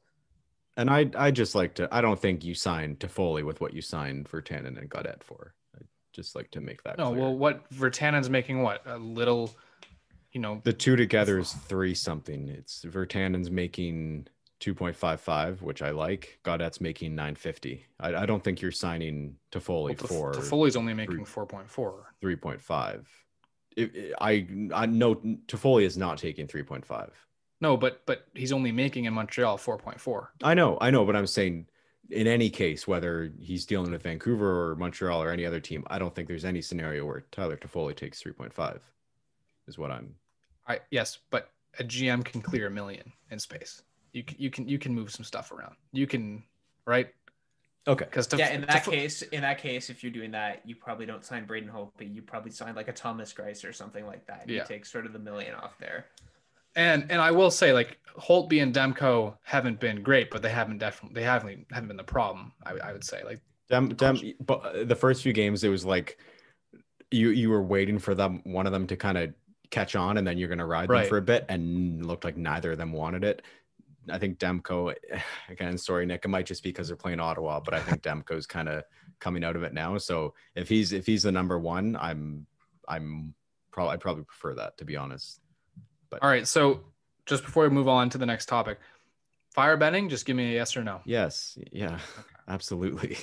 And 0.78 0.90
I 0.90 1.10
I 1.16 1.30
just 1.30 1.54
like 1.54 1.74
to 1.76 1.88
I 1.90 2.00
don't 2.02 2.18
think 2.20 2.44
you 2.44 2.52
signed 2.54 2.98
Toffoli 2.98 3.42
with 3.42 3.60
what 3.62 3.72
you 3.72 3.80
signed 3.80 4.28
for 4.28 4.42
Tannen 4.42 4.76
and 4.78 4.90
Gaudette 4.90 5.22
for. 5.22 5.54
I 5.74 5.82
just 6.12 6.34
like 6.36 6.50
to 6.50 6.60
make 6.60 6.82
that 6.82 6.98
No, 6.98 7.10
clear. 7.12 7.20
well, 7.22 7.34
what 7.36 7.70
Virtanen's 7.72 8.28
making 8.28 8.60
what 8.62 8.82
a 8.84 8.98
little, 8.98 9.54
you 10.32 10.40
know, 10.42 10.60
the 10.64 10.74
two 10.74 10.94
together 10.96 11.38
is 11.38 11.52
three 11.52 11.94
something. 11.94 12.48
It's 12.48 12.84
Virtanen's 12.84 13.50
making 13.50 14.26
2.55, 14.60 15.60
which 15.60 15.82
I 15.82 15.90
like. 15.90 16.38
Gaudette's 16.44 16.80
making 16.80 17.14
950. 17.14 17.84
I, 18.00 18.14
I 18.14 18.26
don't 18.26 18.42
think 18.42 18.60
you're 18.60 18.72
signing 18.72 19.36
to 19.50 19.60
Toffoli 19.60 19.98
for 19.98 20.32
Toffoli's 20.32 20.76
only 20.76 20.94
making 20.94 21.24
four 21.24 21.46
point 21.46 21.68
four. 21.68 22.14
3.5. 22.22 23.04
If, 23.76 24.14
I 24.20 24.46
I 24.74 24.86
know 24.86 25.16
Toffoli 25.16 25.84
is 25.84 25.96
not 25.96 26.18
taking 26.18 26.46
3.5. 26.46 27.10
No, 27.60 27.76
but 27.76 28.02
but 28.06 28.26
he's 28.34 28.52
only 28.52 28.72
making 28.72 29.04
in 29.04 29.14
Montreal 29.14 29.58
four 29.58 29.78
point 29.78 30.00
four. 30.00 30.32
I 30.42 30.54
know, 30.54 30.78
I 30.80 30.90
know, 30.90 31.04
but 31.04 31.16
I'm 31.16 31.26
saying 31.26 31.66
in 32.10 32.26
any 32.26 32.50
case, 32.50 32.86
whether 32.86 33.32
he's 33.38 33.66
dealing 33.66 33.90
with 33.90 34.02
Vancouver 34.02 34.70
or 34.70 34.76
Montreal 34.76 35.22
or 35.22 35.30
any 35.30 35.44
other 35.44 35.60
team, 35.60 35.84
I 35.88 35.98
don't 35.98 36.14
think 36.14 36.28
there's 36.28 36.44
any 36.44 36.62
scenario 36.62 37.04
where 37.04 37.24
Tyler 37.32 37.56
Toffoli 37.56 37.96
takes 37.96 38.22
3.5. 38.22 38.78
Is 39.66 39.76
what 39.76 39.90
I'm. 39.90 40.14
I 40.68 40.80
yes, 40.90 41.18
but 41.30 41.50
a 41.78 41.84
GM 41.84 42.24
can 42.24 42.40
clear 42.40 42.68
a 42.68 42.70
million 42.70 43.12
in 43.30 43.38
space. 43.38 43.82
You 44.16 44.22
can 44.22 44.36
you 44.38 44.50
can 44.50 44.66
you 44.66 44.78
can 44.78 44.94
move 44.94 45.10
some 45.10 45.24
stuff 45.24 45.52
around. 45.52 45.76
You 45.92 46.06
can 46.06 46.42
right 46.86 47.08
Okay. 47.86 48.06
because 48.06 48.26
yeah, 48.32 48.52
in 48.52 48.62
that 48.62 48.84
case, 48.84 49.20
in 49.22 49.42
that 49.42 49.58
case, 49.58 49.90
if 49.90 50.02
you're 50.02 50.10
doing 50.10 50.30
that, 50.30 50.62
you 50.64 50.74
probably 50.74 51.04
don't 51.04 51.24
sign 51.24 51.44
Braden 51.44 51.68
Holtby. 51.68 52.12
You 52.12 52.22
probably 52.22 52.50
sign 52.50 52.74
like 52.74 52.88
a 52.88 52.92
Thomas 52.92 53.32
Greiss 53.34 53.68
or 53.68 53.72
something 53.74 54.06
like 54.06 54.26
that. 54.26 54.48
Yeah. 54.48 54.62
You 54.62 54.64
take 54.66 54.86
sort 54.86 55.04
of 55.04 55.12
the 55.12 55.18
million 55.18 55.54
off 55.54 55.76
there. 55.78 56.06
and 56.74 57.06
and 57.10 57.20
I 57.20 57.30
will 57.30 57.50
say 57.50 57.74
like 57.74 57.98
Holtby 58.18 58.62
and 58.62 58.74
Demko 58.74 59.36
haven't 59.42 59.80
been 59.80 60.02
great, 60.02 60.30
but 60.30 60.40
they 60.40 60.48
haven't 60.48 60.78
definitely 60.78 61.20
they 61.20 61.26
haven't 61.26 61.66
haven't 61.70 61.88
been 61.88 61.96
the 61.98 62.02
problem. 62.04 62.52
I, 62.64 62.72
I 62.88 62.92
would 62.92 63.04
say 63.04 63.22
like 63.22 63.40
Dem, 63.68 63.90
Dem, 63.90 64.18
but 64.40 64.64
uh, 64.64 64.84
the 64.84 64.96
first 64.96 65.22
few 65.22 65.34
games, 65.34 65.62
it 65.62 65.68
was 65.68 65.84
like 65.84 66.18
you 67.10 67.28
you 67.30 67.50
were 67.50 67.62
waiting 67.62 67.98
for 67.98 68.14
them, 68.14 68.40
one 68.44 68.66
of 68.66 68.72
them 68.72 68.86
to 68.86 68.96
kind 68.96 69.18
of 69.18 69.34
catch 69.70 69.94
on, 69.94 70.16
and 70.16 70.26
then 70.26 70.38
you're 70.38 70.48
gonna 70.48 70.66
ride 70.66 70.88
them 70.88 71.04
for 71.06 71.18
a 71.18 71.22
bit, 71.22 71.44
and 71.50 72.04
looked 72.06 72.24
like 72.24 72.38
neither 72.38 72.72
of 72.72 72.78
them 72.78 72.92
wanted 72.92 73.22
it. 73.22 73.42
I 74.10 74.18
think 74.18 74.38
Demko, 74.38 74.94
again, 75.48 75.76
sorry 75.78 76.06
Nick, 76.06 76.24
it 76.24 76.28
might 76.28 76.46
just 76.46 76.62
be 76.62 76.70
because 76.70 76.88
they're 76.88 76.96
playing 76.96 77.20
Ottawa, 77.20 77.60
but 77.60 77.74
I 77.74 77.80
think 77.80 78.02
Demko's 78.02 78.46
kind 78.46 78.68
of 78.68 78.84
coming 79.20 79.44
out 79.44 79.56
of 79.56 79.62
it 79.62 79.72
now. 79.72 79.98
So 79.98 80.34
if 80.54 80.68
he's 80.68 80.92
if 80.92 81.06
he's 81.06 81.22
the 81.22 81.32
number 81.32 81.58
one, 81.58 81.96
I'm 82.00 82.46
I'm 82.88 83.34
probably 83.72 83.94
I 83.94 83.96
probably 83.96 84.24
prefer 84.24 84.54
that 84.54 84.78
to 84.78 84.84
be 84.84 84.96
honest. 84.96 85.40
But 86.10 86.22
all 86.22 86.28
right. 86.28 86.46
So 86.46 86.80
just 87.26 87.44
before 87.44 87.64
we 87.64 87.70
move 87.70 87.88
on 87.88 88.08
to 88.10 88.18
the 88.18 88.26
next 88.26 88.46
topic, 88.46 88.78
fire 89.54 89.76
Benning. 89.76 90.08
Just 90.08 90.26
give 90.26 90.36
me 90.36 90.50
a 90.52 90.54
yes 90.54 90.76
or 90.76 90.84
no. 90.84 91.00
Yes, 91.04 91.58
yeah, 91.72 91.98
absolutely. 92.48 93.18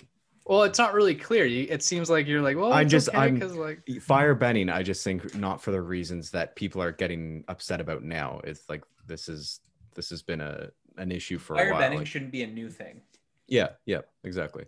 Well, 0.46 0.64
it's 0.64 0.78
not 0.78 0.94
really 0.94 1.16
clear. 1.16 1.46
You, 1.46 1.68
it 1.70 1.82
seems 1.84 2.10
like 2.10 2.28
you're 2.28 2.42
like, 2.42 2.58
well, 2.58 2.74
I 2.74 2.84
just- 2.84 3.08
okay 3.08 3.18
I'm- 3.18 3.36
because 3.36 3.56
like 3.56 3.88
Fire 4.02 4.36
Benning, 4.36 4.68
I 4.70 4.84
just 4.84 5.02
think 5.02 5.34
not 5.36 5.62
for 5.62 5.72
the 5.72 5.82
reasons 5.82 6.32
that 6.32 6.58
people 6.58 6.82
are 6.84 6.92
getting 6.92 7.46
upset 7.48 7.80
about 7.80 8.04
now. 8.04 8.42
It's 8.44 8.68
like 8.68 8.84
this 9.08 9.30
is 9.30 9.62
this 9.96 10.10
has 10.10 10.22
been 10.22 10.42
a 10.42 10.70
an 10.98 11.12
issue 11.12 11.38
for 11.38 11.56
a 11.56 11.58
Fire 11.58 11.72
while. 11.72 11.80
betting 11.80 11.98
Like, 12.00 12.08
shouldn't 12.08 12.32
be 12.32 12.44
a 12.44 12.48
new 12.48 12.70
thing. 12.70 13.02
yeah, 13.48 13.70
yeah, 13.86 14.02
exactly. 14.24 14.66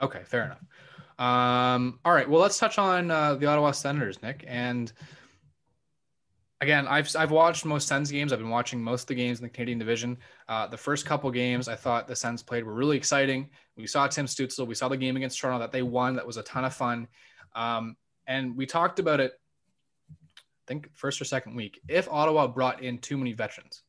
Okay, 0.00 0.22
fair 0.24 0.44
enough. 0.44 0.62
Um, 1.18 2.00
all 2.04 2.12
right, 2.12 2.28
well, 2.28 2.40
let's 2.40 2.58
touch 2.58 2.78
on 2.78 3.10
uh, 3.10 3.34
the 3.36 3.46
Ottawa 3.46 3.70
Senators, 3.70 4.20
Nick. 4.22 4.44
And 4.48 4.92
again, 6.60 6.86
I've 6.88 7.14
I've 7.16 7.30
watched 7.30 7.64
most 7.64 7.86
Sens 7.88 8.10
games. 8.10 8.32
I've 8.32 8.38
been 8.38 8.48
watching 8.48 8.82
most 8.82 9.02
of 9.02 9.08
the 9.08 9.14
games 9.14 9.38
in 9.38 9.44
the 9.44 9.50
Canadian 9.50 9.78
Division. 9.78 10.18
Uh, 10.48 10.66
the 10.66 10.76
first 10.76 11.06
couple 11.06 11.30
games, 11.30 11.68
I 11.68 11.76
thought 11.76 12.08
the 12.08 12.16
Sens 12.16 12.42
played 12.42 12.64
were 12.64 12.74
really 12.74 12.96
exciting. 12.96 13.50
We 13.76 13.86
saw 13.86 14.06
Tim 14.08 14.26
Stützle. 14.26 14.66
We 14.66 14.74
saw 14.74 14.88
the 14.88 14.96
game 14.96 15.16
against 15.16 15.38
Toronto 15.38 15.60
that 15.60 15.72
they 15.72 15.82
won. 15.82 16.16
That 16.16 16.26
was 16.26 16.36
a 16.36 16.42
ton 16.42 16.64
of 16.64 16.74
fun. 16.74 17.08
Um, 17.54 17.96
and 18.26 18.56
we 18.56 18.66
talked 18.66 18.98
about 18.98 19.20
it. 19.20 19.32
I 20.10 20.64
think 20.66 20.90
first 20.94 21.20
or 21.20 21.24
second 21.24 21.54
week. 21.54 21.80
If 21.88 22.08
Ottawa 22.08 22.46
brought 22.46 22.82
in 22.82 22.98
too 22.98 23.16
many 23.18 23.32
veterans. 23.32 23.82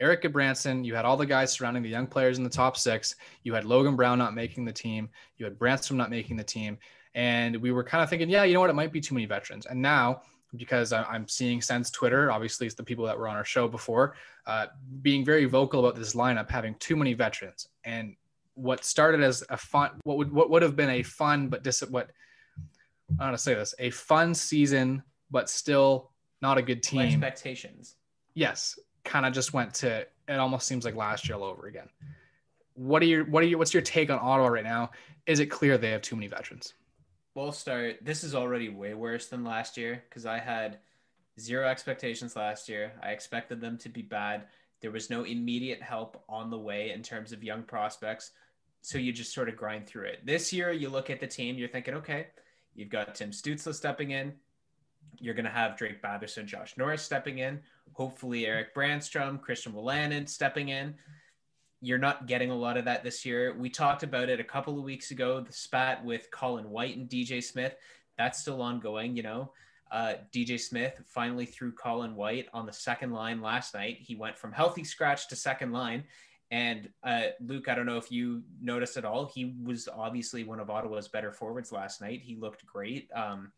Eric 0.00 0.30
Branson, 0.32 0.84
you 0.84 0.94
had 0.94 1.04
all 1.04 1.16
the 1.16 1.26
guys 1.26 1.52
surrounding 1.52 1.82
the 1.82 1.88
young 1.88 2.06
players 2.06 2.38
in 2.38 2.44
the 2.44 2.50
top 2.50 2.76
six. 2.76 3.14
You 3.42 3.54
had 3.54 3.64
Logan 3.64 3.96
Brown 3.96 4.18
not 4.18 4.34
making 4.34 4.64
the 4.64 4.72
team. 4.72 5.08
You 5.38 5.46
had 5.46 5.58
Branson 5.58 5.96
not 5.96 6.10
making 6.10 6.36
the 6.36 6.44
team. 6.44 6.78
And 7.14 7.56
we 7.56 7.72
were 7.72 7.82
kind 7.82 8.04
of 8.04 8.10
thinking, 8.10 8.28
yeah, 8.28 8.44
you 8.44 8.52
know 8.52 8.60
what? 8.60 8.68
It 8.68 8.74
might 8.74 8.92
be 8.92 9.00
too 9.00 9.14
many 9.14 9.24
veterans. 9.26 9.64
And 9.64 9.80
now, 9.80 10.20
because 10.54 10.92
I'm 10.92 11.26
seeing 11.26 11.62
Sens 11.62 11.90
Twitter, 11.90 12.30
obviously 12.30 12.66
it's 12.66 12.76
the 12.76 12.84
people 12.84 13.06
that 13.06 13.18
were 13.18 13.26
on 13.26 13.36
our 13.36 13.44
show 13.44 13.68
before, 13.68 14.16
uh, 14.46 14.66
being 15.02 15.24
very 15.24 15.46
vocal 15.46 15.80
about 15.80 15.98
this 15.98 16.14
lineup 16.14 16.50
having 16.50 16.74
too 16.74 16.94
many 16.96 17.14
veterans. 17.14 17.68
And 17.84 18.16
what 18.54 18.84
started 18.84 19.22
as 19.22 19.44
a 19.50 19.56
fun, 19.56 19.90
what 20.04 20.18
would 20.18 20.32
what 20.32 20.50
would 20.50 20.62
have 20.62 20.76
been 20.76 20.90
a 20.90 21.02
fun 21.02 21.48
but 21.48 21.62
dis 21.62 21.80
what 21.90 22.10
I 23.20 23.24
how 23.24 23.30
to 23.30 23.38
say 23.38 23.54
this, 23.54 23.74
a 23.78 23.90
fun 23.90 24.34
season, 24.34 25.02
but 25.30 25.50
still 25.50 26.10
not 26.42 26.58
a 26.58 26.62
good 26.62 26.82
team 26.82 27.00
Expectations. 27.00 27.96
yes, 28.34 28.78
kind 29.06 29.24
of 29.24 29.32
just 29.32 29.54
went 29.54 29.72
to 29.74 30.06
it 30.28 30.38
almost 30.38 30.66
seems 30.66 30.84
like 30.84 30.96
last 30.96 31.28
year 31.28 31.38
all 31.38 31.44
over 31.44 31.66
again. 31.66 31.88
What 32.74 33.02
are 33.02 33.06
your 33.06 33.24
what 33.24 33.42
are 33.42 33.46
your 33.46 33.58
what's 33.58 33.72
your 33.72 33.82
take 33.82 34.10
on 34.10 34.18
Ottawa 34.20 34.48
right 34.48 34.64
now? 34.64 34.90
Is 35.26 35.40
it 35.40 35.46
clear 35.46 35.78
they 35.78 35.90
have 35.90 36.02
too 36.02 36.16
many 36.16 36.28
veterans? 36.28 36.74
We'll 37.34 37.52
start. 37.52 37.98
This 38.02 38.24
is 38.24 38.34
already 38.34 38.68
way 38.68 38.94
worse 38.94 39.28
than 39.28 39.44
last 39.44 39.76
year 39.76 40.02
because 40.08 40.26
I 40.26 40.38
had 40.38 40.78
zero 41.38 41.66
expectations 41.66 42.36
last 42.36 42.68
year. 42.68 42.92
I 43.02 43.10
expected 43.10 43.60
them 43.60 43.78
to 43.78 43.88
be 43.88 44.02
bad. 44.02 44.46
There 44.80 44.90
was 44.90 45.10
no 45.10 45.24
immediate 45.24 45.82
help 45.82 46.22
on 46.28 46.50
the 46.50 46.58
way 46.58 46.92
in 46.92 47.02
terms 47.02 47.32
of 47.32 47.42
young 47.42 47.62
prospects. 47.62 48.32
So 48.82 48.98
you 48.98 49.12
just 49.12 49.34
sort 49.34 49.48
of 49.48 49.56
grind 49.56 49.86
through 49.86 50.04
it. 50.04 50.24
This 50.24 50.52
year, 50.52 50.70
you 50.72 50.88
look 50.88 51.10
at 51.10 51.18
the 51.18 51.26
team, 51.26 51.56
you're 51.56 51.68
thinking, 51.68 51.94
okay, 51.94 52.28
you've 52.74 52.88
got 52.88 53.14
Tim 53.14 53.30
Stützle 53.30 53.74
stepping 53.74 54.12
in. 54.12 54.32
You're 55.18 55.34
going 55.34 55.46
to 55.46 55.50
have 55.50 55.76
Drake 55.76 56.02
Batherson, 56.02 56.46
Josh 56.46 56.76
Norris 56.76 57.02
stepping 57.02 57.38
in. 57.38 57.60
Hopefully, 57.92 58.46
Erik 58.46 58.74
Brännström, 58.74 59.40
Christian 59.40 59.72
Wolanin 59.72 60.28
stepping 60.28 60.68
in. 60.68 60.94
You're 61.80 61.98
not 61.98 62.26
getting 62.26 62.50
a 62.50 62.56
lot 62.56 62.76
of 62.76 62.84
that 62.86 63.04
this 63.04 63.24
year. 63.24 63.54
We 63.56 63.70
talked 63.70 64.02
about 64.02 64.28
it 64.28 64.40
a 64.40 64.44
couple 64.44 64.78
of 64.78 64.84
weeks 64.84 65.10
ago, 65.10 65.40
the 65.40 65.52
spat 65.52 66.04
with 66.04 66.30
Colin 66.30 66.70
White 66.70 66.96
and 66.96 67.08
DJ 67.08 67.42
Smith. 67.42 67.76
That's 68.18 68.40
still 68.40 68.62
ongoing, 68.62 69.16
you 69.16 69.22
know. 69.22 69.52
Uh, 69.90 70.14
DJ 70.34 70.58
Smith 70.58 71.00
finally 71.06 71.46
threw 71.46 71.72
Colin 71.72 72.16
White 72.16 72.48
on 72.52 72.66
the 72.66 72.72
second 72.72 73.12
line 73.12 73.40
last 73.40 73.74
night. 73.74 73.98
He 74.00 74.16
went 74.16 74.36
from 74.36 74.52
healthy 74.52 74.84
scratch 74.84 75.28
to 75.28 75.36
second 75.36 75.72
line. 75.72 76.04
And 76.50 76.88
uh, 77.02 77.28
Luke, 77.40 77.68
I 77.68 77.74
don't 77.74 77.86
know 77.86 77.96
if 77.96 78.10
you 78.10 78.42
noticed 78.60 78.96
at 78.96 79.04
all. 79.04 79.26
He 79.26 79.56
was 79.62 79.88
obviously 79.88 80.44
one 80.44 80.60
of 80.60 80.70
Ottawa's 80.70 81.08
better 81.08 81.32
forwards 81.32 81.72
last 81.72 82.00
night. 82.00 82.20
He 82.22 82.36
looked 82.36 82.64
great. 82.66 83.08
Um, 83.14 83.52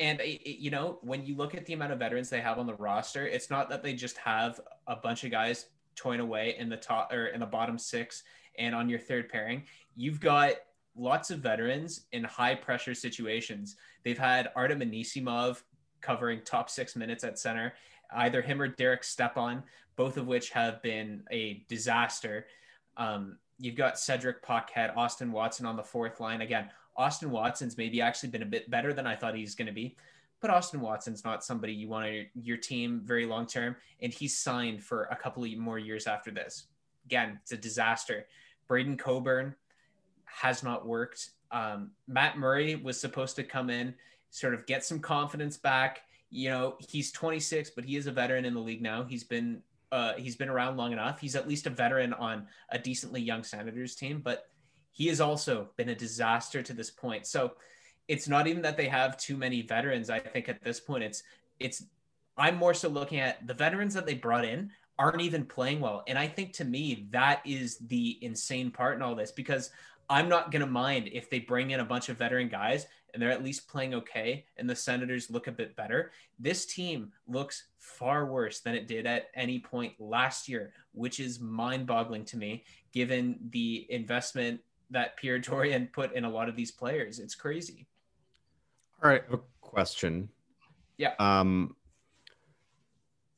and 0.00 0.20
you 0.24 0.70
know, 0.70 0.98
when 1.02 1.24
you 1.24 1.36
look 1.36 1.54
at 1.54 1.66
the 1.66 1.74
amount 1.74 1.92
of 1.92 1.98
veterans 1.98 2.30
they 2.30 2.40
have 2.40 2.58
on 2.58 2.66
the 2.66 2.74
roster, 2.74 3.26
it's 3.26 3.50
not 3.50 3.68
that 3.68 3.82
they 3.82 3.92
just 3.92 4.16
have 4.16 4.58
a 4.86 4.96
bunch 4.96 5.24
of 5.24 5.30
guys 5.30 5.66
toying 5.94 6.20
away 6.20 6.56
in 6.58 6.70
the 6.70 6.76
top 6.76 7.12
or 7.12 7.26
in 7.26 7.40
the 7.40 7.46
bottom 7.46 7.78
six 7.78 8.22
and 8.58 8.74
on 8.74 8.88
your 8.88 8.98
third 8.98 9.28
pairing. 9.28 9.62
You've 9.94 10.18
got 10.18 10.54
lots 10.96 11.30
of 11.30 11.40
veterans 11.40 12.06
in 12.12 12.24
high 12.24 12.54
pressure 12.54 12.94
situations. 12.94 13.76
They've 14.02 14.18
had 14.18 14.50
Artem 14.56 14.80
Anisimov 14.80 15.62
covering 16.00 16.40
top 16.44 16.70
six 16.70 16.96
minutes 16.96 17.22
at 17.22 17.38
center, 17.38 17.74
either 18.16 18.40
him 18.40 18.60
or 18.60 18.68
Derek 18.68 19.04
Stepan, 19.04 19.62
both 19.96 20.16
of 20.16 20.26
which 20.26 20.50
have 20.50 20.80
been 20.82 21.22
a 21.30 21.64
disaster. 21.68 22.46
Um, 22.96 23.36
you've 23.58 23.76
got 23.76 23.98
Cedric 23.98 24.42
Paquette, 24.42 24.96
Austin 24.96 25.30
Watson 25.30 25.66
on 25.66 25.76
the 25.76 25.82
fourth 25.82 26.20
line. 26.20 26.40
Again, 26.40 26.70
Austin 27.00 27.30
Watson's 27.30 27.78
maybe 27.78 28.02
actually 28.02 28.28
been 28.28 28.42
a 28.42 28.46
bit 28.46 28.70
better 28.70 28.92
than 28.92 29.06
I 29.06 29.16
thought 29.16 29.34
he's 29.34 29.54
going 29.54 29.66
to 29.66 29.72
be, 29.72 29.96
but 30.40 30.50
Austin 30.50 30.82
Watson's 30.82 31.24
not 31.24 31.42
somebody 31.42 31.72
you 31.72 31.88
want 31.88 32.06
to 32.06 32.26
your 32.34 32.58
team 32.58 33.00
very 33.04 33.24
long 33.24 33.46
term, 33.46 33.74
and 34.02 34.12
he's 34.12 34.36
signed 34.36 34.84
for 34.84 35.04
a 35.04 35.16
couple 35.16 35.42
of 35.42 35.56
more 35.56 35.78
years 35.78 36.06
after 36.06 36.30
this. 36.30 36.66
Again, 37.06 37.38
it's 37.42 37.52
a 37.52 37.56
disaster. 37.56 38.26
Braydon 38.68 38.98
Coburn 38.98 39.54
has 40.26 40.62
not 40.62 40.86
worked. 40.86 41.30
Um, 41.50 41.92
Matt 42.06 42.36
Murray 42.36 42.76
was 42.76 43.00
supposed 43.00 43.34
to 43.36 43.44
come 43.44 43.70
in 43.70 43.94
sort 44.30 44.54
of 44.54 44.66
get 44.66 44.84
some 44.84 45.00
confidence 45.00 45.56
back. 45.56 46.02
You 46.30 46.50
know, 46.50 46.76
he's 46.78 47.10
26, 47.12 47.70
but 47.70 47.84
he 47.84 47.96
is 47.96 48.06
a 48.06 48.12
veteran 48.12 48.44
in 48.44 48.54
the 48.54 48.60
league 48.60 48.82
now. 48.82 49.04
He's 49.04 49.24
been 49.24 49.62
uh, 49.90 50.12
he's 50.16 50.36
been 50.36 50.48
around 50.48 50.76
long 50.76 50.92
enough. 50.92 51.20
He's 51.20 51.34
at 51.34 51.48
least 51.48 51.66
a 51.66 51.70
veteran 51.70 52.12
on 52.12 52.46
a 52.68 52.78
decently 52.78 53.20
young 53.20 53.42
Senators 53.42 53.96
team, 53.96 54.20
but 54.22 54.49
he 54.92 55.06
has 55.08 55.20
also 55.20 55.68
been 55.76 55.88
a 55.88 55.94
disaster 55.94 56.62
to 56.62 56.72
this 56.72 56.90
point. 56.90 57.26
So 57.26 57.52
it's 58.08 58.28
not 58.28 58.46
even 58.46 58.62
that 58.62 58.76
they 58.76 58.88
have 58.88 59.16
too 59.16 59.36
many 59.36 59.62
veterans. 59.62 60.10
I 60.10 60.18
think 60.18 60.48
at 60.48 60.62
this 60.62 60.80
point, 60.80 61.04
it's 61.04 61.22
it's 61.58 61.84
I'm 62.36 62.56
more 62.56 62.74
so 62.74 62.88
looking 62.88 63.20
at 63.20 63.46
the 63.46 63.54
veterans 63.54 63.94
that 63.94 64.06
they 64.06 64.14
brought 64.14 64.44
in 64.44 64.70
aren't 64.98 65.20
even 65.20 65.44
playing 65.44 65.80
well. 65.80 66.02
And 66.06 66.18
I 66.18 66.26
think 66.26 66.52
to 66.54 66.64
me, 66.64 67.06
that 67.10 67.40
is 67.46 67.78
the 67.78 68.18
insane 68.20 68.70
part 68.70 68.96
in 68.96 69.02
all 69.02 69.14
this 69.14 69.32
because 69.32 69.70
I'm 70.10 70.28
not 70.28 70.50
going 70.50 70.60
to 70.60 70.66
mind 70.66 71.08
if 71.12 71.30
they 71.30 71.38
bring 71.38 71.70
in 71.70 71.80
a 71.80 71.84
bunch 71.84 72.08
of 72.08 72.18
veteran 72.18 72.48
guys 72.48 72.86
and 73.12 73.22
they're 73.22 73.30
at 73.30 73.44
least 73.44 73.68
playing 73.68 73.94
okay 73.94 74.44
and 74.56 74.68
the 74.68 74.74
Senators 74.74 75.30
look 75.30 75.46
a 75.46 75.52
bit 75.52 75.76
better. 75.76 76.10
This 76.38 76.66
team 76.66 77.12
looks 77.28 77.64
far 77.78 78.26
worse 78.26 78.60
than 78.60 78.74
it 78.74 78.88
did 78.88 79.06
at 79.06 79.28
any 79.34 79.58
point 79.58 79.94
last 79.98 80.48
year, 80.48 80.72
which 80.92 81.20
is 81.20 81.40
mind 81.40 81.86
boggling 81.86 82.24
to 82.26 82.36
me 82.36 82.64
given 82.92 83.38
the 83.50 83.86
investment 83.88 84.60
that 84.90 85.16
Pierre 85.16 85.38
Dorion 85.38 85.88
put 85.92 86.12
in 86.14 86.24
a 86.24 86.30
lot 86.30 86.48
of 86.48 86.56
these 86.56 86.70
players. 86.70 87.18
It's 87.18 87.34
crazy. 87.34 87.86
All 89.02 89.10
right. 89.10 89.22
A 89.32 89.38
question. 89.60 90.28
Yeah. 90.98 91.14
Um, 91.18 91.76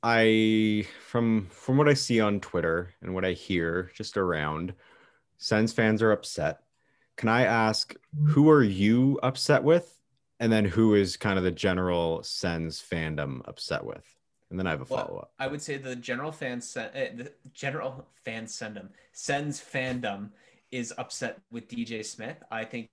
I 0.02 0.86
from 1.06 1.46
from 1.50 1.76
what 1.76 1.88
I 1.88 1.94
see 1.94 2.20
on 2.20 2.40
Twitter 2.40 2.92
and 3.02 3.14
what 3.14 3.24
I 3.24 3.32
hear 3.32 3.92
just 3.94 4.16
around, 4.16 4.74
Sens 5.38 5.72
fans 5.72 6.02
are 6.02 6.10
upset. 6.10 6.62
Can 7.16 7.28
I 7.28 7.44
ask 7.44 7.94
who 8.24 8.50
are 8.50 8.64
you 8.64 9.20
upset 9.22 9.62
with, 9.62 10.00
and 10.40 10.50
then 10.50 10.64
who 10.64 10.94
is 10.94 11.16
kind 11.16 11.38
of 11.38 11.44
the 11.44 11.52
general 11.52 12.22
Sens 12.24 12.82
fandom 12.82 13.46
upset 13.46 13.84
with, 13.84 14.04
and 14.50 14.58
then 14.58 14.66
I 14.66 14.70
have 14.70 14.80
a 14.80 14.86
follow 14.86 15.18
up. 15.18 15.32
I 15.38 15.46
would 15.46 15.62
say 15.62 15.76
the 15.76 15.94
general 15.94 16.32
fans, 16.32 16.76
uh, 16.76 16.88
the 16.92 17.32
general 17.52 18.08
fan 18.24 18.46
fandom, 18.46 18.88
Sens 19.12 19.60
fandom 19.60 20.30
is 20.72 20.92
upset 20.98 21.40
with 21.52 21.68
DJ 21.68 22.04
Smith. 22.04 22.42
I 22.50 22.64
think 22.64 22.88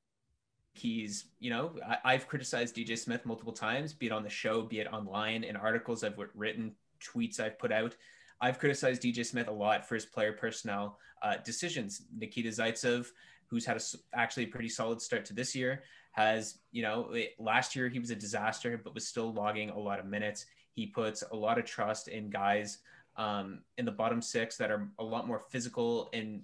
he's 0.73 1.25
you 1.39 1.49
know 1.49 1.71
I, 2.05 2.13
have 2.13 2.27
criticized 2.27 2.75
dj 2.75 2.95
smith 2.95 3.25
multiple 3.25 3.51
times 3.51 3.91
be 3.91 4.05
it 4.05 4.11
on 4.11 4.21
the 4.21 4.29
show 4.29 4.61
be 4.61 4.79
it 4.79 4.87
online 4.93 5.43
in 5.43 5.55
articles 5.55 6.03
i've 6.03 6.15
written 6.35 6.73
tweets 6.99 7.39
I've 7.39 7.57
put 7.57 7.71
out. 7.71 7.95
I've 8.41 8.59
criticized 8.59 9.01
DJ 9.01 9.25
Smith 9.25 9.47
a 9.47 9.51
lot 9.51 9.87
for 9.87 9.95
his 9.95 10.05
player 10.05 10.33
personnel 10.33 10.97
uh, 11.21 11.37
decisions. 11.43 12.03
Nikita 12.15 12.49
Zaitsev, 12.49 13.07
who's 13.47 13.65
had 13.65 13.77
a, 13.77 13.81
actually 14.13 14.43
a 14.43 14.47
pretty 14.47 14.69
solid 14.69 15.01
start 15.01 15.25
to 15.25 15.33
this 15.33 15.55
year, 15.55 15.83
has, 16.11 16.59
you 16.71 16.81
know, 16.81 17.11
it, 17.11 17.35
last 17.39 17.75
year 17.75 17.89
he 17.89 17.99
was 17.99 18.11
a 18.11 18.15
disaster, 18.15 18.79
but 18.81 18.93
was 18.93 19.07
still 19.07 19.33
logging 19.33 19.69
a 19.69 19.79
lot 19.79 19.99
of 19.99 20.05
minutes. 20.05 20.45
He 20.73 20.85
puts 20.85 21.23
a 21.31 21.35
lot 21.35 21.57
of 21.57 21.65
trust 21.65 22.07
in 22.07 22.29
guys 22.29 22.79
um, 23.17 23.59
in 23.77 23.85
the 23.85 23.91
bottom 23.91 24.21
six 24.21 24.55
that 24.57 24.71
are 24.71 24.87
a 24.99 25.03
lot 25.03 25.27
more 25.27 25.43
physical 25.49 26.09
and 26.13 26.41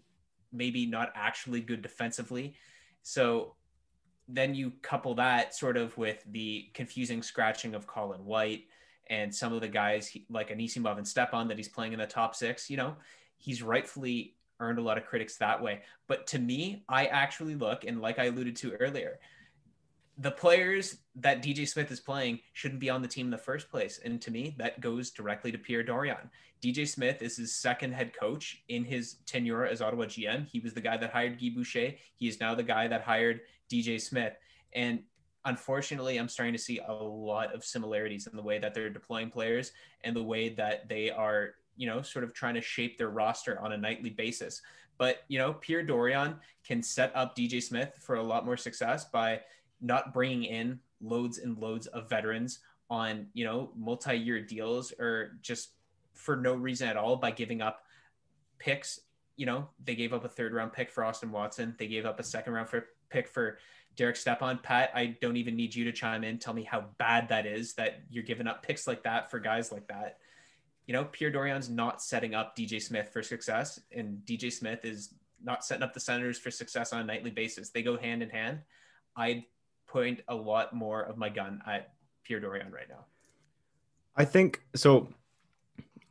maybe 0.52 0.86
not 0.86 1.12
actually 1.16 1.62
good 1.62 1.82
defensively. 1.82 2.56
So 3.04 3.56
then 4.28 4.56
you 4.56 4.72
couple 4.82 5.14
that 5.16 5.54
sort 5.54 5.78
of 5.78 5.98
with 5.98 6.24
the 6.32 6.70
confusing 6.74 7.22
scratching 7.22 7.76
of 7.76 7.86
Colin 7.86 8.26
White 8.26 8.66
and 9.08 9.34
some 9.34 9.54
of 9.54 9.62
the 9.62 9.68
guys 9.68 10.08
he, 10.08 10.26
like 10.30 10.50
Anisimov 10.50 10.98
and 10.98 11.08
Stepan 11.08 11.48
that 11.48 11.58
he's 11.58 11.70
playing 11.70 11.94
in 11.94 12.00
the 12.00 12.08
top 12.08 12.36
six, 12.36 12.70
you 12.70 12.78
know, 12.78 12.96
he's 13.38 13.62
rightfully 13.62 14.36
earned 14.60 14.80
a 14.80 14.82
lot 14.82 14.98
of 14.98 15.06
critics 15.06 15.38
that 15.38 15.62
way. 15.62 15.82
But 16.08 16.26
to 16.28 16.40
me, 16.40 16.84
I 16.90 17.06
actually 17.06 17.56
look, 17.56 17.84
and 17.84 18.02
like 18.02 18.18
I 18.18 18.26
alluded 18.26 18.56
to 18.58 18.74
earlier, 18.74 19.20
the 20.18 20.32
players 20.32 20.98
that 21.16 21.44
DJ 21.44 21.68
Smith 21.68 21.92
is 21.92 22.00
playing 22.00 22.40
shouldn't 22.54 22.80
be 22.80 22.90
on 22.90 23.02
the 23.02 23.08
team 23.08 23.28
in 23.28 23.32
the 23.32 23.38
first 23.38 23.70
place. 23.70 24.00
And 24.04 24.22
to 24.22 24.32
me, 24.32 24.56
that 24.58 24.80
goes 24.80 25.12
directly 25.12 25.52
to 25.52 25.58
Pierre 25.58 25.84
Dorion. 25.84 26.30
DJ 26.62 26.88
Smith 26.88 27.22
is 27.22 27.38
his 27.38 27.54
second 27.54 27.94
head 27.94 28.12
coach 28.18 28.64
in 28.70 28.86
his 28.86 29.16
tenure 29.26 29.66
as 29.66 29.82
Ottawa 29.82 30.06
GM. 30.06 30.48
He 30.48 30.60
was 30.60 30.74
the 30.74 30.82
guy 30.82 30.98
that 30.98 31.12
hired 31.12 31.40
Guy 31.40 31.50
Boucher. 31.54 31.94
He 32.16 32.28
is 32.28 32.40
now 32.40 32.56
the 32.56 32.64
guy 32.64 32.88
that 32.88 33.02
hired 33.02 33.42
DJ 33.70 34.00
Smith. 34.00 34.34
And 34.74 35.04
unfortunately, 35.44 36.18
I'm 36.18 36.30
starting 36.30 36.54
to 36.54 36.62
see 36.62 36.80
a 36.80 36.94
lot 36.94 37.54
of 37.54 37.66
similarities 37.66 38.28
in 38.28 38.38
the 38.38 38.44
way 38.44 38.58
that 38.60 38.74
they're 38.74 38.90
deploying 38.90 39.30
players 39.30 39.74
and 40.04 40.16
the 40.16 40.24
way 40.24 40.50
that 40.50 40.88
they 40.88 41.10
are, 41.10 41.56
you 41.76 41.88
know, 41.88 42.02
sort 42.02 42.24
of 42.24 42.34
trying 42.34 42.56
to 42.56 42.62
shape 42.62 42.98
their 42.98 43.10
roster 43.10 43.60
on 43.60 43.74
a 43.74 43.78
nightly 43.78 44.10
basis. 44.10 44.62
But, 44.98 45.24
you 45.28 45.38
know, 45.38 45.54
Pierre 45.54 45.86
Dorion 45.86 46.40
can 46.66 46.82
set 46.82 47.12
up 47.16 47.36
DJ 47.36 47.62
Smith 47.62 47.92
for 48.00 48.16
a 48.16 48.24
lot 48.24 48.46
more 48.46 48.56
success 48.56 49.06
by 49.06 49.42
not 49.82 50.14
bringing 50.14 50.44
in 50.44 50.80
loads 51.02 51.38
and 51.38 51.58
loads 51.58 51.88
of 51.88 52.10
veterans 52.10 52.60
on, 52.90 53.28
you 53.34 53.46
know, 53.46 53.72
multi 53.76 54.16
year 54.16 54.42
deals 54.42 54.94
or 55.00 55.38
just 55.42 55.70
for 56.14 56.36
no 56.36 56.56
reason 56.56 56.88
at 56.88 56.98
all 56.98 57.16
by 57.16 57.32
giving 57.32 57.62
up 57.62 57.82
picks. 58.60 59.00
You 59.38 59.46
know, 59.46 59.70
they 59.84 59.96
gave 59.96 60.14
up 60.14 60.24
a 60.24 60.30
third 60.30 60.54
round 60.54 60.74
pick 60.74 60.90
for 60.90 61.04
Austin 61.04 61.32
Watson. 61.32 61.76
They 61.78 61.88
gave 61.88 62.06
up 62.06 62.20
a 62.20 62.24
second 62.24 62.54
round 62.54 62.70
for, 62.70 62.86
pick 63.10 63.28
for 63.28 63.58
Derek 63.96 64.16
Stepan. 64.16 64.60
Pat, 64.62 64.92
I 64.94 65.18
don't 65.22 65.38
even 65.38 65.56
need 65.56 65.76
you 65.76 65.86
to 65.86 65.92
chime 65.92 66.24
in. 66.24 66.38
Tell 66.38 66.54
me 66.54 66.64
how 66.64 66.86
bad 66.98 67.30
that 67.30 67.46
is 67.46 67.74
that 67.76 68.02
you're 68.10 68.24
giving 68.24 68.48
up 68.48 68.64
picks 68.64 68.88
like 68.88 69.04
that 69.04 69.32
for 69.32 69.40
guys 69.40 69.72
like 69.72 69.88
that. 69.88 70.18
You 70.88 70.94
know, 70.94 71.06
Pierre 71.06 71.32
Dorion's 71.32 71.70
not 71.70 72.02
setting 72.02 72.36
up 72.36 72.56
DJ 72.56 72.82
Smith 72.82 73.10
for 73.12 73.24
success, 73.24 73.80
and 73.92 74.20
DJ 74.20 74.52
Smith 74.52 74.86
is 74.86 75.14
not 75.44 75.66
setting 75.66 75.84
up 75.84 75.94
the 75.94 76.00
Senators 76.00 76.38
for 76.38 76.52
success 76.52 76.94
on 76.94 77.02
a 77.02 77.04
nightly 77.04 77.32
basis. 77.32 77.70
They 77.70 77.82
go 77.82 77.98
hand 77.98 78.22
in 78.22 78.30
hand. 78.30 78.60
I'd 79.16 79.44
point 79.96 80.20
a 80.28 80.36
lot 80.36 80.74
more 80.74 81.04
of 81.04 81.18
my 81.18 81.30
gun 81.30 81.62
at 81.66 81.94
Pierre 82.26 82.42
Dorion 82.42 82.70
right 82.70 82.90
now. 82.90 83.06
I 84.18 84.26
think 84.26 84.62
so. 84.76 85.08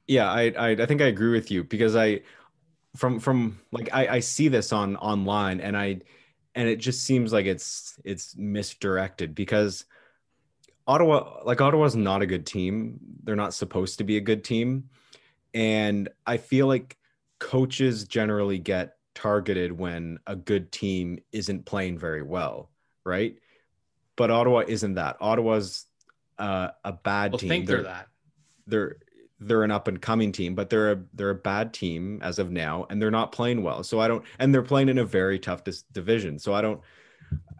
Yeah, 0.07 0.30
I, 0.30 0.53
I, 0.59 0.68
I 0.70 0.87
think 0.87 1.03
I 1.03 1.07
agree 1.07 1.32
with 1.32 1.51
you 1.51 1.64
because 1.64 1.95
I 1.95 2.22
from 2.97 3.20
from 3.20 3.61
like 3.72 3.91
I, 3.93 4.07
I 4.09 4.20
see 4.20 4.49
this 4.49 4.72
on 4.72 4.97
online 4.97 5.61
and 5.61 5.76
I 5.76 6.01
and 6.55 6.66
it 6.66 6.76
just 6.76 7.05
seems 7.05 7.30
like 7.30 7.45
it's 7.45 8.01
it's 8.05 8.35
misdirected 8.37 9.35
because 9.35 9.85
Ottawa 10.87 11.43
like 11.45 11.61
Ottawa's 11.61 11.97
not 11.97 12.22
a 12.22 12.26
good 12.26 12.47
team. 12.47 12.99
They're 13.22 13.37
not 13.37 13.53
supposed 13.53 13.99
to 13.99 14.05
be 14.05 14.16
a 14.16 14.22
good 14.22 14.45
team. 14.45 14.89
And 15.53 16.09
I 16.26 16.39
feel 16.39 16.66
like 16.66 16.97
coaches 17.39 18.05
generally 18.05 18.59
get 18.59 18.97
targeted 19.14 19.72
when 19.72 20.18
a 20.26 20.37
good 20.37 20.72
team 20.72 21.18
isn't 21.32 21.66
playing 21.66 21.99
very 21.99 22.22
well, 22.22 22.70
right? 23.05 23.37
But 24.16 24.30
Ottawa 24.30 24.62
isn't 24.66 24.94
that. 24.94 25.16
Ottawa's 25.20 25.86
uh, 26.38 26.68
a 26.84 26.92
bad 26.92 27.32
well, 27.32 27.38
team. 27.38 27.48
Think 27.48 27.66
they're, 27.66 27.76
they're 27.76 27.84
that. 27.84 28.08
They're 28.66 28.96
they're 29.40 29.62
an 29.62 29.70
up 29.70 29.88
and 29.88 30.00
coming 30.00 30.32
team, 30.32 30.54
but 30.54 30.70
they're 30.70 30.92
a 30.92 31.02
they're 31.14 31.30
a 31.30 31.34
bad 31.34 31.72
team 31.72 32.20
as 32.22 32.38
of 32.38 32.50
now, 32.50 32.86
and 32.90 33.00
they're 33.00 33.10
not 33.10 33.32
playing 33.32 33.62
well. 33.62 33.82
So 33.82 34.00
I 34.00 34.08
don't, 34.08 34.24
and 34.38 34.54
they're 34.54 34.62
playing 34.62 34.88
in 34.88 34.98
a 34.98 35.04
very 35.04 35.38
tough 35.38 35.64
dis- 35.64 35.82
division. 35.92 36.38
So 36.38 36.54
I 36.54 36.60
don't. 36.60 36.80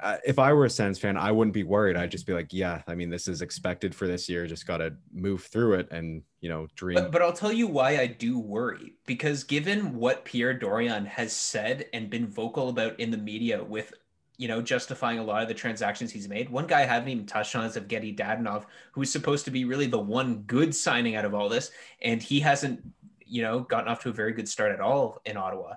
Uh, 0.03 0.19
if 0.27 0.39
I 0.39 0.53
were 0.53 0.67
a 0.67 0.71
Sens 0.71 0.99
fan, 0.99 1.17
I 1.17 1.33
wouldn't 1.33 1.55
be 1.55 1.63
worried. 1.63 1.97
I'd 1.97 2.11
just 2.11 2.27
be 2.27 2.33
like, 2.33 2.53
yeah, 2.53 2.83
I 2.87 2.95
mean, 2.95 3.11
this 3.11 3.27
is 3.27 3.43
expected 3.43 3.95
for 3.95 4.07
this 4.07 4.29
year. 4.29 4.47
Just 4.47 4.67
got 4.67 4.77
to 4.77 4.95
move 5.13 5.45
through 5.45 5.75
it 5.75 5.89
and 5.91 6.23
you 6.41 6.49
know 6.49 6.69
dream. 6.77 6.97
But, 6.97 7.13
but 7.13 7.23
I'll 7.23 7.33
tell 7.33 7.53
you 7.53 7.67
why 7.67 7.99
I 7.99 8.07
do 8.07 8.39
worry 8.39 8.95
because 9.07 9.45
given 9.45 9.95
what 9.95 10.25
Pierre 10.25 10.59
Dorion 10.59 11.07
has 11.07 11.33
said 11.33 11.87
and 11.93 12.11
been 12.11 12.27
vocal 12.27 12.69
about 12.69 13.01
in 13.01 13.11
the 13.11 13.17
media 13.17 13.63
with 13.63 13.95
you 14.37 14.49
know, 14.49 14.61
justifying 14.61 15.19
a 15.19 15.25
lot 15.25 15.43
of 15.43 15.49
the 15.49 15.55
transactions 15.55 16.11
he's 16.11 16.29
made. 16.29 16.51
One 16.51 16.67
guy 16.67 16.81
I 16.81 16.87
haven't 16.87 17.09
even 17.09 17.27
touched 17.27 17.55
on 17.55 17.65
is 17.65 17.77
Evgeny 17.77 18.17
Dadonov, 18.17 18.65
who's 18.93 19.11
supposed 19.11 19.45
to 19.45 19.51
be 19.51 19.65
really 19.65 19.87
the 19.87 19.99
one 19.99 20.39
good 20.47 20.75
signing 20.75 21.15
out 21.15 21.25
of 21.25 21.35
all 21.35 21.49
this, 21.49 21.71
and 22.03 22.23
he 22.23 22.41
hasn't, 22.41 22.81
you 23.25 23.43
know, 23.43 23.61
gotten 23.61 23.89
off 23.89 24.01
to 24.03 24.09
a 24.09 24.13
very 24.13 24.33
good 24.33 24.49
start 24.49 24.73
at 24.73 24.81
all 24.81 25.21
in 25.25 25.37
Ottawa. 25.37 25.75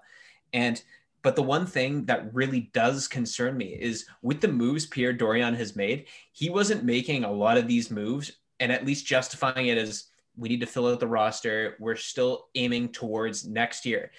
And 0.54 0.82
but 1.22 1.36
the 1.36 1.44
one 1.44 1.66
thing 1.66 2.06
that 2.06 2.34
really 2.34 2.70
does 2.74 3.08
concern 3.08 3.58
me 3.58 3.78
is 3.80 4.06
with 4.22 4.40
the 4.40 4.48
moves 4.48 4.86
Pierre 4.86 5.14
Dorion 5.14 5.56
has 5.56 5.76
made, 5.76 6.06
he 6.32 6.50
wasn't 6.50 6.86
making 6.86 7.24
a 7.24 7.32
lot 7.32 7.58
of 7.58 7.68
these 7.68 7.92
moves 7.92 8.32
and 8.60 8.72
at 8.72 8.86
least 8.86 9.06
justifying 9.06 9.68
it 9.68 9.78
as 9.78 10.06
we 10.38 10.48
need 10.48 10.62
to 10.62 10.68
fill 10.68 10.88
out 10.88 11.00
the 11.00 11.08
roster. 11.08 11.76
We're 11.80 11.96
still 11.96 12.48
aiming 12.56 12.90
towards 12.90 13.46
next 13.46 13.86
year 13.86 14.12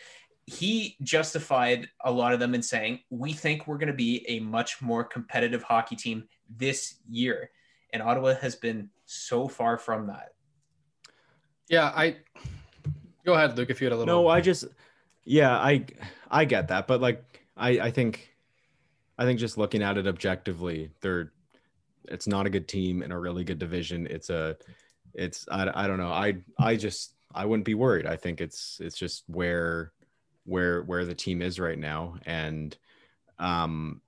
he 0.49 0.97
justified 1.03 1.89
a 2.05 2.11
lot 2.11 2.33
of 2.33 2.41
them 2.41 2.55
in 2.55 2.63
saying, 2.63 3.01
we 3.11 3.35
think 3.35 3.67
we're 3.67 3.77
going 3.77 3.89
to 3.89 3.93
be 3.93 4.25
a 4.29 4.41
much 4.41 4.81
more 4.81 5.05
competitive 5.05 5.63
hockey 5.63 5.95
team 5.95 6.25
this 6.57 6.95
year. 7.07 7.51
And 7.93 8.03
Ottawa 8.03 8.35
has 8.35 8.57
been 8.57 8.89
so 9.05 9.47
far 9.47 9.77
from 9.77 10.07
that. 10.07 10.33
Yeah, 11.69 11.93
I 11.95 12.17
go 13.27 13.35
ahead, 13.35 13.59
Luke, 13.59 13.69
if 13.69 13.83
you 13.83 13.85
had 13.85 13.93
a 13.93 13.97
little. 13.97 14.23
No, 14.23 14.29
I 14.29 14.41
just, 14.41 14.65
yeah, 15.25 15.55
I, 15.55 15.85
I 16.31 16.47
get 16.47 16.69
that. 16.69 16.87
But 16.87 17.03
like, 17.03 17.43
I, 17.55 17.81
I 17.81 17.91
think, 17.91 18.35
I 19.19 19.25
think 19.25 19.39
just 19.39 19.59
looking 19.59 19.83
at 19.83 19.99
it 19.99 20.07
objectively, 20.07 20.91
they're, 21.03 21.31
it's 22.07 22.27
not 22.27 22.47
a 22.47 22.51
good 22.51 22.69
team 22.69 23.03
in 23.03 23.13
a 23.13 23.21
really 23.21 23.45
good 23.45 23.59
division. 23.59 24.07
It's 24.07 24.31
a, 24.31 24.57
it's, 25.13 25.47
I, 25.51 25.85
I 25.85 25.87
don't 25.87 25.99
know. 25.99 26.13
I, 26.13 26.39
I 26.59 26.77
just, 26.77 27.13
I 27.35 27.45
wouldn't 27.45 27.67
be 27.67 27.75
worried. 27.75 28.07
I 28.07 28.17
think 28.17 28.41
it's, 28.41 28.81
it's 28.81 28.97
just 28.97 29.25
where, 29.27 29.93
where 30.49 30.83
where 30.83 31.05
the 31.05 31.15
team 31.15 31.43
is 31.43 31.61
right 31.61 31.79
now 31.79 32.17
and 32.27 32.77
um 33.39 34.01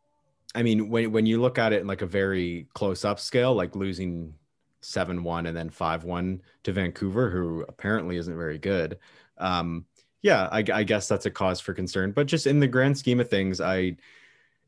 I 0.55 0.63
mean, 0.63 0.89
when 0.89 1.13
when 1.13 1.27
you 1.27 1.41
look 1.41 1.59
at 1.59 1.73
it 1.73 1.81
in 1.81 1.87
like 1.87 2.03
a 2.03 2.07
very 2.07 2.67
close 2.75 3.05
up 3.05 3.21
scale, 3.21 3.55
like 3.55 3.77
losing 3.77 4.35
seven 4.81 5.23
one 5.23 5.47
and 5.47 5.57
then 5.57 5.71
five 5.71 6.05
one 6.05 6.43
to 6.65 6.73
Vancouver, 6.73 7.31
who 7.31 7.65
apparently 7.69 8.17
isn't 8.17 8.37
very 8.37 8.59
good. 8.59 8.99
Um, 9.39 9.87
yeah, 10.23 10.49
I, 10.51 10.65
I 10.73 10.83
guess 10.83 11.09
that's 11.09 11.27
a 11.27 11.31
cause 11.31 11.61
for 11.61 11.73
concern. 11.73 12.13
But 12.13 12.27
just 12.27 12.47
in 12.47 12.61
the 12.61 12.67
grand 12.67 12.99
scheme 12.99 13.21
of 13.21 13.31
things, 13.31 13.61
I 13.61 13.97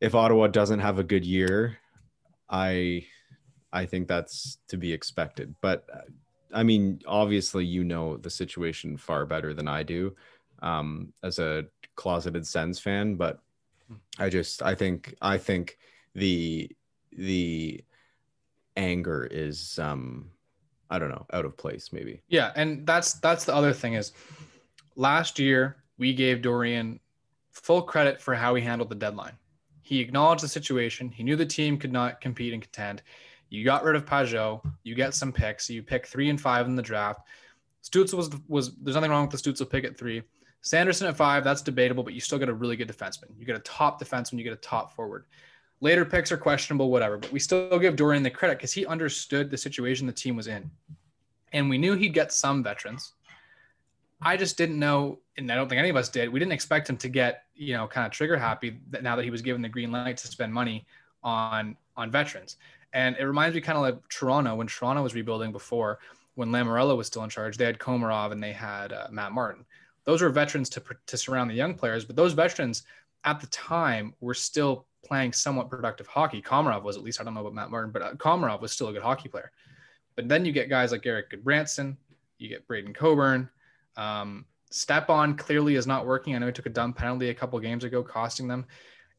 if 0.00 0.14
Ottawa 0.14 0.46
doesn't 0.46 0.80
have 0.80 0.98
a 0.98 1.04
good 1.04 1.24
year, 1.24 1.78
I 2.48 3.06
I 3.72 3.86
think 3.86 4.06
that's 4.06 4.58
to 4.68 4.76
be 4.76 4.92
expected. 4.92 5.54
But 5.60 5.86
uh, 5.92 6.00
I 6.52 6.62
mean, 6.62 7.00
obviously, 7.06 7.64
you 7.64 7.82
know 7.82 8.18
the 8.18 8.30
situation 8.30 8.96
far 8.96 9.26
better 9.26 9.52
than 9.52 9.66
I 9.66 9.82
do 9.82 10.14
um, 10.62 11.12
as 11.22 11.38
a 11.38 11.66
closeted 11.96 12.46
Sens 12.46 12.78
fan. 12.78 13.16
But 13.16 13.40
I 14.18 14.28
just 14.28 14.62
I 14.62 14.74
think 14.74 15.14
I 15.20 15.38
think 15.38 15.78
the 16.14 16.70
the 17.12 17.84
anger 18.76 19.28
is 19.30 19.78
um 19.78 20.30
I 20.90 20.98
don't 20.98 21.10
know 21.10 21.26
out 21.32 21.44
of 21.44 21.56
place 21.56 21.92
maybe. 21.92 22.22
Yeah, 22.28 22.52
and 22.56 22.86
that's 22.86 23.14
that's 23.14 23.44
the 23.44 23.54
other 23.54 23.72
thing 23.72 23.94
is 23.94 24.12
last 24.96 25.38
year 25.38 25.76
we 25.98 26.14
gave 26.14 26.42
Dorion 26.42 27.00
full 27.50 27.82
credit 27.82 28.20
for 28.20 28.34
how 28.34 28.54
he 28.54 28.62
handled 28.62 28.88
the 28.88 28.96
deadline. 28.96 29.36
He 29.82 30.00
acknowledged 30.00 30.42
the 30.42 30.48
situation. 30.48 31.10
He 31.10 31.22
knew 31.22 31.36
the 31.36 31.44
team 31.46 31.76
could 31.76 31.92
not 31.92 32.20
compete 32.20 32.52
and 32.52 32.62
contend. 32.62 33.02
You 33.50 33.64
got 33.64 33.84
rid 33.84 33.96
of 33.96 34.06
Pageau. 34.06 34.62
You 34.82 34.94
get 34.94 35.14
some 35.14 35.32
picks. 35.32 35.68
You 35.68 35.82
pick 35.82 36.06
three 36.06 36.30
and 36.30 36.40
five 36.40 36.66
in 36.66 36.76
the 36.76 36.82
draft. 36.82 37.20
Stützle 37.84 38.14
was 38.14 38.30
was 38.48 38.74
there's 38.76 38.94
nothing 38.94 39.10
wrong 39.10 39.26
with 39.26 39.42
the 39.42 39.50
Stützle 39.50 39.68
pick 39.68 39.84
at 39.84 39.98
three. 39.98 40.22
Sanderson 40.62 41.08
at 41.08 41.16
five, 41.16 41.42
that's 41.42 41.60
debatable, 41.60 42.04
but 42.04 42.14
you 42.14 42.20
still 42.20 42.38
get 42.38 42.48
a 42.48 42.54
really 42.54 42.76
good 42.76 42.88
defenseman. 42.88 43.26
You 43.36 43.44
get 43.44 43.56
a 43.56 43.60
top 43.60 44.00
defenseman, 44.00 44.38
you 44.38 44.44
get 44.44 44.52
a 44.52 44.56
top 44.56 44.94
forward. 44.94 45.26
Later 45.80 46.04
picks 46.04 46.30
are 46.30 46.36
questionable, 46.36 46.88
whatever, 46.90 47.18
but 47.18 47.32
we 47.32 47.40
still 47.40 47.78
give 47.80 47.96
Dorion 47.96 48.22
the 48.22 48.30
credit 48.30 48.58
because 48.58 48.72
he 48.72 48.86
understood 48.86 49.50
the 49.50 49.58
situation 49.58 50.06
the 50.06 50.12
team 50.12 50.36
was 50.36 50.46
in. 50.46 50.70
And 51.52 51.68
we 51.68 51.78
knew 51.78 51.94
he'd 51.94 52.14
get 52.14 52.32
some 52.32 52.62
veterans. 52.62 53.14
I 54.22 54.36
just 54.36 54.56
didn't 54.56 54.78
know, 54.78 55.18
and 55.36 55.50
I 55.50 55.56
don't 55.56 55.68
think 55.68 55.80
any 55.80 55.88
of 55.88 55.96
us 55.96 56.08
did. 56.08 56.32
We 56.32 56.38
didn't 56.38 56.52
expect 56.52 56.88
him 56.88 56.96
to 56.98 57.08
get, 57.08 57.42
you 57.56 57.74
know, 57.74 57.88
kind 57.88 58.06
of 58.06 58.12
trigger 58.12 58.38
happy 58.38 58.78
that 58.90 59.02
now 59.02 59.16
that 59.16 59.24
he 59.24 59.30
was 59.32 59.42
given 59.42 59.62
the 59.62 59.68
green 59.68 59.90
light 59.90 60.16
to 60.18 60.28
spend 60.28 60.54
money 60.54 60.86
on 61.24 61.76
on 61.96 62.08
veterans. 62.12 62.56
And 62.92 63.16
it 63.18 63.24
reminds 63.24 63.56
me 63.56 63.60
kind 63.60 63.76
of 63.76 63.82
like 63.82 64.08
Toronto 64.08 64.54
when 64.54 64.68
Toronto 64.68 65.02
was 65.02 65.14
rebuilding 65.14 65.50
before, 65.50 65.98
when 66.36 66.50
Lamoriello 66.50 66.96
was 66.96 67.08
still 67.08 67.24
in 67.24 67.30
charge. 67.30 67.56
They 67.56 67.64
had 67.64 67.80
Komarov 67.80 68.30
and 68.30 68.40
they 68.40 68.52
had 68.52 68.92
uh, 68.92 69.08
Matt 69.10 69.32
Martin 69.32 69.64
those 70.04 70.22
were 70.22 70.30
veterans 70.30 70.68
to, 70.70 70.82
to 71.06 71.16
surround 71.16 71.50
the 71.50 71.54
young 71.54 71.74
players, 71.74 72.04
but 72.04 72.16
those 72.16 72.32
veterans 72.32 72.82
at 73.24 73.40
the 73.40 73.46
time 73.48 74.14
were 74.20 74.34
still 74.34 74.86
playing 75.04 75.32
somewhat 75.32 75.70
productive 75.70 76.06
hockey. 76.06 76.42
Komarov 76.42 76.82
was 76.82 76.96
at 76.96 77.02
least, 77.02 77.20
I 77.20 77.24
don't 77.24 77.34
know 77.34 77.40
about 77.40 77.54
Matt 77.54 77.70
Martin, 77.70 77.90
but 77.90 78.02
uh, 78.02 78.14
Komarov 78.14 78.60
was 78.60 78.72
still 78.72 78.88
a 78.88 78.92
good 78.92 79.02
hockey 79.02 79.28
player. 79.28 79.50
But 80.16 80.28
then 80.28 80.44
you 80.44 80.52
get 80.52 80.68
guys 80.68 80.92
like 80.92 81.06
Erik 81.06 81.30
Gudbranson, 81.30 81.96
you 82.38 82.48
get 82.48 82.66
Braydon 82.66 82.94
Coburn. 82.94 83.48
Um, 83.96 84.44
Stepan 84.70 85.36
clearly 85.36 85.76
is 85.76 85.86
not 85.86 86.06
working. 86.06 86.34
I 86.34 86.38
know 86.38 86.46
he 86.46 86.52
took 86.52 86.66
a 86.66 86.70
dumb 86.70 86.92
penalty 86.92 87.28
a 87.28 87.34
couple 87.34 87.58
games 87.60 87.84
ago, 87.84 88.02
costing 88.02 88.48
them. 88.48 88.66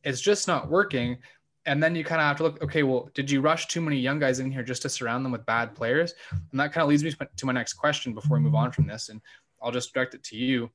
It's 0.03 0.21
just 0.21 0.47
not 0.47 0.69
working. 0.69 1.17
And 1.65 1.81
then 1.81 1.95
you 1.95 2.03
kind 2.03 2.19
of 2.19 2.27
have 2.27 2.37
to 2.37 2.43
look, 2.43 2.61
okay, 2.61 2.83
well, 2.83 3.09
did 3.13 3.31
you 3.31 3.39
rush 3.39 3.67
too 3.67 3.79
many 3.79 3.97
young 3.97 4.19
guys 4.19 4.39
in 4.39 4.51
here 4.51 4.63
just 4.63 4.81
to 4.81 4.89
surround 4.89 5.23
them 5.23 5.31
with 5.31 5.45
bad 5.45 5.75
players? 5.75 6.13
And 6.51 6.59
that 6.59 6.73
kind 6.73 6.83
of 6.83 6.89
leads 6.89 7.03
me 7.03 7.13
to 7.37 7.45
my 7.45 7.53
next 7.53 7.73
question 7.73 8.13
before 8.13 8.37
we 8.37 8.43
move 8.43 8.55
on 8.55 8.71
from 8.71 8.85
this. 8.85 9.09
And 9.09 9.21
I'll 9.63 9.71
just 9.71 9.93
direct 9.93 10.13
it 10.13 10.23
to 10.25 10.35
you. 10.37 10.69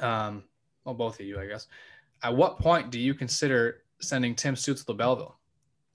Um, 0.00 0.44
well, 0.84 0.94
both 0.94 1.18
of 1.20 1.26
you, 1.26 1.40
I 1.40 1.46
guess. 1.46 1.66
At 2.22 2.34
what 2.36 2.58
point 2.58 2.90
do 2.90 2.98
you 3.00 3.14
consider 3.14 3.82
sending 4.00 4.34
Tim 4.34 4.54
Stützle 4.54 4.86
to 4.86 4.94
Belleville? 4.94 5.36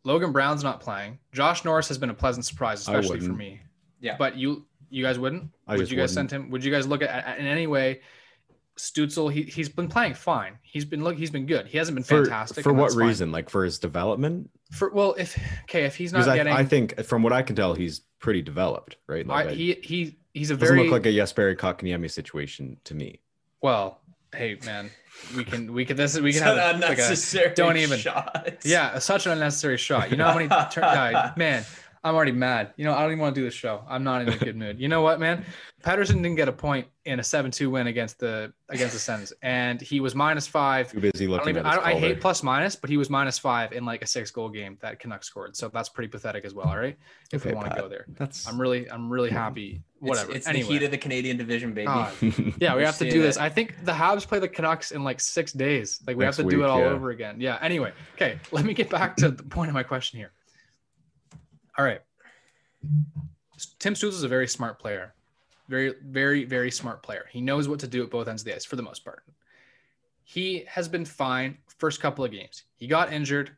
Logan 0.04 0.32
Brown's 0.32 0.64
not 0.64 0.80
playing. 0.80 1.20
Josh 1.32 1.64
Norris 1.64 1.88
has 1.88 1.98
been 1.98 2.10
a 2.10 2.14
pleasant 2.14 2.46
surprise, 2.46 2.82
especially 2.82 3.20
for 3.20 3.34
me. 3.34 3.62
Yeah. 4.00 4.16
But 4.18 4.36
you 4.36 4.66
you 4.90 5.04
guys 5.04 5.18
wouldn't? 5.20 5.50
I 5.68 5.78
would 5.78 5.90
you 5.90 5.96
guys 5.98 6.12
wouldn't. 6.16 6.32
send 6.32 6.44
him? 6.46 6.50
Would 6.50 6.64
you 6.66 6.72
guys 6.72 6.88
look 6.88 7.02
at, 7.02 7.10
at 7.10 7.40
in 7.40 7.46
any 7.46 7.68
way? 7.68 8.02
Stützle, 8.78 9.32
he 9.32 9.44
he's 9.44 9.70
been 9.70 9.88
playing 9.88 10.16
fine. 10.16 10.58
He's 10.64 10.86
been 10.86 11.04
look, 11.04 11.18
he's 11.18 11.30
been 11.30 11.46
good. 11.46 11.68
He 11.68 11.78
hasn't 11.78 11.96
been 11.96 12.04
For, 12.04 12.24
fantastic. 12.24 12.64
for 12.64 12.74
what 12.74 12.84
that's 12.86 12.96
fine. 12.96 13.08
reason? 13.08 13.32
Like 13.32 13.50
for 13.50 13.64
his 13.64 13.78
development? 13.78 14.50
For 14.72 14.90
well, 14.92 15.14
if 15.20 15.38
okay, 15.64 15.84
if 15.84 15.96
he's 15.96 16.12
not 16.14 16.20
Because 16.20 16.30
I, 16.30 16.36
getting, 16.38 16.54
I 16.54 16.64
think 16.66 17.00
from 17.04 17.22
what 17.22 17.34
I 17.34 17.44
can 17.44 17.56
tell, 17.56 17.74
he's 17.76 18.00
pretty 18.20 18.42
developed, 18.42 18.96
right? 19.08 19.28
Like, 19.28 19.48
I, 19.48 19.50
I- 19.50 19.54
he 19.54 19.74
he 19.84 20.18
he's 20.34 20.52
a 20.52 20.56
doesn't 20.56 20.76
very 20.76 20.84
look 20.88 20.92
like 20.92 21.06
a 21.06 21.12
yes 21.12 21.34
Jesperi 21.34 21.56
Kotkaniemi 21.58 22.10
situation 22.10 22.78
to 22.86 22.96
me. 22.96 23.20
well. 23.62 24.00
Hey 24.34 24.58
man, 24.66 24.90
we 25.36 25.44
can 25.44 25.74
we 25.74 25.84
can 25.84 25.98
this 25.98 26.16
is 26.16 26.22
we 26.22 26.32
can 26.32 26.44
have 26.44 26.56
an 26.56 26.78
a- 26.78 26.88
like 26.88 26.98
a 26.98 27.02
unnecessary 27.04 27.54
don't 27.54 27.76
even- 27.76 28.00
shots. 28.00 28.66
Yeah, 28.66 28.98
such 29.00 29.26
an 29.26 29.34
unnecessary 29.34 29.76
shot. 29.76 30.10
You 30.10 30.16
know 30.16 30.26
how 30.26 30.36
many 30.36 30.48
turn, 30.72 31.34
man, 31.36 31.66
I'm 32.04 32.16
already 32.16 32.32
mad. 32.32 32.74
You 32.78 32.86
know, 32.86 32.94
I 32.94 33.02
don't 33.02 33.12
even 33.12 33.20
want 33.20 33.36
to 33.36 33.42
do 33.42 33.46
the 33.46 33.52
show. 33.52 33.84
I'm 33.88 34.04
not 34.04 34.24
in 34.24 34.30
a 34.30 34.38
good 34.38 34.56
mood. 34.56 34.80
You 34.80 34.88
know 34.88 35.02
what, 35.02 35.20
man? 35.20 35.46
Pettersson 35.84 36.16
didn't 36.16 36.36
get 36.36 36.48
a 36.48 36.52
point 36.52 36.88
in 37.06 37.20
a 37.20 37.22
7-2 37.22 37.70
win 37.70 37.88
against 37.88 38.20
the 38.20 38.54
against 38.70 38.94
the 38.94 39.00
Sens, 39.00 39.34
and 39.42 39.82
he 39.82 40.00
was 40.00 40.16
minus 40.16 40.48
five. 40.48 40.92
Too 40.92 41.00
busy 41.00 41.26
I 41.26 41.28
don't 41.28 41.38
looking 41.38 41.50
even. 41.50 41.66
at 41.66 41.72
I, 41.72 41.76
don't, 41.76 41.86
I 41.86 41.94
hate 42.00 42.22
plus 42.22 42.42
minus, 42.44 42.76
but 42.76 42.90
he 42.90 42.98
was 42.98 43.10
minus 43.10 43.38
five 43.38 43.72
in 43.74 43.86
like 43.86 44.02
a 44.02 44.08
six 44.08 44.32
goal 44.32 44.50
game 44.50 44.78
that 44.82 45.00
Canucks 45.00 45.28
scored. 45.28 45.56
So 45.56 45.70
that's 45.70 45.90
pretty 45.90 46.08
pathetic 46.08 46.44
as 46.46 46.54
well. 46.54 46.68
All 46.68 46.78
right, 46.78 46.98
if 47.32 47.46
we 47.46 47.52
Okay, 47.52 47.56
want 47.56 47.72
to 47.72 47.80
go 47.80 47.88
there, 47.88 48.06
That's 48.18 48.48
I'm 48.48 48.60
really, 48.60 48.90
I'm 48.90 49.12
really 49.12 49.30
happy. 49.30 49.84
It's, 50.02 50.10
Whatever. 50.10 50.32
it's 50.32 50.48
anyway, 50.48 50.68
the 50.68 50.74
heat 50.74 50.84
of 50.84 50.92
the 50.92 50.98
Canadian 50.98 51.38
division, 51.38 51.74
baby. 51.74 51.86
God. 51.86 52.14
yeah, 52.60 52.76
we 52.76 52.84
have 52.84 52.98
to 52.98 53.10
do 53.10 53.22
this. 53.22 53.38
I 53.38 53.50
think 53.50 53.86
the 53.86 53.92
Habs 53.92 54.28
play 54.28 54.40
the 54.40 54.48
Canucks 54.48 54.92
in 54.92 55.04
like 55.04 55.20
six 55.20 55.52
days. 55.54 56.00
Like 56.08 56.18
we 56.18 56.26
Next 56.26 56.38
have 56.38 56.48
to 56.48 56.52
do 56.52 56.64
it 56.64 56.70
all 56.70 56.80
yeah. 56.80 56.86
over 56.86 57.12
again. 57.12 57.40
Yeah. 57.40 57.60
Anyway, 57.62 57.92
okay. 58.16 58.40
Let 58.52 58.66
me 58.66 58.74
get 58.74 58.90
back 58.90 59.16
to 59.18 59.30
the 59.30 59.44
point 59.44 59.70
of 59.70 59.76
my 59.76 59.84
question 59.84 60.18
here. 60.20 60.32
All 61.78 61.86
right. 61.86 62.02
Tim 63.80 63.94
Stützle 63.94 64.10
is 64.10 64.24
a 64.24 64.28
very 64.28 64.48
smart 64.48 64.80
player. 64.80 65.14
Very, 65.70 65.94
very, 66.06 66.44
very 66.44 66.72
smart 66.72 67.02
player. 67.04 67.26
He 67.32 67.40
knows 67.42 67.68
what 67.68 67.80
to 67.80 67.88
do 67.88 68.04
at 68.04 68.10
both 68.10 68.28
ends 68.28 68.42
of 68.42 68.46
the 68.48 68.56
ice 68.56 68.66
for 68.66 68.76
the 68.76 68.82
most 68.84 69.06
part. 69.06 69.24
He 70.24 70.66
has 70.68 70.88
been 70.88 71.06
fine 71.06 71.58
first 71.78 72.02
couple 72.02 72.26
of 72.26 72.32
games. 72.32 72.64
He 72.78 72.88
got 72.88 73.14
injured, 73.14 73.52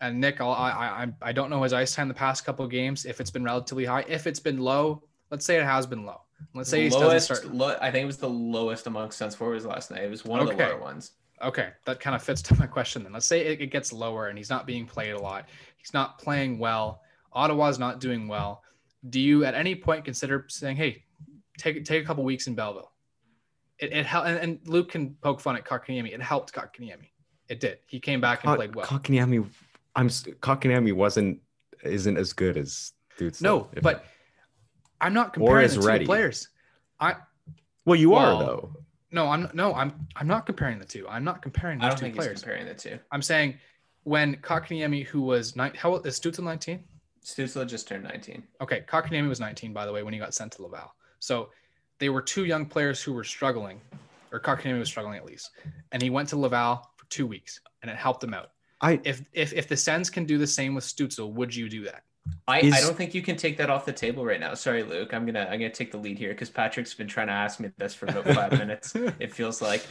and 0.00 0.20
Nick, 0.20 0.40
I'll, 0.40 0.50
I, 0.52 0.70
I, 0.70 1.28
I- 1.28 1.32
don't 1.32 1.50
know 1.50 1.62
his 1.62 1.72
ice 1.72 1.94
time 1.94 2.08
the 2.08 2.14
past 2.14 2.44
couple 2.44 2.64
of 2.64 2.70
games. 2.70 3.04
If 3.04 3.20
it's 3.20 3.30
been 3.30 3.44
relatively 3.44 3.84
high, 3.84 4.04
if 4.08 4.26
it's 4.26 4.40
been 4.40 4.58
low, 4.58 5.02
let's 5.30 5.44
say 5.44 5.56
it 5.58 5.64
has 5.64 5.86
been 5.86 6.04
low. 6.04 6.22
Let's 6.54 6.70
say 6.70 6.84
he 6.84 6.88
doesn't 6.88 7.36
start. 7.38 7.54
lo- 7.54 7.76
I 7.80 7.90
think 7.90 8.04
it 8.04 8.06
was 8.06 8.16
the 8.16 8.28
lowest 8.28 8.86
amongst 8.86 9.18
Sens 9.18 9.34
forwards 9.34 9.66
last 9.66 9.90
night. 9.90 10.02
It 10.02 10.10
was 10.10 10.24
one 10.24 10.40
of 10.40 10.46
the 10.48 10.54
lower 10.70 10.80
ones. 10.80 11.12
Okay, 11.42 11.68
that 11.84 12.00
kind 12.00 12.16
of 12.16 12.22
fits 12.22 12.40
to 12.42 12.58
my 12.58 12.66
question 12.66 13.02
then. 13.02 13.12
Let's 13.12 13.26
say 13.26 13.40
it, 13.46 13.60
it 13.60 13.66
gets 13.66 13.92
lower 13.92 14.28
and 14.28 14.38
he's 14.38 14.50
not 14.50 14.66
being 14.66 14.86
played 14.86 15.12
a 15.12 15.18
lot. 15.20 15.46
He's 15.76 15.92
not 15.94 16.18
playing 16.18 16.58
well. 16.58 17.02
Ottawa's 17.32 17.78
not 17.78 18.00
doing 18.00 18.28
well. 18.28 18.62
Do 19.08 19.20
you 19.20 19.44
at 19.44 19.54
any 19.54 19.74
point 19.74 20.04
consider 20.04 20.46
saying, 20.48 20.76
"Hey, 20.76 21.04
take 21.58 21.84
take 21.84 22.02
a 22.02 22.06
couple 22.06 22.24
weeks 22.24 22.46
in 22.46 22.54
Belleville"? 22.54 22.92
It, 23.78 23.92
it 23.92 24.04
helped, 24.06 24.28
and, 24.28 24.38
and 24.38 24.58
Luke 24.68 24.90
can 24.90 25.14
poke 25.22 25.40
fun 25.40 25.56
at 25.56 25.64
Kotkaniemi. 25.64 26.12
It 26.12 26.20
helped 26.20 26.52
Kotkaniemi. 26.52 27.08
It 27.48 27.60
did. 27.60 27.78
He 27.86 27.98
came 27.98 28.20
back 28.20 28.44
and 28.44 28.50
Kok- 28.50 28.56
played 28.58 28.74
well. 28.76 28.86
Kotkaniemi, 28.86 29.48
I'm 29.96 30.06
s- 30.06 30.24
Kotkaniemi 30.40 30.92
wasn't 30.92 31.40
isn't 31.82 32.16
as 32.18 32.32
good 32.34 32.56
as 32.58 32.92
Stützle. 33.18 33.42
no, 33.42 33.68
if- 33.72 33.82
but 33.82 34.04
I'm 35.00 35.14
not 35.14 35.32
comparing 35.32 35.64
is 35.64 35.74
the 35.76 35.80
two 35.80 35.86
ready. 35.86 36.04
players. 36.04 36.48
I 37.00 37.16
well, 37.86 37.96
you 37.96 38.10
well, 38.10 38.36
are 38.36 38.44
though. 38.44 38.76
no, 39.12 39.28
I'm 39.28 39.48
no, 39.54 39.72
I'm 39.74 40.06
I'm 40.16 40.26
not 40.28 40.44
comparing 40.44 40.78
the 40.78 40.84
two. 40.84 41.08
I'm 41.08 41.24
not 41.24 41.40
comparing 41.40 41.80
I 41.80 41.88
don't 41.88 41.96
two 41.96 42.02
think 42.04 42.16
players. 42.16 42.32
he's 42.32 42.42
comparing 42.42 42.66
the 42.66 42.74
two. 42.74 42.98
I'm 43.10 43.22
saying 43.22 43.58
when 44.04 44.36
Kotkaniemi, 44.36 45.06
who 45.06 45.22
was 45.22 45.56
nine, 45.56 45.72
how 45.74 45.92
old 45.92 46.06
is 46.06 46.20
Stützle 46.20 46.44
19? 46.44 46.84
Stützle 47.24 47.66
just 47.66 47.86
turned 47.88 48.04
19. 48.04 48.42
Okay, 48.60 48.82
Kotkaniemi 48.88 49.28
was 49.28 49.40
19, 49.40 49.72
by 49.72 49.86
the 49.86 49.92
way, 49.92 50.02
when 50.02 50.12
he 50.12 50.18
got 50.18 50.34
sent 50.34 50.52
to 50.52 50.62
Laval. 50.62 50.94
So 51.18 51.50
they 51.98 52.08
were 52.08 52.22
two 52.22 52.44
young 52.44 52.66
players 52.66 53.02
who 53.02 53.12
were 53.12 53.24
struggling, 53.24 53.80
or 54.32 54.40
Kotkaniemi 54.40 54.78
was 54.78 54.88
struggling 54.88 55.16
at 55.18 55.24
least, 55.24 55.50
and 55.92 56.02
he 56.02 56.10
went 56.10 56.28
to 56.30 56.36
Laval 56.36 56.90
for 56.96 57.06
two 57.10 57.26
weeks, 57.26 57.60
and 57.82 57.90
it 57.90 57.96
helped 57.96 58.24
him 58.24 58.34
out. 58.34 58.52
I 58.80 59.00
If 59.04 59.22
if 59.32 59.52
if 59.52 59.68
the 59.68 59.76
Sens 59.76 60.08
can 60.08 60.24
do 60.24 60.38
the 60.38 60.46
same 60.46 60.74
with 60.74 60.84
Stützle, 60.84 61.30
would 61.32 61.54
you 61.54 61.68
do 61.68 61.84
that? 61.84 62.04
I, 62.48 62.60
Is- 62.60 62.74
I 62.74 62.80
don't 62.80 62.96
think 62.96 63.14
you 63.14 63.22
can 63.22 63.36
take 63.36 63.56
that 63.58 63.70
off 63.70 63.84
the 63.86 63.92
table 63.92 64.24
right 64.24 64.40
now. 64.40 64.54
Sorry, 64.54 64.82
Luke. 64.82 65.12
I'm 65.12 65.26
gonna 65.26 65.44
I'm 65.50 65.58
gonna 65.58 65.70
take 65.70 65.90
the 65.90 65.98
lead 65.98 66.18
here 66.18 66.30
because 66.30 66.50
Patrick's 66.50 66.94
been 66.94 67.08
trying 67.08 67.26
to 67.26 67.32
ask 67.32 67.60
me 67.60 67.70
this 67.76 67.94
for 67.94 68.06
about 68.06 68.26
five 68.28 68.52
minutes. 68.58 68.94
It 68.94 69.32
feels 69.32 69.60
like 69.60 69.86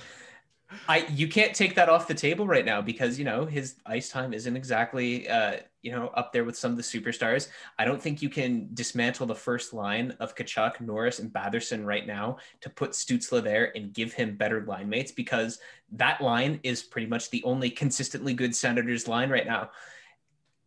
I 0.87 1.05
you 1.09 1.27
can't 1.27 1.53
take 1.55 1.75
that 1.75 1.89
off 1.89 2.07
the 2.07 2.13
table 2.13 2.47
right 2.47 2.65
now 2.65 2.81
because 2.81 3.17
you 3.19 3.25
know 3.25 3.45
his 3.45 3.75
ice 3.85 4.09
time 4.09 4.33
isn't 4.33 4.55
exactly 4.55 5.27
uh, 5.27 5.57
you 5.81 5.91
know 5.91 6.07
up 6.09 6.33
there 6.33 6.43
with 6.43 6.57
some 6.57 6.71
of 6.71 6.77
the 6.77 6.83
superstars. 6.83 7.49
I 7.77 7.85
don't 7.85 8.01
think 8.01 8.21
you 8.21 8.29
can 8.29 8.69
dismantle 8.73 9.27
the 9.27 9.35
first 9.35 9.73
line 9.73 10.15
of 10.19 10.35
Tkachuk, 10.35 10.81
Norris, 10.81 11.19
and 11.19 11.31
Batherson 11.31 11.85
right 11.85 12.05
now 12.05 12.37
to 12.61 12.69
put 12.69 12.91
Stützle 12.91 13.43
there 13.43 13.75
and 13.75 13.93
give 13.93 14.13
him 14.13 14.35
better 14.35 14.65
line 14.65 14.89
mates 14.89 15.11
because 15.11 15.59
that 15.93 16.21
line 16.21 16.59
is 16.63 16.83
pretty 16.83 17.07
much 17.07 17.29
the 17.29 17.43
only 17.43 17.69
consistently 17.69 18.33
good 18.33 18.55
Senators 18.55 19.07
line 19.07 19.29
right 19.29 19.45
now. 19.45 19.69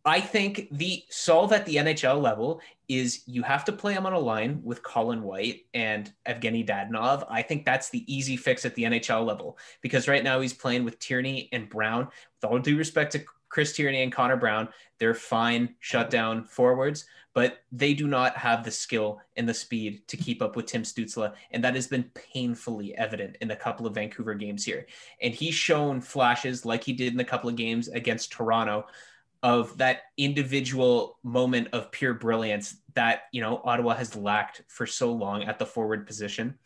I 0.05 0.19
think 0.19 0.67
the 0.71 1.03
solve 1.09 1.53
at 1.53 1.65
the 1.65 1.77
NHL 1.77 2.21
level 2.21 2.59
is 2.89 3.23
you 3.25 3.41
have 3.43 3.63
to 3.65 3.71
play 3.71 3.93
him 3.93 4.05
on 4.05 4.11
a 4.11 4.19
line 4.19 4.59
with 4.61 4.83
Colin 4.83 5.23
White 5.23 5.61
and 5.73 6.11
Evgeny 6.27 6.67
Dadonov. 6.67 7.25
I 7.29 7.41
think 7.41 7.63
that's 7.63 7.89
the 7.89 8.03
easy 8.13 8.35
fix 8.35 8.65
at 8.65 8.75
the 8.75 8.83
NHL 8.83 9.25
level 9.25 9.57
because 9.81 10.09
right 10.09 10.23
now 10.23 10.41
he's 10.41 10.53
playing 10.53 10.83
with 10.83 10.99
Tierney 10.99 11.47
and 11.53 11.69
Brown. 11.69 12.09
With 12.41 12.51
all 12.51 12.59
due 12.59 12.77
respect 12.77 13.13
to 13.13 13.23
Chris 13.53 13.71
Tierney 13.71 14.01
and 14.01 14.11
Connor 14.11 14.35
Brown, 14.35 14.67
they're 14.97 15.13
fine 15.13 15.75
shutdown 15.79 16.43
forwards, 16.43 17.05
but 17.35 17.59
they 17.71 17.93
do 17.93 18.07
not 18.07 18.35
have 18.35 18.63
the 18.63 18.71
skill 18.71 19.21
and 19.37 19.47
the 19.47 19.53
speed 19.53 20.07
to 20.07 20.17
keep 20.17 20.41
up 20.41 20.55
with 20.55 20.65
Tim 20.65 20.81
Stützle. 20.81 21.31
And 21.51 21.63
that 21.63 21.75
has 21.75 21.85
been 21.85 22.09
painfully 22.15 22.97
evident 22.97 23.37
in 23.41 23.51
a 23.51 23.55
couple 23.55 23.85
of 23.85 23.93
Vancouver 23.93 24.33
games 24.33 24.65
here. 24.65 24.87
And 25.21 25.35
he's 25.35 25.53
shown 25.53 26.01
flashes 26.01 26.65
like 26.65 26.83
he 26.83 26.93
did 26.93 27.13
in 27.13 27.19
a 27.19 27.25
couple 27.25 27.47
of 27.47 27.55
games 27.55 27.89
against 27.89 28.31
Toronto 28.31 28.87
of 29.43 29.77
that 29.77 30.03
individual 30.17 31.19
moment 31.21 31.67
of 31.73 31.91
pure 31.91 32.15
brilliance 32.15 32.77
that 32.95 33.23
you 33.31 33.41
know 33.41 33.61
Ottawa 33.65 33.93
has 33.93 34.15
lacked 34.15 34.63
for 34.67 34.87
so 34.87 35.11
long 35.11 35.43
at 35.43 35.59
the 35.59 35.65
forward 35.65 36.07
position. 36.07 36.57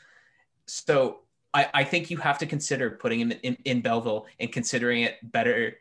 So 0.68 1.22
I, 1.54 1.68
I 1.74 1.84
think 1.84 2.10
you 2.10 2.18
have 2.18 2.38
to 2.38 2.46
consider 2.46 2.92
putting 2.92 3.20
him 3.20 3.34
in, 3.44 3.58
in 3.66 3.82
Belleville 3.82 4.28
and 4.40 4.54
considering 4.54 5.02
it 5.02 5.18
better 5.24 5.76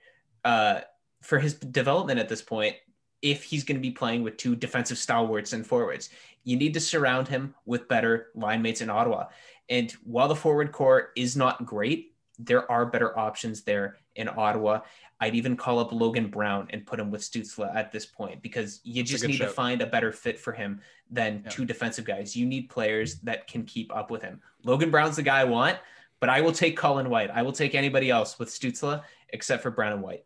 uh, 0.46 0.80
for 1.26 1.38
his 1.38 1.54
development 1.54 2.20
at 2.20 2.28
this 2.28 2.42
point. 2.42 2.76
If 3.22 3.42
he's 3.42 3.64
going 3.64 3.76
to 3.76 3.82
be 3.82 3.90
playing 3.90 4.22
with 4.22 4.36
two 4.36 4.54
defensive 4.54 4.98
stalwarts 4.98 5.52
and 5.52 5.66
forwards, 5.66 6.10
you 6.44 6.56
need 6.56 6.74
to 6.74 6.80
surround 6.80 7.26
him 7.26 7.54
with 7.64 7.88
better 7.88 8.28
line 8.34 8.62
mates 8.62 8.80
in 8.80 8.90
Ottawa. 8.90 9.26
And 9.68 9.90
while 10.04 10.28
the 10.28 10.36
forward 10.36 10.70
core 10.70 11.10
is 11.16 11.36
not 11.36 11.66
great, 11.66 12.14
there 12.38 12.70
are 12.70 12.86
better 12.86 13.18
options 13.18 13.62
there 13.62 13.96
in 14.14 14.28
Ottawa. 14.28 14.80
I'd 15.18 15.34
even 15.34 15.56
call 15.56 15.78
up 15.78 15.92
Logan 15.92 16.28
Brown 16.28 16.68
and 16.70 16.86
put 16.86 17.00
him 17.00 17.10
with 17.10 17.22
Stützle 17.22 17.74
at 17.74 17.90
this 17.90 18.04
point 18.04 18.42
because 18.42 18.80
you 18.84 19.02
That's 19.02 19.10
just 19.10 19.26
need 19.26 19.36
show. 19.36 19.46
to 19.46 19.50
find 19.50 19.80
a 19.80 19.86
better 19.86 20.12
fit 20.12 20.38
for 20.38 20.52
him 20.52 20.80
than 21.10 21.42
yeah. 21.42 21.50
two 21.50 21.64
defensive 21.64 22.04
guys. 22.04 22.36
You 22.36 22.44
need 22.44 22.68
players 22.68 23.16
that 23.20 23.48
can 23.48 23.64
keep 23.64 23.94
up 23.96 24.10
with 24.10 24.22
him. 24.22 24.40
Logan 24.62 24.90
Brown's 24.90 25.16
the 25.16 25.22
guy 25.22 25.40
I 25.40 25.44
want, 25.44 25.78
but 26.20 26.28
I 26.28 26.42
will 26.42 26.52
take 26.52 26.76
Colin 26.76 27.08
White. 27.08 27.30
I 27.30 27.42
will 27.42 27.52
take 27.52 27.74
anybody 27.74 28.10
else 28.10 28.38
with 28.38 28.50
Stützle 28.50 29.02
except 29.30 29.62
for 29.62 29.70
Brown 29.70 29.94
and 29.94 30.02
White 30.02 30.25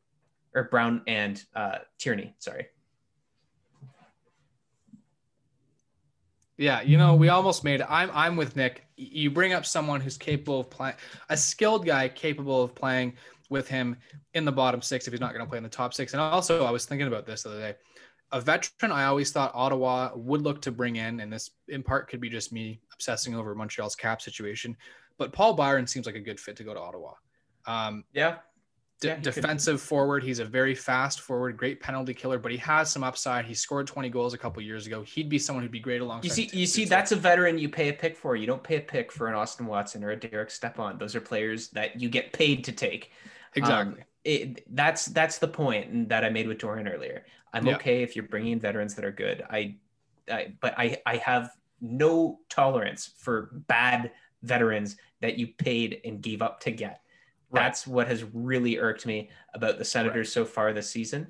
or 0.55 0.64
Brown 0.64 1.03
and 1.07 1.42
uh, 1.55 1.78
Tierney. 1.98 2.34
Sorry. 2.38 2.66
Yeah, 6.57 6.82
you 6.82 6.98
know, 6.98 7.14
we 7.14 7.30
almost 7.30 7.64
made 7.64 7.80
it. 7.80 7.86
I'm 7.88 8.11
I'm 8.12 8.36
with 8.36 8.55
Nick. 8.55 8.84
You 8.96 9.30
bring 9.30 9.55
up 9.55 9.64
someone 9.64 9.98
who's 10.01 10.18
capable 10.18 10.61
of 10.61 10.68
playing, 10.68 10.96
a 11.30 11.36
skilled 11.36 11.86
guy 11.86 12.09
capable 12.09 12.62
of 12.62 12.74
playing 12.74 13.14
with 13.48 13.66
him 13.66 13.96
in 14.34 14.44
the 14.44 14.53
bottom 14.53 14.82
six 14.82 15.07
if 15.07 15.12
he's 15.12 15.20
not 15.20 15.32
going 15.32 15.44
to 15.44 15.48
play 15.48 15.57
in 15.57 15.64
the 15.64 15.70
top 15.70 15.94
six. 15.94 16.12
And 16.12 16.20
also, 16.20 16.64
I 16.64 16.70
was 16.70 16.84
thinking 16.84 17.09
about 17.09 17.24
this 17.24 17.44
the 17.44 17.51
other 17.51 17.61
day. 17.61 17.74
A 18.32 18.40
veteran 18.40 18.92
I 18.92 19.07
always 19.07 19.32
thought 19.32 19.51
Ottawa 19.55 20.11
would 20.14 20.42
look 20.42 20.61
to 20.62 20.70
bring 20.70 20.96
in, 20.96 21.20
and 21.20 21.32
this 21.32 21.51
in 21.68 21.82
part 21.82 22.09
could 22.09 22.20
be 22.20 22.28
just 22.28 22.53
me 22.53 22.80
obsessing 22.92 23.34
over 23.34 23.55
Montreal's 23.55 23.96
cap 23.96 24.20
situation, 24.20 24.76
but 25.16 25.32
Paul 25.32 25.55
Byron 25.55 25.86
seems 25.86 26.05
like 26.05 26.14
a 26.14 26.20
good 26.20 26.38
fit 26.38 26.57
to 26.57 26.64
go 26.64 26.74
to 26.74 26.80
Ottawa. 26.80 27.14
Um, 27.66 28.05
yeah. 28.12 28.36
Yeah 29.03 29.16
defensive 29.16 29.80
could. 29.80 29.86
forward. 29.86 30.22
He's 30.22 30.38
a 30.38 30.44
very 30.44 30.74
fast 30.74 31.20
forward, 31.20 31.57
great 31.57 31.80
penalty 31.80 32.12
killer, 32.12 32.38
but 32.38 32.53
he 32.53 32.59
has 32.59 32.90
some 32.90 33.03
upside. 33.03 33.44
He 33.44 33.55
scored 33.55 33.86
20 33.86 34.11
goals 34.11 34.34
a 34.34 34.38
couple 34.38 34.62
years 34.62 34.86
ago. 34.86 35.03
He'd 35.03 35.28
be 35.28 35.38
someone 35.38 35.62
who'd 35.62 35.72
be 35.72 35.80
great 35.80 36.01
alongside. 36.01 36.28
You 36.28 36.48
see, 36.48 36.57
you 36.57 36.66
see, 36.66 36.84
that's 36.84 37.12
a 37.12 37.16
veteran 37.16 37.59
you 37.59 37.68
pay 37.68 37.88
a 37.88 37.92
pick 37.92 38.16
for. 38.16 38.36
You 38.36 38.46
don't 38.46 38.62
pay 38.62 38.76
a 38.76 38.80
pick 38.80 39.11
for 39.11 39.28
an 39.28 39.34
Austin 39.34 39.66
Watson 39.66 40.05
or 40.05 40.11
a 40.11 40.16
Derek 40.16 40.51
Stepan. 40.51 40.98
Those 40.98 41.14
are 41.14 41.20
players 41.20 41.68
that 41.70 42.01
you 42.01 42.09
get 42.09 42.32
paid 42.32 42.64
to 42.64 42.72
take. 42.72 43.12
Exactly. 43.55 44.01
Um, 44.01 44.07
it, 44.24 44.76
that's 44.76 45.07
that's 45.07 45.38
the 45.38 45.48
point 45.48 46.11
that 46.11 46.24
I 46.24 46.28
made 46.28 46.46
with 46.46 46.59
Dorion 46.59 46.92
earlier. 46.92 47.24
I'm 47.53 47.66
yeah. 47.66 47.76
okay 47.76 48.03
if 48.03 48.14
you're 48.14 48.26
bringing 48.28 48.53
in 48.53 48.61
veterans 48.61 48.94
that 48.96 49.05
are 49.05 49.12
good. 49.12 49.42
I, 49.48 49.76
I, 50.30 50.55
but 50.61 50.74
I 50.78 51.01
I 51.07 51.16
have 51.16 51.51
no 51.80 52.40
tolerance 52.51 53.14
for 53.16 53.51
bad 53.66 54.12
veterans 54.42 54.96
that 55.20 55.38
you 55.38 55.48
paid 55.48 56.01
and 56.05 56.20
gave 56.20 56.42
up 56.42 56.61
to 56.61 56.70
get. 56.70 57.01
Right. 57.51 57.62
That's 57.62 57.86
what 57.86 58.07
has 58.09 58.24
really 58.32 58.78
irked 58.78 59.07
me 59.07 59.30
about 59.55 59.78
the 59.78 59.84
Senators 59.84 60.28
right. 60.28 60.32
so 60.32 60.44
far 60.44 60.72
this 60.72 60.90
season. 60.90 61.28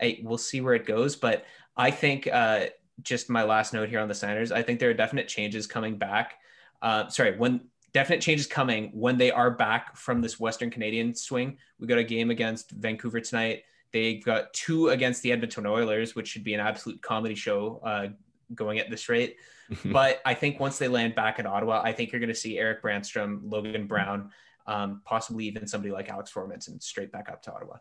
I 0.00 0.20
we'll 0.22 0.38
see 0.38 0.60
where 0.60 0.74
it 0.74 0.86
goes, 0.86 1.16
but 1.16 1.44
I 1.76 1.90
think 1.90 2.26
uh, 2.26 2.66
just 3.02 3.28
my 3.28 3.42
last 3.42 3.72
note 3.72 3.88
here 3.88 4.00
on 4.00 4.08
the 4.08 4.14
Senators. 4.14 4.52
I 4.52 4.62
think 4.62 4.80
there 4.80 4.90
are 4.90 4.94
definite 4.94 5.28
changes 5.28 5.66
coming 5.66 5.98
back. 5.98 6.34
Uh, 6.80 7.08
sorry, 7.08 7.36
when 7.36 7.60
definite 7.92 8.20
changes 8.20 8.46
coming 8.46 8.90
when 8.92 9.16
they 9.16 9.30
are 9.30 9.50
back 9.50 9.96
from 9.96 10.20
this 10.20 10.38
Western 10.38 10.70
Canadian 10.70 11.14
swing. 11.14 11.56
We 11.78 11.86
got 11.86 11.98
a 11.98 12.04
game 12.04 12.30
against 12.30 12.70
Vancouver 12.70 13.20
tonight. 13.20 13.62
They 13.92 14.16
got 14.16 14.52
two 14.52 14.88
against 14.88 15.22
the 15.22 15.32
Edmonton 15.32 15.66
Oilers, 15.66 16.14
which 16.14 16.28
should 16.28 16.44
be 16.44 16.54
an 16.54 16.60
absolute 16.60 17.00
comedy 17.00 17.34
show 17.34 17.80
uh, 17.84 18.08
going 18.54 18.78
at 18.78 18.90
this 18.90 19.08
rate. 19.08 19.36
but 19.86 20.20
I 20.24 20.34
think 20.34 20.60
once 20.60 20.78
they 20.78 20.88
land 20.88 21.14
back 21.14 21.38
in 21.38 21.46
Ottawa, 21.46 21.80
I 21.82 21.92
think 21.92 22.12
you're 22.12 22.20
going 22.20 22.28
to 22.28 22.34
see 22.34 22.58
Erik 22.58 22.82
Brännström, 22.82 23.40
Logan 23.44 23.86
Brown, 23.86 24.30
um, 24.68 25.00
possibly 25.04 25.46
even 25.46 25.66
somebody 25.66 25.92
like 25.92 26.08
Alex 26.10 26.30
Formenton 26.32 26.80
straight 26.80 27.10
back 27.10 27.28
up 27.28 27.42
to 27.42 27.52
Ottawa. 27.52 27.78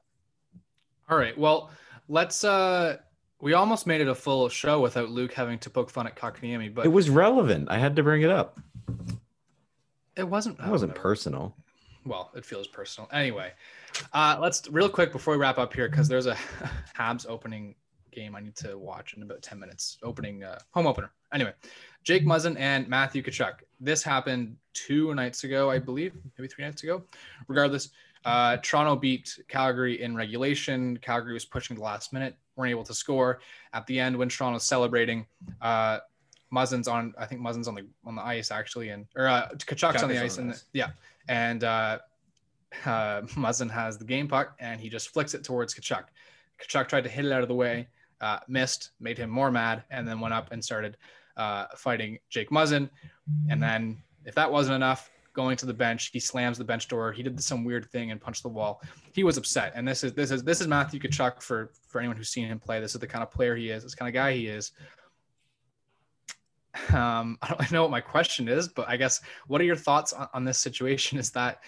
All 1.10 1.18
right. 1.18 1.38
Well, 1.38 1.70
let's. 2.08 2.44
uh 2.44 2.98
We 3.40 3.54
almost 3.54 3.86
made 3.86 4.02
it 4.02 4.08
a 4.08 4.16
full 4.16 4.50
show 4.50 4.80
without 4.82 5.10
Luke 5.10 5.34
having 5.34 5.60
to 5.60 5.70
poke 5.70 5.92
fun 5.92 6.08
at 6.08 6.16
Kotkaniemi, 6.16 6.74
but 6.74 6.86
it 6.86 6.90
was 6.90 7.10
relevant. 7.10 7.68
I 7.70 7.78
had 7.78 7.96
to 7.98 8.04
bring 8.04 8.24
it 8.24 8.32
up. 8.32 8.60
It 10.16 10.28
wasn't. 10.28 10.60
It 10.60 10.68
wasn't 10.68 10.96
personal. 10.96 11.56
Well, 12.06 12.32
it 12.36 12.46
feels 12.46 12.68
personal. 12.68 13.10
Anyway, 13.12 13.52
uh, 14.14 14.38
let's 14.42 14.68
real 14.70 14.90
quick 14.90 15.12
before 15.12 15.34
we 15.34 15.40
wrap 15.40 15.58
up 15.58 15.74
here 15.74 15.90
because 15.90 16.08
there's 16.08 16.26
a 16.26 16.36
Habs 16.98 17.26
opening 17.28 17.76
game 18.18 18.36
I 18.36 18.41
need 18.41 18.55
to 18.57 18.78
watch 18.78 19.13
in 19.13 19.24
about 19.24 19.41
10 19.41 19.59
minutes. 19.59 19.97
Opening 20.01 20.43
uh, 20.43 20.59
home 20.72 20.88
opener. 20.88 21.11
Anyway, 21.34 21.53
Jake 22.03 22.26
Muzzin 22.26 22.57
and 22.59 22.88
Matthew 22.88 23.22
Tkachuk. 23.22 23.59
This 23.80 24.01
happened 24.01 24.55
two 24.74 25.13
nights 25.13 25.43
ago, 25.43 25.70
I 25.70 25.78
believe, 25.80 26.13
maybe 26.38 26.47
three 26.47 26.65
nights 26.65 26.84
ago. 26.84 27.03
Regardless, 27.47 27.89
uh, 28.26 28.57
Toronto 28.57 28.95
beat 28.95 29.39
Calgary 29.47 30.01
in 30.01 30.15
regulation. 30.15 30.97
Calgary 30.97 31.34
was 31.34 31.45
pushing 31.45 31.76
the 31.78 31.84
last 31.84 32.11
minute, 32.11 32.36
weren't 32.55 32.72
able 32.72 32.84
to 32.84 32.93
score. 32.93 33.39
At 33.74 33.86
the 33.88 33.99
end, 33.99 34.18
when 34.18 34.30
Toronto's 34.30 34.63
celebrating, 34.63 35.26
uh, 35.61 35.99
Muzzin's 36.51 36.88
on, 36.88 37.13
I 37.18 37.26
think 37.26 37.41
Muzzin's 37.41 37.68
on 37.68 37.76
the 37.76 37.86
on 38.05 38.15
the 38.15 38.22
ice 38.22 38.51
actually, 38.51 38.89
and 38.89 39.05
or 39.15 39.28
uh, 39.28 39.49
Tkachuk's 39.55 40.01
on 40.01 40.09
the 40.09 40.22
ice, 40.22 40.38
and 40.38 40.61
yeah, 40.74 40.89
and 41.28 41.63
uh, 41.63 41.99
uh, 42.86 43.22
Muzzin 43.36 43.70
has 43.70 43.97
the 43.97 44.05
game 44.05 44.28
puck, 44.28 44.55
and 44.59 44.80
he 44.80 44.89
just 44.89 45.09
flicks 45.09 45.34
it 45.34 45.43
towards 45.43 45.74
Tkachuk. 45.74 46.05
Tkachuk 46.61 46.88
tried 46.88 47.03
to 47.03 47.09
hit 47.09 47.26
it 47.26 47.32
out 47.32 47.41
of 47.41 47.47
the 47.47 47.55
way, 47.55 47.88
uh, 48.22 48.39
missed, 48.47 48.91
made 48.99 49.18
him 49.18 49.30
more 49.30 49.51
mad, 49.51 49.84
and 49.89 50.07
then 50.07 50.20
went 50.20 50.34
up 50.34 50.51
and 50.51 50.63
started 50.63 50.97
uh, 51.36 51.65
fighting 51.76 52.18
Jake 52.30 52.49
Muzzin. 52.49 52.89
And 53.49 53.61
then, 53.61 54.01
if 54.26 54.36
that 54.36 54.51
wasn't 54.51 54.76
enough, 54.76 55.09
going 55.38 55.55
to 55.55 55.68
the 55.68 55.74
bench, 55.74 56.09
he 56.11 56.20
slams 56.20 56.57
the 56.57 56.63
bench 56.63 56.88
door. 56.89 57.13
He 57.13 57.24
did 57.24 57.41
some 57.41 57.63
weird 57.63 57.86
thing 57.91 58.11
and 58.11 58.20
punched 58.20 58.41
the 58.41 58.49
wall. 58.49 58.82
He 59.13 59.24
was 59.24 59.38
upset, 59.38 59.72
and 59.76 59.88
this 59.88 60.03
is 60.03 60.11
this 60.13 60.32
is 60.32 60.43
this 60.43 60.59
is 60.59 60.68
Matthew 60.68 60.99
Tkachuk 60.99 61.41
for 61.41 61.72
for 61.88 61.99
anyone 61.99 62.18
who's 62.18 62.30
seen 62.30 62.47
him 62.47 62.59
play. 62.59 62.82
This 62.82 62.95
is 62.95 62.99
the 62.99 63.07
kind 63.07 63.24
of 63.24 63.32
player 63.32 63.55
he 63.55 63.70
is. 63.70 63.84
This 63.84 63.95
kind 63.95 64.09
of 64.09 64.13
guy 64.13 64.34
he 64.34 64.47
is. 64.47 64.72
Um, 66.91 67.38
I 67.41 67.49
don't 67.49 67.72
know 67.72 67.84
what 67.84 67.91
my 67.91 68.01
question 68.01 68.49
is, 68.49 68.68
but 68.68 68.89
I 68.89 68.97
guess 68.97 69.22
what 69.47 69.61
are 69.61 69.63
your 69.63 69.76
thoughts 69.76 70.11
on, 70.11 70.28
on 70.34 70.43
this 70.43 70.57
situation? 70.57 71.18
Is 71.20 71.30
that 71.32 71.63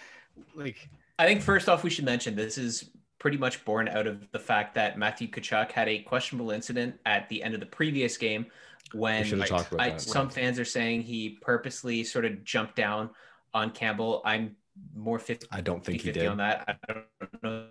like? 0.55 0.89
I 1.19 1.25
think 1.25 1.41
first 1.41 1.69
off, 1.69 1.83
we 1.83 1.89
should 1.89 2.05
mention 2.05 2.35
this 2.35 2.57
is 2.57 2.89
pretty 3.19 3.37
much 3.37 3.63
born 3.65 3.87
out 3.87 4.07
of 4.07 4.29
the 4.31 4.39
fact 4.39 4.75
that 4.75 4.97
Matthew 4.97 5.27
Tkachuk 5.27 5.71
had 5.71 5.87
a 5.87 5.99
questionable 5.99 6.51
incident 6.51 6.99
at 7.05 7.27
the 7.29 7.43
end 7.43 7.53
of 7.53 7.59
the 7.59 7.65
previous 7.65 8.17
game 8.17 8.45
when 8.93 9.43
I, 9.77 9.97
some 9.97 10.29
fans 10.29 10.57
are 10.57 10.65
saying 10.65 11.03
he 11.03 11.37
purposely 11.41 12.03
sort 12.03 12.25
of 12.25 12.43
jumped 12.43 12.75
down 12.75 13.09
on 13.53 13.71
Campbell. 13.71 14.21
I'm 14.25 14.55
more 14.95 15.19
50. 15.19 15.47
I 15.51 15.61
don't 15.61 15.83
think 15.83 16.01
50, 16.01 16.07
he 16.07 16.11
did 16.11 16.27
on 16.27 16.37
that. 16.37 16.63
I 16.67 16.93
don't 16.93 17.43
know 17.43 17.65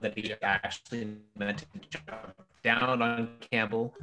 that 0.00 0.18
he 0.18 0.34
actually 0.42 1.16
meant 1.38 1.58
to 1.58 1.66
jump 1.88 2.34
down 2.62 3.00
on 3.00 3.30
Campbell 3.40 3.94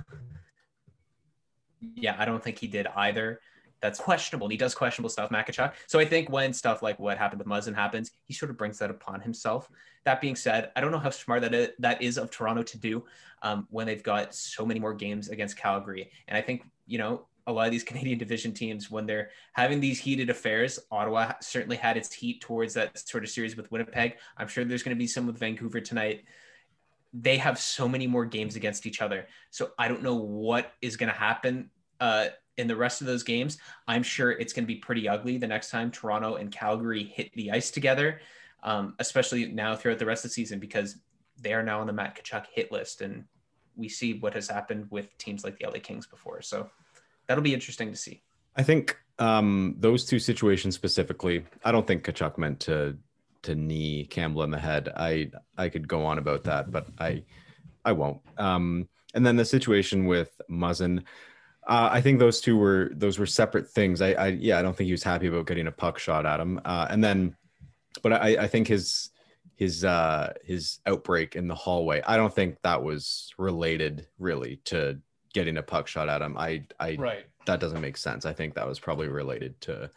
yeah, 1.96 2.16
I 2.18 2.26
don't 2.26 2.44
think 2.44 2.60
he 2.60 2.68
did 2.68 2.88
either. 2.96 3.40
That's 3.82 4.00
questionable. 4.00 4.48
And 4.48 4.52
he 4.52 4.58
does 4.58 4.76
questionable 4.76 5.10
stuff, 5.10 5.32
Matt 5.32 5.48
Tkachuk. 5.48 5.74
So 5.88 6.00
I 6.00 6.06
think 6.06 6.30
when 6.30 6.54
stuff 6.54 6.82
like 6.82 7.00
what 7.00 7.18
happened 7.18 7.40
with 7.40 7.48
Muzzin 7.48 7.76
happens, 7.76 8.12
he 8.26 8.34
sort 8.34 8.50
of 8.50 8.58
brings 8.58 8.78
that 8.80 8.90
upon 8.90 9.22
himself. 9.22 9.70
That 10.06 10.22
being 10.22 10.36
said, 10.36 10.72
I 10.76 10.82
don't 10.82 10.92
know 10.92 11.00
how 11.00 11.10
smart 11.10 11.42
that 11.42 11.54
is, 11.54 11.70
that 11.80 12.02
is 12.02 12.18
of 12.18 12.30
Toronto 12.30 12.64
to 12.64 12.78
do 12.78 13.06
um, 13.42 13.68
when 13.70 13.88
they've 13.88 14.04
got 14.04 14.36
so 14.36 14.66
many 14.66 14.80
more 14.80 14.94
games 14.94 15.30
against 15.30 15.58
Calgary. 15.58 16.12
And 16.28 16.38
I 16.38 16.42
think, 16.42 16.64
you 16.88 16.98
know, 16.98 17.26
a 17.48 17.54
lot 17.54 17.68
of 17.68 17.72
these 17.72 17.84
Canadian 17.86 18.18
division 18.18 18.54
teams, 18.54 18.92
when 18.92 19.06
they're 19.06 19.30
having 19.54 19.80
these 19.80 20.00
heated 20.00 20.30
affairs, 20.30 20.80
Ottawa 20.92 21.34
certainly 21.42 21.78
had 21.78 21.96
its 21.96 22.14
heat 22.14 22.42
towards 22.42 22.74
that 22.74 22.98
sort 23.08 23.24
of 23.24 23.30
series 23.30 23.56
with 23.56 23.72
Winnipeg. 23.72 24.18
I'm 24.38 24.48
sure 24.48 24.66
there's 24.66 24.84
going 24.84 24.96
to 24.96 25.00
be 25.00 25.08
some 25.08 25.26
with 25.26 25.38
Vancouver 25.38 25.80
tonight 25.80 26.24
they 27.14 27.38
have 27.38 27.58
so 27.60 27.88
many 27.88 28.06
more 28.06 28.24
games 28.26 28.56
against 28.56 28.86
each 28.86 29.02
other. 29.02 29.28
So 29.50 29.72
I 29.80 29.88
don't 29.88 30.04
know 30.04 30.14
what 30.14 30.74
is 30.80 30.96
going 30.96 31.12
to 31.12 31.18
happen 31.18 31.72
uh, 32.00 32.28
in 32.60 32.68
the 32.68 32.76
rest 32.76 33.02
of 33.02 33.08
those 33.08 33.24
games, 33.24 33.58
I'm 33.88 34.04
sure 34.04 34.32
it's 34.32 34.54
going 34.54 34.66
to 34.66 34.68
be 34.68 34.76
pretty 34.76 35.08
ugly 35.08 35.38
the 35.38 35.48
next 35.48 35.72
time 35.72 35.90
Toronto 35.90 36.36
and 36.36 36.52
Calgary 36.52 37.06
hit 37.06 37.32
the 37.34 37.52
ice 37.52 37.72
together, 37.72 38.20
um, 38.64 38.96
especially 39.00 39.46
now 39.46 39.76
throughout 39.76 39.98
the 39.98 40.06
rest 40.06 40.26
of 40.26 40.32
the 40.32 40.34
season 40.34 40.60
because 40.60 40.98
they 41.40 41.54
are 41.54 41.64
now 41.64 41.80
on 41.80 41.88
the 41.88 41.94
Matt 41.94 42.22
Tkachuk 42.22 42.46
hit 42.54 42.72
list. 42.72 43.02
And 43.02 43.24
we 43.78 43.88
see 43.88 44.20
what 44.20 44.34
has 44.34 44.50
happened 44.50 44.88
with 44.92 45.18
teams 45.18 45.46
like 45.46 45.58
the 45.58 45.66
LA 45.66 45.80
Kings 45.82 46.06
before. 46.06 46.42
So 46.42 46.70
that'll 47.28 47.44
be 47.44 47.54
interesting 47.54 47.92
to 47.92 47.98
see. 47.98 48.22
I 48.58 48.64
think 48.64 48.98
um, 49.20 49.76
those 49.80 50.04
two 50.04 50.20
situations 50.20 50.76
specifically, 50.76 51.46
I 51.64 51.72
don't 51.72 51.88
think 51.88 52.04
Tkachuk 52.04 52.38
meant 52.38 52.60
to 52.62 52.98
to 53.42 53.56
knee 53.56 54.04
Campbell 54.04 54.44
in 54.44 54.52
the 54.52 54.60
head. 54.60 54.90
I 54.98 55.32
I 55.58 55.70
could 55.70 55.88
go 55.88 56.04
on 56.04 56.18
about 56.18 56.44
that, 56.44 56.72
but 56.72 56.88
I 57.00 57.24
I 57.86 57.94
won't. 57.94 58.20
Um, 58.38 58.90
and 59.14 59.26
then 59.26 59.38
the 59.38 59.46
situation 59.46 60.06
with 60.06 60.40
Muzzin, 60.50 61.04
uh, 61.70 61.90
I 61.92 62.02
think 62.02 62.20
those 62.20 62.42
two 62.42 62.58
were 62.58 62.90
those 62.94 63.20
were 63.20 63.26
separate 63.28 63.70
things. 63.70 64.02
I, 64.02 64.10
I 64.14 64.28
yeah, 64.30 64.58
I 64.60 64.62
don't 64.62 64.76
think 64.76 64.88
he 64.88 64.92
was 64.92 65.04
happy 65.04 65.28
about 65.28 65.46
getting 65.46 65.68
a 65.68 65.72
puck 65.72 66.00
shot 66.00 66.26
at 66.26 66.40
him. 66.40 66.60
Uh, 66.66 66.88
and 66.90 67.04
then, 67.04 67.36
but 68.02 68.12
I 68.14 68.38
I 68.44 68.48
think 68.48 68.68
his 68.68 69.12
his 69.56 69.86
uh 69.86 70.34
his 70.44 70.80
outbreak 70.86 71.36
in 71.36 71.48
the 71.48 71.56
hallway, 71.56 72.02
I 72.06 72.18
don't 72.18 72.34
think 72.34 72.58
that 72.64 72.82
was 72.84 73.34
related 73.38 74.08
really 74.18 74.58
to 74.66 75.00
getting 75.34 75.58
a 75.58 75.64
puck 75.64 75.88
shot 75.88 76.10
at 76.10 76.22
him. 76.22 76.38
I 76.38 76.64
I 76.80 76.96
Right. 76.98 77.26
that 77.46 77.60
doesn't 77.60 77.82
make 77.82 77.98
sense. 77.98 78.26
I 78.26 78.34
think 78.34 78.56
that 78.56 78.68
was 78.68 78.80
probably 78.80 79.08
related 79.10 79.60
to 79.62 79.90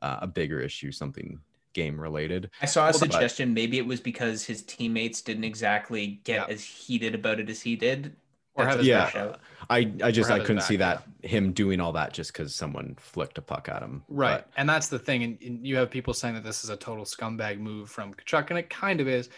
uh, 0.00 0.18
a 0.22 0.26
bigger 0.26 0.60
issue, 0.60 0.92
something 0.92 1.40
game 1.74 2.00
related. 2.00 2.50
I 2.62 2.66
saw 2.66 2.82
a 2.82 2.84
Well, 2.84 2.92
but- 2.92 3.12
suggestion. 3.12 3.52
Maybe 3.52 3.76
it 3.76 3.86
was 3.86 4.00
because 4.00 4.44
his 4.44 4.62
teammates 4.62 5.20
didn't 5.20 5.44
exactly 5.44 6.20
get 6.24 6.48
Yeah. 6.48 6.54
as 6.54 6.64
heated 6.64 7.14
about 7.14 7.38
it 7.38 7.50
as 7.50 7.60
he 7.60 7.76
did. 7.76 8.16
Or 8.58 8.80
Yeah. 8.82 9.36
I 9.70 9.92
I 10.02 10.10
just 10.10 10.30
I 10.30 10.38
couldn't 10.38 10.56
back, 10.56 10.64
see 10.66 10.74
yeah. 10.74 11.00
that 11.22 11.28
him 11.28 11.52
doing 11.52 11.80
all 11.80 11.92
that 11.92 12.12
just 12.12 12.32
because 12.32 12.54
someone 12.54 12.96
flicked 12.98 13.38
a 13.38 13.42
puck 13.42 13.68
at 13.68 13.82
him. 13.82 14.02
Right. 14.08 14.38
But 14.38 14.50
And 14.56 14.68
that's 14.68 14.88
the 14.88 14.98
thing. 14.98 15.22
And, 15.22 15.38
and 15.42 15.66
you 15.66 15.76
have 15.76 15.90
people 15.90 16.14
saying 16.14 16.34
that 16.34 16.44
this 16.44 16.64
is 16.64 16.70
a 16.70 16.76
total 16.76 17.04
scumbag 17.04 17.58
move 17.58 17.90
from 17.90 18.14
Tkachuk, 18.14 18.50
and 18.50 18.58
it 18.58 18.70
kind 18.70 19.00
of 19.00 19.08
is. 19.08 19.28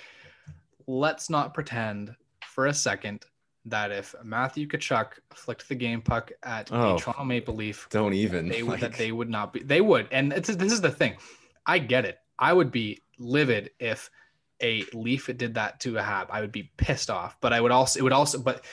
Let's 0.87 1.31
not 1.31 1.55
pretend 1.55 2.15
for 2.47 2.67
a 2.67 2.75
second 2.75 3.25
that 3.67 3.93
if 3.93 4.15
Matthew 4.25 4.67
Tkachuk 4.67 5.13
flicked 5.35 5.69
the 5.69 5.75
game 5.75 6.01
puck 6.01 6.33
at 6.43 6.71
Oh. 6.73 6.97
a 6.97 6.99
Toronto 6.99 7.25
Maple 7.25 7.55
Leaf, 7.55 7.87
don't 7.91 8.15
even. 8.15 8.49
they 8.49 8.63
would 8.63 8.81
that 8.81 8.95
they 8.95 9.13
would 9.13 9.29
not 9.29 9.53
be 9.53 9.63
they 9.63 9.81
would. 9.81 10.09
And 10.11 10.33
it's, 10.33 10.49
this 10.49 10.73
is 10.73 10.81
the 10.81 10.91
thing. 10.91 11.15
I 11.67 11.79
get 11.79 12.05
it. 12.05 12.19
I 12.39 12.53
would 12.53 12.71
be 12.71 13.03
livid 13.19 13.71
if 13.79 14.11
a 14.63 14.85
Leaf 14.95 15.29
did 15.37 15.55
that 15.55 15.81
to 15.81 15.97
a 15.99 16.03
Hab. 16.03 16.29
I 16.31 16.41
would 16.41 16.53
be 16.53 16.71
pissed 16.77 17.11
off. 17.11 17.37
But 17.41 17.53
I 17.53 17.61
would 17.61 17.71
also 17.73 17.99
it 17.99 18.03
would 18.03 18.13
also 18.13 18.39
but 18.39 18.65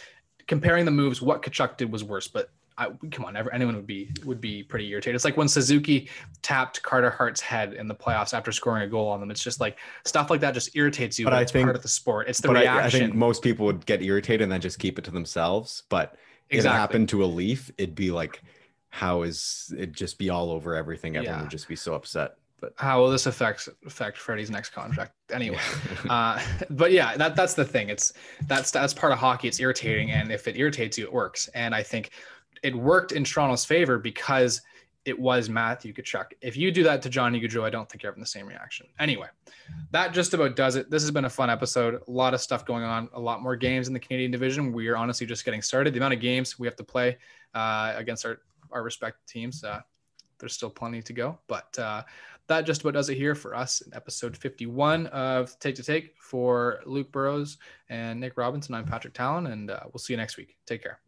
comparing 0.47 0.85
the 0.85 0.91
moves, 0.91 1.21
what 1.21 1.41
Tkachuk 1.43 1.77
did 1.77 1.91
was 1.91 2.03
worse. 2.03 2.27
But 2.27 2.49
I 2.79 2.89
come 3.11 3.25
on, 3.25 3.35
ever, 3.35 3.51
anyone 3.53 3.75
would 3.75 3.87
be 3.87 4.09
would 4.25 4.39
be 4.39 4.63
pretty 4.63 4.87
irritated. 4.89 5.15
It's 5.15 5.25
like 5.25 5.35
when 5.37 5.47
Suzuki 5.47 6.09
tapped 6.41 6.81
Carter 6.83 7.09
Hart's 7.09 7.41
head 7.41 7.73
in 7.73 7.87
the 7.87 7.95
playoffs 7.95 8.33
after 8.35 8.51
scoring 8.51 8.83
a 8.83 8.87
goal 8.87 9.07
on 9.09 9.19
them. 9.19 9.31
It's 9.31 9.43
just 9.43 9.59
like 9.59 9.77
stuff 10.05 10.29
like 10.29 10.41
that 10.41 10.53
just 10.53 10.75
irritates 10.75 11.17
you. 11.17 11.25
But 11.25 11.33
I 11.33 11.41
it's 11.41 11.51
think- 11.51 11.65
part 11.65 11.75
of 11.75 11.81
the 11.81 11.87
sport. 11.87 12.27
It's 12.29 12.39
the 12.39 12.47
but 12.49 12.57
I, 12.57 12.85
I 12.85 12.89
think 12.89 13.13
most 13.15 13.41
people 13.41 13.65
would 13.65 13.85
get 13.85 14.01
irritated 14.03 14.41
and 14.43 14.51
then 14.51 14.61
just 14.61 14.79
keep 14.79 14.99
it 14.99 15.05
to 15.05 15.11
themselves. 15.11 15.83
But 15.89 16.15
if 16.49 16.63
it 16.63 16.69
happened 16.69 17.09
to 17.09 17.23
a 17.23 17.25
leaf, 17.25 17.71
it'd 17.77 17.95
be 17.95 18.11
like, 18.11 18.41
how 18.89 19.23
is 19.23 19.73
it 19.77 19.91
just 19.91 20.17
be 20.17 20.29
all 20.29 20.49
over 20.51 20.75
everything? 20.75 21.17
Everyone 21.17 21.37
Yeah. 21.39 21.41
would 21.41 21.51
just 21.51 21.67
be 21.67 21.75
so 21.75 21.93
upset. 21.93 22.35
But 22.59 22.73
How 22.77 22.99
will 22.99 23.11
this 23.11 23.27
affect 23.27 23.69
affect 23.85 24.17
Freddie's 24.17 24.49
next 24.49 24.71
contract? 24.71 25.13
Anyway. 25.31 25.59
uh, 26.09 26.41
but 26.71 26.91
yeah, 26.91 27.15
that 27.15 27.35
that's 27.35 27.53
the 27.53 27.65
thing. 27.65 27.89
It's 27.89 28.13
that's 28.47 28.71
that's 28.71 28.93
part 28.93 29.13
of 29.13 29.19
hockey. 29.19 29.47
It's 29.47 29.59
irritating, 29.59 30.11
and 30.11 30.31
if 30.31 30.47
it 30.47 30.57
irritates 30.57 30.97
you, 30.97 31.05
it 31.05 31.13
works. 31.13 31.49
And 31.49 31.75
I 31.75 31.83
think 31.83 32.11
it 32.63 32.75
worked 32.75 33.11
in 33.11 33.23
Toronto's 33.23 33.63
favor 33.63 33.99
because 33.99 34.61
it 35.05 35.17
was 35.17 35.49
Matthew 35.49 35.93
Tkachuk. 35.93 36.33
If 36.41 36.57
you 36.57 36.69
do 36.69 36.83
that 36.83 37.01
to 37.03 37.09
Johnny 37.09 37.39
Gaudreau, 37.39 37.63
I 37.63 37.69
don't 37.69 37.89
think 37.89 38.03
you're 38.03 38.11
having 38.11 38.21
the 38.21 38.27
same 38.27 38.45
reaction. 38.45 38.87
Anyway, 38.99 39.27
that 39.91 40.13
just 40.13 40.33
about 40.33 40.57
does 40.57 40.75
it. 40.75 40.91
This 40.91 41.01
has 41.01 41.11
been 41.11 41.23
a 41.25 41.29
fun 41.29 41.49
episode. 41.49 42.01
A 42.07 42.11
lot 42.11 42.33
of 42.33 42.41
stuff 42.41 42.65
going 42.65 42.83
on. 42.83 43.07
A 43.13 43.19
lot 43.19 43.41
more 43.41 43.55
games 43.55 43.87
in 43.87 43.93
the 43.93 44.01
Canadian 44.01 44.31
division. 44.31 44.73
We 44.73 44.89
are 44.89 44.97
honestly 44.97 45.25
just 45.25 45.45
getting 45.45 45.61
started. 45.61 45.93
The 45.93 45.99
amount 45.99 46.15
of 46.15 46.19
games 46.19 46.59
we 46.59 46.67
have 46.67 46.75
to 46.75 46.83
play 46.83 47.17
uh, 47.53 47.93
against 47.95 48.25
our 48.25 48.39
our 48.71 48.83
respective 48.83 49.25
teams. 49.27 49.63
Uh, 49.63 49.79
there's 50.39 50.53
still 50.53 50.69
plenty 50.69 51.01
to 51.01 51.13
go, 51.13 51.39
but 51.47 51.77
uh, 51.79 52.03
that 52.47 52.65
just 52.65 52.81
about 52.81 52.93
does 52.93 53.09
it 53.09 53.15
here 53.15 53.35
for 53.35 53.55
us 53.55 53.81
in 53.81 53.93
episode 53.93 54.35
51 54.35 55.07
of 55.07 55.57
Take 55.59 55.75
to 55.75 55.83
Take. 55.83 56.15
For 56.17 56.81
Luke 56.85 57.11
Burrows 57.11 57.57
and 57.89 58.19
Nick 58.19 58.37
Robinson, 58.37 58.75
I'm 58.75 58.85
Patrick 58.85 59.13
Talon, 59.13 59.47
and 59.47 59.71
uh, 59.71 59.79
we'll 59.85 59.99
see 59.99 60.13
you 60.13 60.17
next 60.17 60.37
week. 60.37 60.57
Take 60.65 60.83
care. 60.83 60.99